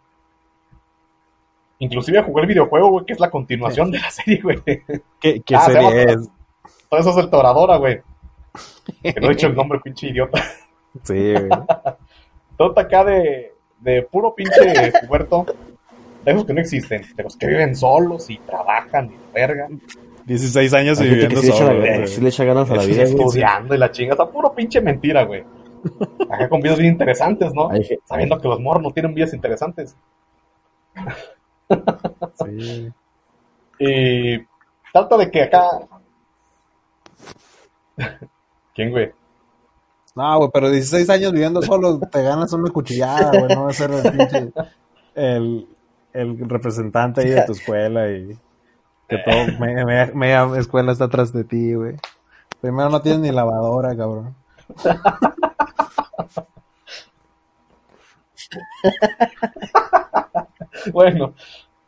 Inclusive 1.78 2.22
jugué 2.22 2.42
el 2.42 2.48
videojuego, 2.48 2.90
güey, 2.90 3.04
que 3.04 3.12
es 3.12 3.20
la 3.20 3.30
continuación 3.30 3.90
de 3.90 3.98
la 3.98 4.10
serie, 4.10 4.40
güey. 4.40 4.62
¿Qué, 5.20 5.42
qué 5.42 5.56
Ah, 5.56 5.66
se 5.66 5.72
serie 5.72 6.02
es? 6.12 6.30
Todo 6.88 7.00
eso 7.00 7.10
es 7.10 7.16
el 7.16 7.30
Toradora, 7.30 7.76
güey. 7.76 8.02
Que 9.02 9.20
no 9.20 9.26
he 9.28 9.30
dicho 9.30 9.46
el 9.48 9.54
nombre, 9.56 9.80
pinche 9.80 10.08
idiota. 10.08 10.40
Sí, 11.02 11.32
güey. 11.32 11.48
Todo 12.56 12.78
acá 12.78 13.02
de, 13.04 13.54
de 13.80 14.02
puro 14.02 14.34
pinche 14.34 14.92
puerto. 15.08 15.46
De 16.24 16.30
esos 16.30 16.44
que 16.44 16.52
no 16.52 16.60
existen. 16.60 17.02
De 17.16 17.22
los 17.24 17.36
que 17.36 17.46
viven 17.48 17.74
solos 17.74 18.30
y 18.30 18.38
trabajan 18.38 19.10
y 19.10 19.32
verga. 19.34 19.68
16 20.26 20.72
años 20.74 20.98
que 20.98 21.04
viviendo 21.08 21.40
sí 21.40 21.46
le, 21.48 21.52
solo. 21.52 21.72
la- 21.80 21.96
güey. 21.96 22.06
sí 22.08 22.20
le 22.20 22.28
echa 22.28 22.44
ganas 22.44 22.70
a 22.70 22.76
la 22.76 22.84
vida. 22.84 23.02
Estudiando 23.02 23.74
y 23.74 23.78
la 23.78 23.90
chinga. 23.90 24.16
Sea, 24.16 24.26
puro 24.26 24.54
pinche 24.54 24.80
mentira, 24.80 25.24
güey. 25.24 25.44
Acá 26.30 26.48
con 26.48 26.60
videos 26.60 26.78
bien 26.78 26.92
interesantes, 26.92 27.52
¿no? 27.54 27.68
Sabiendo 28.04 28.38
que 28.38 28.48
los 28.48 28.60
morros 28.60 28.82
no 28.82 28.90
tienen 28.92 29.14
vidas 29.14 29.34
interesantes. 29.34 29.96
Sí. 32.44 32.92
Y 33.78 34.38
trata 34.92 35.16
de 35.16 35.30
que 35.30 35.42
acá. 35.42 35.64
¿Quién, 38.74 38.90
güey? 38.90 39.10
No, 40.14 40.38
güey, 40.38 40.50
pero 40.52 40.70
16 40.70 41.08
años 41.10 41.32
viviendo 41.32 41.62
solo, 41.62 41.98
te 41.98 42.22
ganas 42.22 42.52
una 42.52 42.70
cuchillada, 42.70 43.30
güey, 43.30 43.54
no 43.56 43.64
va 43.64 43.70
a 43.70 43.72
ser 43.72 43.90
el 43.92 44.02
pinche, 44.12 44.52
el, 45.14 45.66
el 46.12 46.48
representante 46.48 47.22
ahí 47.22 47.30
de 47.30 47.44
tu 47.46 47.52
escuela 47.52 48.10
y 48.10 48.36
que 49.16 49.30
todo, 49.30 49.46
media, 49.60 49.84
media- 49.84 50.10
media 50.14 50.58
escuela 50.58 50.92
está 50.92 51.04
atrás 51.04 51.32
de 51.32 51.44
ti, 51.44 51.74
güey. 51.74 51.96
Primero 52.60 52.88
no 52.90 53.02
tienes 53.02 53.20
ni 53.20 53.30
lavadora, 53.32 53.96
cabrón. 53.96 54.34
Bueno, 60.92 61.34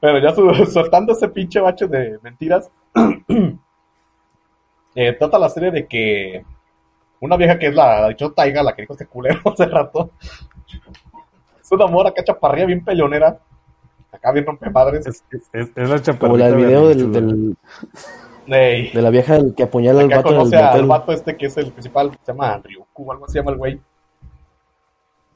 pero 0.00 0.18
ya 0.18 0.34
su- 0.34 0.66
soltando 0.66 1.12
ese 1.12 1.28
pinche 1.28 1.60
bache 1.60 1.86
de 1.86 2.18
mentiras, 2.22 2.70
eh, 4.94 5.12
trata 5.14 5.38
la 5.38 5.48
serie 5.48 5.70
de 5.70 5.86
que 5.86 6.44
una 7.20 7.36
vieja 7.36 7.58
que 7.58 7.68
es 7.68 7.74
la, 7.74 8.08
dicho 8.08 8.32
Taiga, 8.32 8.62
la 8.62 8.74
que 8.74 8.82
dijo 8.82 8.92
este 8.94 9.06
culero 9.06 9.40
hace 9.52 9.66
rato, 9.66 10.10
es 11.60 11.72
una 11.72 11.86
mora 11.86 12.10
acá 12.10 12.22
chaparrilla 12.22 12.66
bien 12.66 12.84
peleonera, 12.84 13.38
acá 14.14 14.32
bien 14.32 14.46
rompemadres, 14.46 15.06
Es, 15.06 15.24
es, 15.30 15.42
es- 15.52 15.72
es 15.76 15.88
la 15.90 16.00
chaparrita. 16.00 16.18
Como 16.18 16.36
la 16.36 16.46
del 16.46 16.56
video 16.56 16.88
del, 16.88 17.12
del- 17.12 17.56
de 18.46 19.02
la 19.02 19.10
vieja 19.10 19.34
del 19.34 19.54
que 19.54 19.62
apuñala 19.62 20.00
al 20.02 20.08
vato 20.08 20.22
conoce 20.24 20.56
al 20.56 20.64
motel. 20.72 20.86
vato 20.86 21.12
este 21.12 21.36
que 21.36 21.46
es 21.46 21.56
el 21.56 21.72
principal, 21.72 22.10
se 22.22 22.32
llama 22.32 22.58
Ryuku, 22.62 23.10
algo 23.12 23.24
así 23.24 23.32
se 23.32 23.38
llama 23.38 23.52
el 23.52 23.56
güey. 23.58 23.80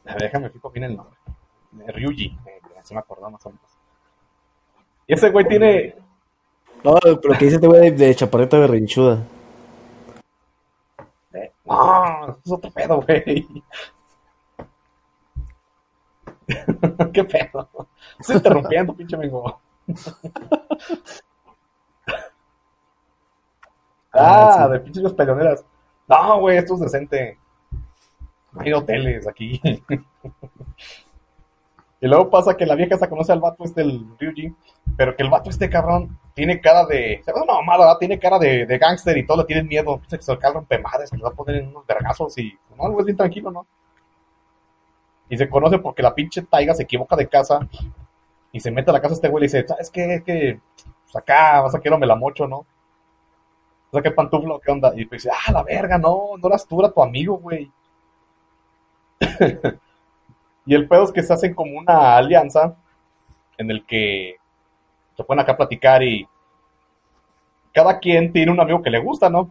A 0.06 0.12
ver, 0.12 0.22
déjame 0.22 0.50
fijo 0.50 0.70
bien 0.70 0.84
el 0.84 0.96
nombre. 0.96 1.16
Eh, 1.86 1.92
Ryuji, 1.92 2.26
eh, 2.46 2.60
así 2.80 2.94
me 2.94 3.00
acordaba 3.00 3.30
más 3.30 3.44
o 3.46 3.50
menos. 3.50 3.64
Y 5.06 5.14
ese 5.14 5.30
güey 5.30 5.46
tiene, 5.48 5.94
No, 6.84 6.94
pero 7.02 7.38
que 7.38 7.44
dice 7.46 7.56
este 7.56 7.66
güey 7.66 7.90
de, 7.90 8.06
de 8.06 8.14
chaparrita 8.14 8.58
berrinchuda. 8.58 9.18
Eh, 11.32 11.52
No, 11.64 12.24
eso 12.28 12.38
es 12.44 12.52
otro 12.52 12.70
pedo, 12.70 13.02
güey. 13.02 13.46
¿Qué 17.12 17.24
pedo? 17.24 17.68
Estoy 18.18 18.36
interrumpiendo, 18.36 18.94
pinche 18.94 19.16
mengo. 19.16 19.60
ah, 24.12 24.68
de 24.70 24.80
pinches 24.80 25.12
peleoneras. 25.12 25.64
No, 26.08 26.40
güey, 26.40 26.58
esto 26.58 26.74
es 26.74 26.80
decente. 26.80 27.38
No 28.52 28.60
hay 28.62 28.72
hoteles 28.72 29.28
aquí. 29.28 29.60
Y 32.00 32.06
luego 32.06 32.30
pasa 32.30 32.56
que 32.56 32.64
la 32.64 32.76
vieja 32.76 32.96
se 32.96 33.08
conoce 33.08 33.32
al 33.32 33.40
vato 33.40 33.64
este, 33.64 33.82
el 33.82 34.06
Ryuji, 34.18 34.54
pero 34.96 35.16
que 35.16 35.24
el 35.24 35.30
vato 35.30 35.50
este 35.50 35.68
cabrón 35.68 36.16
tiene 36.32 36.60
cara 36.60 36.86
de... 36.86 37.20
Se 37.24 37.32
ve 37.32 37.40
una 37.42 37.54
mamada, 37.54 37.86
¿verdad? 37.86 37.98
tiene 37.98 38.18
cara 38.20 38.38
de, 38.38 38.66
de 38.66 38.78
gángster 38.78 39.18
y 39.18 39.26
todo, 39.26 39.38
le 39.38 39.44
tienen 39.44 39.66
miedo. 39.66 39.98
Piensa 39.98 40.16
que 40.16 40.22
se 40.22 40.32
le 40.32 40.52
rompe 40.52 40.78
madres, 40.78 41.10
que 41.10 41.16
le 41.16 41.24
va 41.24 41.30
a 41.30 41.34
poner 41.34 41.56
en 41.56 41.68
unos 41.68 41.84
vergazos 41.86 42.38
y... 42.38 42.56
No, 42.76 42.96
es 43.00 43.04
bien 43.04 43.16
tranquilo, 43.16 43.50
¿no? 43.50 43.66
Y 45.28 45.36
se 45.36 45.48
conoce 45.48 45.78
porque 45.78 46.02
la 46.02 46.14
pinche 46.14 46.42
taiga 46.42 46.74
se 46.74 46.84
equivoca 46.84 47.16
de 47.16 47.28
casa 47.28 47.60
y 48.52 48.60
se 48.60 48.70
mete 48.70 48.90
a 48.90 48.94
la 48.94 49.00
casa 49.00 49.14
este 49.14 49.28
güey 49.28 49.44
y 49.44 49.46
dice, 49.46 49.66
¿sabes 49.66 49.90
qué? 49.90 50.14
Es 50.14 50.24
que... 50.24 50.60
Pues 51.04 51.16
acá, 51.16 51.62
vas 51.62 51.74
a 51.74 51.80
quiero 51.80 51.98
me 51.98 52.06
la 52.06 52.16
mocho, 52.16 52.46
¿no? 52.46 52.58
O 52.58 53.92
sea, 53.92 54.02
¿qué 54.02 54.10
pantufla 54.10 54.58
qué 54.62 54.70
onda? 54.70 54.92
Y 54.94 55.06
pues 55.06 55.22
dice, 55.22 55.34
ah, 55.34 55.52
la 55.52 55.62
verga, 55.62 55.96
no, 55.96 56.36
no 56.40 56.48
eras 56.48 56.66
tú, 56.66 56.80
era 56.80 56.92
tu 56.92 57.02
amigo, 57.02 57.38
güey. 57.38 57.70
y 60.66 60.74
el 60.74 60.86
pedo 60.86 61.04
es 61.04 61.12
que 61.12 61.22
se 61.22 61.32
hacen 61.32 61.54
como 61.54 61.78
una 61.78 62.16
alianza 62.16 62.76
en 63.56 63.70
el 63.70 63.86
que 63.86 64.36
se 65.16 65.24
ponen 65.24 65.42
acá 65.42 65.52
a 65.52 65.56
platicar 65.56 66.02
y 66.02 66.28
cada 67.72 67.98
quien 67.98 68.32
tiene 68.32 68.52
un 68.52 68.60
amigo 68.60 68.82
que 68.82 68.90
le 68.90 68.98
gusta, 68.98 69.30
¿no? 69.30 69.50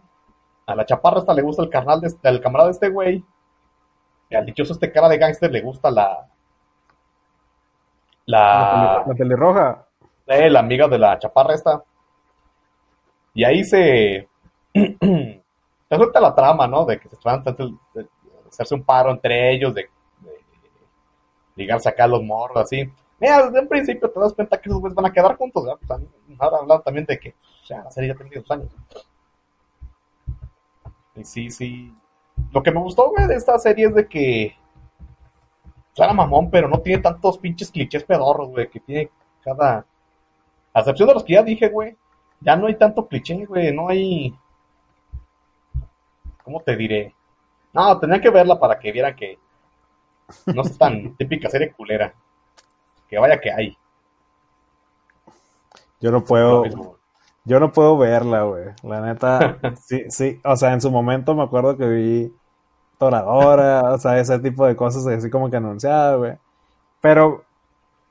A 0.66 0.74
la 0.74 0.86
chaparra 0.86 1.18
esta 1.18 1.34
le 1.34 1.42
gusta 1.42 1.62
el 1.62 1.70
carnal 1.70 2.00
de 2.00 2.08
este, 2.08 2.28
el 2.28 2.40
camarada 2.40 2.68
de 2.68 2.74
este 2.74 2.88
güey. 2.88 3.24
Y 4.30 4.34
al 4.36 4.46
dichoso 4.46 4.72
este 4.72 4.92
cara 4.92 5.08
de 5.08 5.18
gángster 5.18 5.50
le 5.50 5.60
gusta 5.60 5.90
la... 5.90 6.26
La... 8.26 9.04
La 9.06 9.14
pelirroja. 9.14 9.86
Eh, 10.26 10.50
la 10.50 10.60
amiga 10.60 10.86
de 10.88 10.98
la 10.98 11.18
chaparra 11.18 11.54
esta. 11.54 11.82
Y 13.34 13.44
ahí 13.44 13.64
se... 13.64 14.28
Resulta 15.90 16.20
la 16.20 16.34
trama, 16.34 16.66
¿no? 16.66 16.84
De 16.84 17.00
que 17.00 17.08
se 17.08 17.16
van 17.24 17.42
a 17.46 18.48
hacerse 18.48 18.74
un 18.74 18.84
paro 18.84 19.10
entre 19.10 19.52
ellos, 19.52 19.74
de, 19.74 19.88
de 20.20 20.38
ligarse 21.56 21.88
acá 21.88 22.04
a 22.04 22.08
los 22.08 22.22
morros, 22.22 22.58
así. 22.58 22.90
Mira, 23.20 23.46
desde 23.46 23.60
un 23.60 23.68
principio 23.68 24.10
te 24.10 24.20
das 24.20 24.34
cuenta 24.34 24.60
que 24.60 24.68
esos 24.68 24.80
güeyes 24.80 24.94
van 24.94 25.06
a 25.06 25.12
quedar 25.12 25.36
juntos, 25.36 25.64
¿verdad? 25.64 25.78
Pues, 25.86 26.38
ahora 26.38 26.58
hablado 26.58 26.82
también 26.82 27.06
de 27.06 27.18
que 27.18 27.34
o 27.62 27.66
sea, 27.66 27.84
la 27.84 27.90
serie 27.90 28.08
ya 28.08 28.14
tiene 28.14 28.36
dos 28.36 28.50
años. 28.50 28.68
Y 31.16 31.24
sí, 31.24 31.50
sí. 31.50 31.94
Lo 32.52 32.62
que 32.62 32.72
me 32.72 32.80
gustó, 32.80 33.10
güey, 33.10 33.26
de 33.26 33.34
esta 33.34 33.58
serie 33.58 33.86
es 33.86 33.94
de 33.94 34.08
que 34.08 34.56
suena 35.92 36.12
mamón, 36.12 36.50
pero 36.50 36.68
no 36.68 36.80
tiene 36.80 37.02
tantos 37.02 37.38
pinches 37.38 37.70
clichés 37.70 38.04
pedorros, 38.04 38.48
güey, 38.48 38.68
que 38.68 38.80
tiene 38.80 39.10
cada... 39.42 39.84
A 40.72 40.80
excepción 40.80 41.08
de 41.08 41.14
los 41.14 41.24
que 41.24 41.34
ya 41.34 41.42
dije, 41.42 41.68
güey, 41.68 41.96
ya 42.40 42.56
no 42.56 42.66
hay 42.66 42.76
tanto 42.76 43.06
cliché, 43.06 43.44
güey, 43.44 43.74
no 43.74 43.88
hay... 43.88 44.34
¿Cómo 46.44 46.60
te 46.60 46.76
diré? 46.76 47.14
No, 47.72 47.98
tenía 47.98 48.20
que 48.20 48.30
verla 48.30 48.58
para 48.58 48.78
que 48.78 48.92
vieran 48.92 49.14
que 49.14 49.38
no 50.46 50.62
es 50.62 50.78
tan 50.78 51.14
típica 51.18 51.50
serie 51.50 51.72
culera. 51.72 52.14
Que 53.08 53.18
vaya 53.18 53.40
que 53.40 53.52
hay. 53.52 53.76
Yo 56.00 56.10
no 56.10 56.24
puedo, 56.24 56.97
yo 57.48 57.58
no 57.58 57.72
puedo 57.72 57.96
verla, 57.96 58.42
güey. 58.42 58.66
La 58.82 59.00
neta, 59.00 59.58
sí, 59.86 60.04
sí. 60.10 60.40
O 60.44 60.54
sea, 60.56 60.74
en 60.74 60.80
su 60.80 60.90
momento 60.90 61.34
me 61.34 61.42
acuerdo 61.42 61.76
que 61.76 61.88
vi 61.88 62.34
Toradora, 62.98 63.94
o 63.94 63.98
sea, 63.98 64.20
ese 64.20 64.38
tipo 64.38 64.66
de 64.66 64.76
cosas 64.76 65.06
así 65.06 65.30
como 65.30 65.50
que 65.50 65.56
anunciadas, 65.56 66.18
güey. 66.18 66.32
Pero 67.00 67.44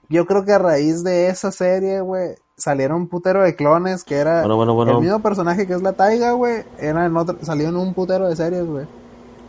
yo 0.10 0.26
creo 0.26 0.44
que 0.44 0.54
a 0.54 0.58
raíz 0.58 1.04
de 1.04 1.28
esa 1.28 1.52
serie, 1.52 2.02
güey, 2.02 2.36
salieron 2.56 3.02
un 3.02 3.08
putero 3.08 3.44
de 3.44 3.56
clones 3.56 4.04
que 4.04 4.16
era 4.16 4.40
Bueno, 4.40 4.56
bueno, 4.56 4.74
bueno. 4.74 4.92
el 4.94 5.02
mismo 5.02 5.20
personaje 5.20 5.68
que 5.68 5.74
es 5.74 5.82
la 5.84 5.94
Taiga, 5.94 6.32
güey, 6.32 6.64
era 6.80 7.06
en 7.06 7.16
otro, 7.16 7.38
salió 7.42 7.70
en 7.70 7.76
un 7.76 7.94
putero 7.94 8.28
de 8.28 8.36
series, 8.36 8.66
güey. 8.66 8.88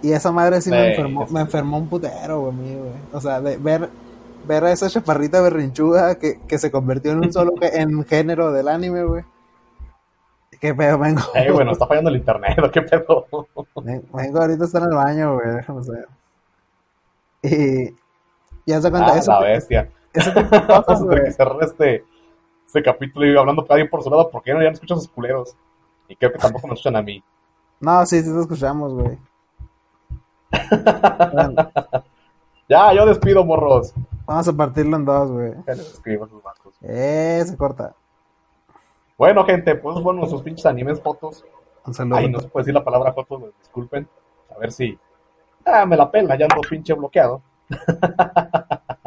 Y 0.03 0.13
esa 0.13 0.31
madre 0.31 0.61
sí 0.61 0.71
me 0.71 0.91
enfermó, 0.91 1.27
me 1.31 1.41
enfermó 1.41 1.79
un 1.79 1.89
putero, 1.89 2.41
güey, 2.43 2.77
güey. 2.77 2.93
O 3.13 3.21
sea, 3.21 3.41
de 3.41 3.57
ver, 3.57 3.89
ver 4.47 4.65
a 4.65 4.73
esa 4.73 4.91
chaparrita 4.91 5.41
berrinchuda 5.41 6.17
que, 6.17 6.41
que 6.47 6.59
se 6.59 6.71
convirtió 6.71 7.13
en 7.13 7.19
un 7.19 7.33
solo 7.33 7.55
en 7.63 8.05
género 8.05 8.53
del 8.53 8.69
anime, 8.69 9.05
güey. 9.05 9.25
Qué 10.61 10.75
pedo, 10.75 10.99
vengo. 10.99 11.21
Eh, 11.35 11.51
bueno, 11.53 11.73
está 11.73 11.87
fallando 11.87 12.11
el 12.11 12.17
internet, 12.17 12.59
¿o 12.63 12.71
¿qué 12.71 12.83
pedo? 12.83 13.27
Ven- 13.83 14.05
Vengo 14.13 14.41
ahorita 14.41 14.65
está 14.65 14.79
en 14.79 14.85
el 14.85 14.95
baño, 14.97 15.35
güey, 15.35 15.51
déjame 15.57 15.81
ver. 15.89 16.09
Y 17.43 17.95
ya 18.67 18.81
se 18.81 18.91
cuenta 18.91 19.13
Ah, 19.15 19.19
eso. 19.19 19.33
la 19.33 19.41
bestia. 19.41 19.91
Vamos 20.69 20.89
a 20.89 20.95
tener 20.95 21.05
güey. 21.05 21.25
que 21.25 21.33
cerrar 21.33 21.57
este, 21.63 22.05
este 22.67 22.83
capítulo 22.83 23.27
y 23.27 23.37
hablando 23.37 23.65
cada 23.67 23.81
uno 23.81 23.91
por 23.91 24.03
su 24.03 24.11
lado 24.11 24.29
porque 24.31 24.51
ya 24.51 24.55
no, 24.55 24.63
ya 24.63 24.69
no 24.69 24.75
escucho 24.75 24.95
a 24.95 24.97
esos 24.99 25.09
culeros. 25.11 25.55
Y 26.09 26.17
creo 26.17 26.33
que 26.33 26.39
tampoco 26.39 26.67
me 26.67 26.75
escuchan 26.75 26.97
a 26.97 27.03
mí. 27.03 27.23
No, 27.81 28.05
sí, 28.07 28.21
sí 28.23 28.33
te 28.33 28.41
escuchamos, 28.41 28.93
güey. 28.95 29.19
Bueno, 31.33 31.71
Ya, 32.69 32.93
yo 32.93 33.07
despido, 33.07 33.45
morros. 33.45 33.95
vamos 34.27 34.47
a 34.49 34.53
partirlo 34.53 34.97
en 34.97 35.05
dos, 35.07 35.31
güey. 35.31 35.55
Ya 35.67 35.75
les 35.75 35.91
escribo 35.95 36.25
a 36.25 36.29
sus. 36.29 36.75
Eh, 36.83 37.43
se 37.47 37.57
corta. 37.57 37.95
Bueno, 39.19 39.45
gente, 39.45 39.75
pues 39.75 40.01
fueron 40.01 40.19
nuestros 40.19 40.43
pinches 40.43 40.65
animes 40.65 41.03
fotos. 41.03 41.45
Un 41.85 41.93
saludo. 41.93 42.17
Ay, 42.17 42.31
no 42.31 42.39
se 42.39 42.49
puede 42.49 42.63
decir 42.63 42.75
la 42.75 42.85
palabra 42.85 43.13
fotos, 43.13 43.41
me 43.41 43.49
disculpen. 43.59 44.09
A 44.55 44.59
ver 44.59 44.71
si. 44.71 44.97
Ah, 45.67 45.85
me 45.85 45.97
la 45.97 46.09
pela, 46.09 46.39
ya 46.39 46.47
ando 46.47 46.63
pinche 46.63 46.95
bloqueado. 46.95 47.43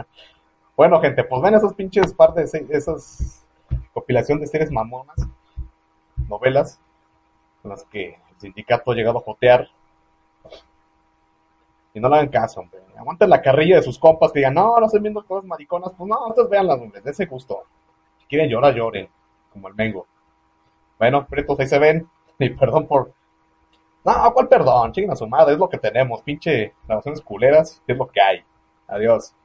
bueno, 0.75 0.99
gente, 0.99 1.23
pues 1.23 1.41
ven 1.41 1.55
esos 1.55 1.73
pinches 1.73 2.13
par 2.13 2.33
de 2.33 2.43
esas 2.43 3.45
compilación 3.93 4.39
de 4.39 4.47
series 4.47 4.69
mamonas, 4.69 5.15
novelas, 6.27 6.79
con 7.61 7.69
las 7.69 7.85
que 7.85 8.09
el 8.09 8.39
sindicato 8.39 8.91
ha 8.91 8.95
llegado 8.95 9.19
a 9.19 9.21
jotear. 9.21 9.69
Y 11.93 11.99
no 11.99 12.09
le 12.09 12.15
hagan 12.15 12.29
caso, 12.29 12.59
hombre. 12.59 12.81
Aguanten 12.97 13.29
la 13.29 13.41
carrilla 13.41 13.77
de 13.77 13.83
sus 13.83 13.97
compas 13.97 14.31
que 14.31 14.39
digan, 14.39 14.53
no, 14.53 14.77
no 14.77 14.85
estoy 14.85 15.01
viendo 15.01 15.25
cosas 15.25 15.45
mariconas. 15.45 15.93
Pues 15.97 16.07
no, 16.07 16.27
ustedes 16.27 16.49
veanlas, 16.49 16.79
hombre, 16.79 17.01
de 17.01 17.11
ese 17.11 17.25
gusto. 17.25 17.63
Si 18.19 18.25
quieren 18.27 18.49
llorar, 18.49 18.75
lloren, 18.75 19.09
como 19.51 19.67
el 19.67 19.75
mengo. 19.75 20.07
Bueno, 20.97 21.25
pretos, 21.27 21.59
ahí 21.59 21.67
se 21.67 21.79
ven. 21.79 22.07
Y 22.39 22.49
perdón 22.49 22.87
por. 22.87 23.13
No, 24.03 24.33
¿cuál 24.33 24.47
perdón? 24.47 24.91
Chinguen 24.93 25.11
a 25.11 25.15
su 25.15 25.27
madre, 25.27 25.53
es 25.53 25.59
lo 25.59 25.69
que 25.69 25.77
tenemos. 25.77 26.23
Pinche 26.23 26.73
grabaciones 26.87 27.21
culeras, 27.21 27.83
es 27.85 27.97
lo 27.97 28.07
que 28.07 28.19
hay. 28.19 28.43
Adiós. 28.87 29.35